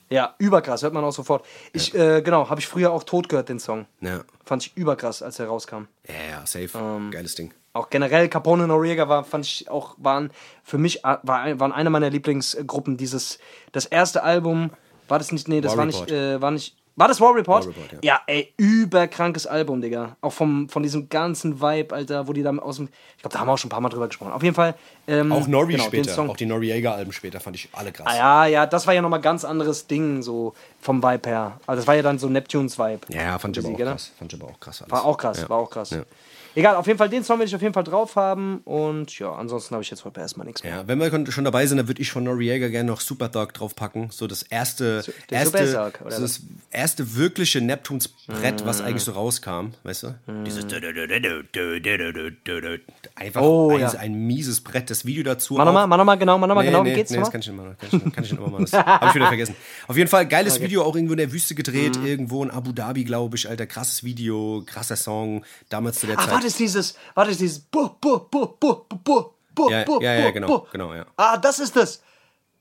[0.09, 1.45] Ja, überkrass, hört man auch sofort.
[1.71, 3.85] Ich, äh, genau, habe ich früher auch tot gehört, den Song.
[4.01, 4.21] Ja.
[4.43, 5.83] Fand ich überkrass, als er rauskam.
[6.07, 6.69] Ja, ja, safe.
[6.75, 7.53] Ähm, Geiles Ding.
[7.73, 10.31] Auch generell Capone und Noriega war, fand ich auch, waren
[10.63, 12.97] für mich, äh, war, waren eine meiner Lieblingsgruppen.
[12.97, 13.39] Dieses,
[13.71, 14.71] das erste Album,
[15.07, 16.09] war das nicht, nee, das War war Report.
[16.09, 17.65] nicht, äh, war nicht, war das War Report?
[17.65, 18.19] War Report, ja.
[18.27, 20.17] ey, überkrankes Album, Digga.
[20.19, 23.39] Auch vom, von diesem ganzen Vibe, Alter, wo die da aus dem, ich glaube, da
[23.39, 24.33] haben wir auch schon ein paar Mal drüber gesprochen.
[24.33, 24.75] Auf jeden Fall.
[25.07, 26.29] Ähm, Auch Nori genau, später, Song.
[26.29, 28.07] auch die Noriega-Alben später fand ich alle krass.
[28.09, 31.59] Ah, ja, ja, das war ja nochmal ganz anderes Ding, so vom Vibe her.
[31.67, 33.01] Also das war ja dann so Neptunes-Vibe.
[33.13, 34.11] Ja, fand ich aber auch krass.
[34.19, 34.91] Fand ich aber auch krass alles.
[34.91, 35.49] War auch krass, Ja.
[35.49, 35.91] war auch krass.
[35.91, 36.01] Ja.
[36.55, 38.61] Egal, auf jeden Fall, den Song will ich auf jeden Fall drauf haben.
[38.65, 40.75] Und ja, ansonsten habe ich jetzt heute erstmal nichts mehr.
[40.77, 44.09] Ja, wenn wir schon dabei sind, dann würde ich von Noriega gerne noch Superdog draufpacken.
[44.11, 46.41] So das erste, der erste, oder so das
[46.71, 50.15] erste wirkliche Neptuns-Brett, was eigentlich so rauskam, weißt du?
[50.45, 50.65] Dieses
[53.15, 53.89] einfach Oh, ein, ja.
[53.91, 54.89] ein mieses Brett.
[54.89, 55.55] Das Video dazu.
[55.55, 57.31] Mach nochmal, mach nochmal genau, mach nochmal Nee, genau, nee, wie geht's nee, nochmal?
[57.31, 57.75] das kann ich nicht mal.
[57.79, 58.61] Kann ich, kann ich nicht immer mal.
[58.61, 59.55] Das hab ich wieder vergessen.
[59.87, 62.05] Auf jeden Fall, geiles Video, auch irgendwo in der Wüste gedreht, Mhm.
[62.05, 63.65] irgendwo in Abu Dhabi, glaube ich, Alter.
[63.67, 66.38] Krasses Video, krasser Song, damals zu der Ah, Zeit.
[66.39, 69.99] War das dieses, war das dieses bu, bu, bu, bu, bu, bu, bu, Ja, bu,
[70.01, 70.67] ja, ja, genau, bu.
[70.71, 71.05] genau, ja.
[71.17, 72.01] Ah, das ist das.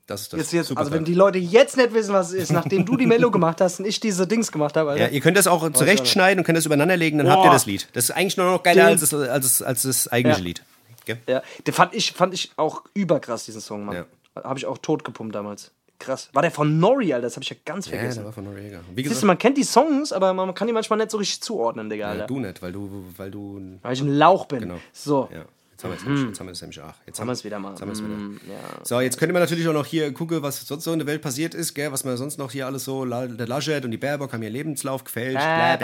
[0.05, 0.39] Das ist das.
[0.39, 3.05] Jetzt, jetzt, also wenn die Leute jetzt nicht wissen, was es ist, nachdem du die
[3.05, 5.03] Mello gemacht hast und ich diese Dings gemacht habe, Alter.
[5.03, 7.53] Ja, ihr könnt das auch zurechtschneiden und könnt das übereinander legen, dann habt ihr Boah.
[7.53, 7.87] das Lied.
[7.93, 10.43] Das ist eigentlich nur noch geiler als das, als, als das eigentliche Ja.
[10.45, 10.63] Lied.
[11.05, 11.19] Gell?
[11.27, 13.95] Ja, den fand ich, fand ich auch überkrass, diesen Song, Mann.
[13.95, 14.05] Ja.
[14.43, 15.71] Habe ich auch tot gepumpt damals.
[15.99, 16.29] Krass.
[16.33, 17.27] War der von Nori, Alter?
[17.27, 18.19] Das habe ich ja ganz Ja, vergessen.
[18.19, 18.79] der war von Noriega.
[18.89, 21.17] Wie Siehst du, gesagt, man kennt die Songs, aber man kann die manchmal nicht so
[21.17, 22.27] richtig zuordnen, Digga, ja, Alter.
[22.27, 23.77] du nicht, weil du, weil du.
[23.81, 24.61] Weil ich ein Lauch bin.
[24.61, 24.77] Genau.
[24.93, 25.43] So, Ja,
[25.81, 26.27] jetzt haben wir es nämlich.
[26.27, 26.93] Jetzt haben wir es nämlich auch.
[27.05, 27.69] Jetzt haben wir es wieder mal.
[27.71, 28.09] Jetzt haben es wieder.
[28.15, 28.55] Mm, ja.
[28.83, 31.21] So, jetzt könnte man natürlich auch noch hier gucken, was sonst so in der Welt
[31.21, 31.91] passiert ist, gell?
[31.91, 34.49] was man sonst noch hier alles so, La- der Laschet und die Baerbock haben ihr
[34.49, 35.37] Lebenslauf gefälscht.
[35.37, 35.81] Weißt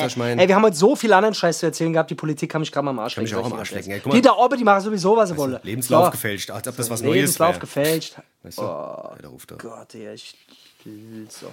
[0.00, 0.42] du, was ich meine?
[0.42, 2.72] Ey, wir haben heute so viel anderen Scheiß zu erzählen gehabt, die Politik kann mich
[2.72, 3.92] gerade mal am Arsch Kann mich lecken, auch am Arsch lecken.
[4.02, 4.14] Guck mal.
[4.16, 5.58] Die da oben, die machen sowieso, was sie wollen.
[5.62, 6.10] Lebenslauf so.
[6.12, 7.60] gefälscht, als ob das was Neues Lebenslauf wäre.
[7.60, 8.16] gefälscht.
[8.42, 8.62] Weißt du?
[8.62, 9.56] Ja, da ruft er.
[9.58, 10.36] Gott, ey, ich...
[11.28, 11.48] So.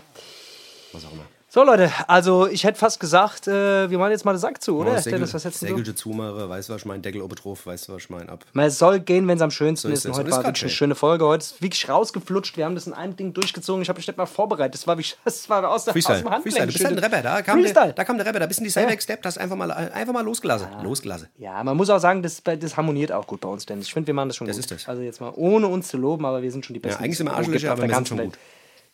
[0.93, 1.25] Was auch immer.
[1.55, 4.77] So, Leute, also ich hätte fast gesagt, äh, wir machen jetzt mal den Sack zu,
[4.77, 4.97] oder?
[4.97, 5.95] Segel, Dennis, was hättest du?
[5.95, 7.01] Zumache, weißt du, was ich meine?
[7.01, 8.27] Deckel oben drauf, weißt du, was ich meine?
[8.27, 8.43] Ab.
[8.51, 10.05] Man soll gehen, wenn es am schönsten ist ist.
[10.07, 10.69] Und heute war wirklich eine schön.
[10.69, 11.25] schöne Folge.
[11.25, 12.57] Heute ist wirklich rausgeflutscht.
[12.57, 13.81] Wir haben das in einem Ding durchgezogen.
[13.81, 14.73] Ich habe mich nicht mal vorbereitet.
[14.73, 16.43] Das war, wie, das war aus, der, aus Freestyle, dem Handgelenk.
[16.43, 16.67] Freestyle.
[16.67, 17.85] Du bist halt ein Rapper, da kam, Freestyle.
[17.85, 19.71] der, da kam der Rapper, da bist du in die Seite gesteppt, hast einfach mal,
[19.71, 20.67] einfach mal losgelassen.
[20.83, 21.29] Losgelassen.
[21.37, 23.87] Ja, man muss auch sagen, das, das harmoniert auch gut bei uns, Dennis.
[23.87, 24.65] Ich finde, wir machen das schon Das gut.
[24.65, 24.89] ist das.
[24.89, 27.01] Also jetzt mal, ohne uns zu loben, aber wir sind schon die Besten.
[27.01, 28.31] eigentlich sind wir Arschlöcher, aber wir sind schon Welt.
[28.31, 28.39] gut.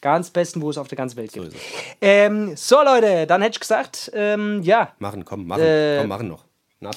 [0.01, 1.47] Ganz Besten, wo es auf der ganzen Welt gibt.
[1.47, 1.53] es.
[2.01, 5.63] ähm, so, Leute, dann hätte ich gesagt, ähm, ja, Machen, komm, machen,
[5.99, 6.45] komm, machen noch.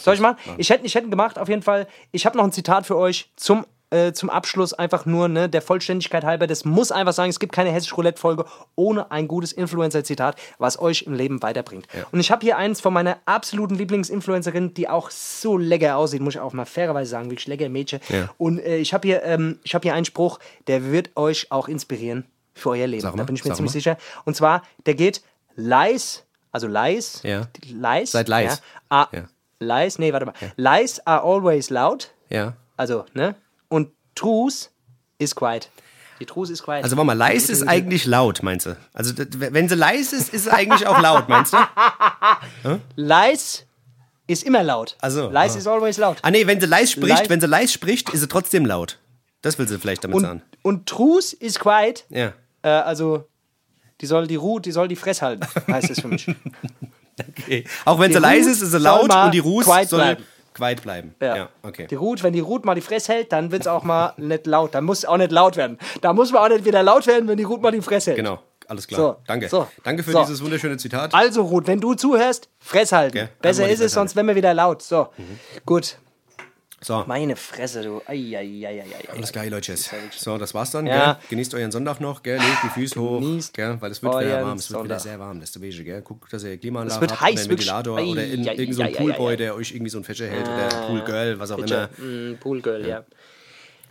[0.02, 0.38] Soll ich machen?
[0.57, 1.86] Ich hätte ich hätte gemacht, auf jeden Fall.
[2.11, 5.61] Ich habe noch ein Zitat für euch zum, äh, zum Abschluss, einfach nur ne, der
[5.61, 6.46] Vollständigkeit halber.
[6.46, 8.46] Das muss einfach sagen, es gibt keine hessische Roulette-Folge
[8.76, 11.86] ohne ein gutes Influencer-Zitat, was euch im Leben weiterbringt.
[12.12, 16.34] Und ich habe hier eins von meiner absoluten Lieblingsinfluencerin, die auch so lecker aussieht, muss
[16.34, 18.00] ich auch mal fairerweise sagen, wirklich lecker Mädchen.
[18.09, 18.30] Ja.
[18.38, 21.68] Und äh, ich habe hier, ähm, ich hab hier einen Spruch, der wird euch auch
[21.68, 22.24] inspirieren
[22.55, 23.02] für euer Leben.
[23.02, 23.78] Sag Da mal, bin ich mir ziemlich mal.
[23.80, 23.96] sicher.
[24.24, 25.22] Und zwar, der geht
[25.57, 27.48] Lies, also Lies, Ja.
[27.66, 28.62] Lies, Seid leis.
[28.90, 29.24] Ja, ah, Ja.
[29.61, 30.34] Lies, nee, warte mal.
[30.57, 32.11] Lies are always loud.
[32.28, 32.55] Ja.
[32.76, 33.34] Also, ne?
[33.68, 34.70] Und Truth
[35.18, 35.70] is quiet.
[36.20, 36.84] Die Truth is quiet.
[36.84, 38.76] Also warte mal, leise ist eigentlich laut, meinst du?
[38.92, 41.57] Also wenn sie leise ist, ist sie eigentlich auch laut, meinst du?
[42.96, 43.66] Lies
[44.26, 44.96] ist immer laut.
[45.00, 45.59] Ach so, Lies ah.
[45.59, 46.18] is always loud.
[46.22, 48.98] Ah nee, wenn sie leise spricht, Leis- wenn sie leise spricht, ist sie trotzdem laut.
[49.42, 50.42] Das will sie vielleicht damit Und, sagen.
[50.62, 52.05] und Truth is quiet.
[52.09, 52.32] Ja.
[52.64, 53.28] Äh, also,
[54.00, 56.26] die soll die Ruhe, die soll die Fress halten, heißt es für mich.
[57.38, 57.62] Okay.
[57.84, 60.24] Auch wenn sie leise ist, ist sie laut und die Ruhe soll bleiben.
[60.52, 61.14] quiet bleiben.
[61.22, 61.36] Ja.
[61.36, 61.86] Ja, okay.
[61.88, 64.48] Die Ruth, wenn die Ruth mal die Fresse hält, dann wird es auch mal nicht
[64.48, 64.74] laut.
[64.74, 65.78] Dann muss es auch nicht laut werden.
[66.00, 68.16] Da muss man auch nicht wieder laut werden, wenn die Ruth mal die Fresse hält.
[68.16, 69.00] Genau, alles klar.
[69.00, 69.48] So, Danke.
[69.48, 70.22] so, Danke für so.
[70.22, 71.14] dieses wunderschöne Zitat.
[71.14, 73.14] Also, Ruth, wenn du zuhörst, Fress halten.
[73.14, 73.28] Gell?
[73.40, 74.82] Besser die ist es, sonst werden wir wieder laut.
[74.82, 75.06] So,
[75.64, 75.98] gut.
[76.85, 78.03] So, Meine Fresse, du.
[78.07, 78.85] Eieieiei.
[79.11, 79.74] alles klar, Leute.
[80.14, 80.87] So, das war's dann.
[80.87, 81.18] Ja.
[81.30, 82.37] Genießt euren Sonntag noch, gell?
[82.37, 83.78] Legt die Füße hoch, Genießt gell?
[83.80, 84.59] weil es wird wieder warm.
[84.59, 86.03] Es wird wieder sehr warm, desto besser, gell?
[86.03, 87.51] Guckt, dass ihr Klimaanlage Es wird habt heiß, oder einen.
[87.51, 89.37] Ventilator oder in, Ei, irgend so ei, einen ei, Poolboy, ei, ei.
[89.37, 91.89] der euch irgendwie so ein Fächer hält oder Poolgirl, was auch immer.
[91.97, 93.05] Mm, Poolgirl, ja.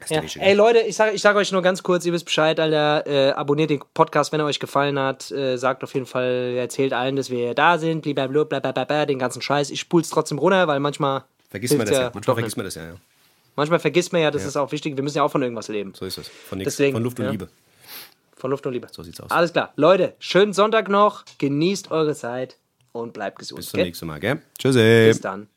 [0.09, 0.21] Ja.
[0.39, 0.53] Ey?
[0.53, 3.71] Leute, ich sage ich sag euch nur ganz kurz, ihr wisst Bescheid, Alter, äh, abonniert
[3.71, 7.31] den Podcast, wenn er euch gefallen hat, äh, sagt auf jeden Fall, erzählt allen, dass
[7.31, 9.71] wir da sind, blablabla, blablabla, den ganzen Scheiß.
[9.71, 11.23] Ich spul's trotzdem runter, weil manchmal
[11.53, 12.09] Vergisst man das ja.
[12.11, 12.95] Manchmal vergisst man das ja, ja.
[13.55, 15.93] Manchmal vergisst man ja, das ist auch wichtig, wir müssen ja auch von irgendwas leben.
[15.93, 16.27] So ist es.
[16.27, 16.73] Von nichts.
[16.73, 17.31] Deswegen, Von Luft und ja.
[17.31, 17.47] Liebe.
[18.35, 18.87] Von Luft und Liebe.
[18.89, 19.29] So sieht's aus.
[19.29, 19.71] Alles klar.
[19.75, 22.57] Leute, schönen Sonntag noch, genießt eure Zeit
[22.91, 23.57] und bleibt gesund.
[23.57, 23.85] Bis zum gell?
[23.85, 24.41] nächsten Mal, gell?
[24.57, 25.05] Tschüssi.
[25.09, 25.47] Bis dann.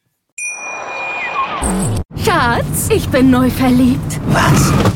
[2.22, 4.20] Schatz, ich bin neu verliebt.
[4.26, 4.95] Was?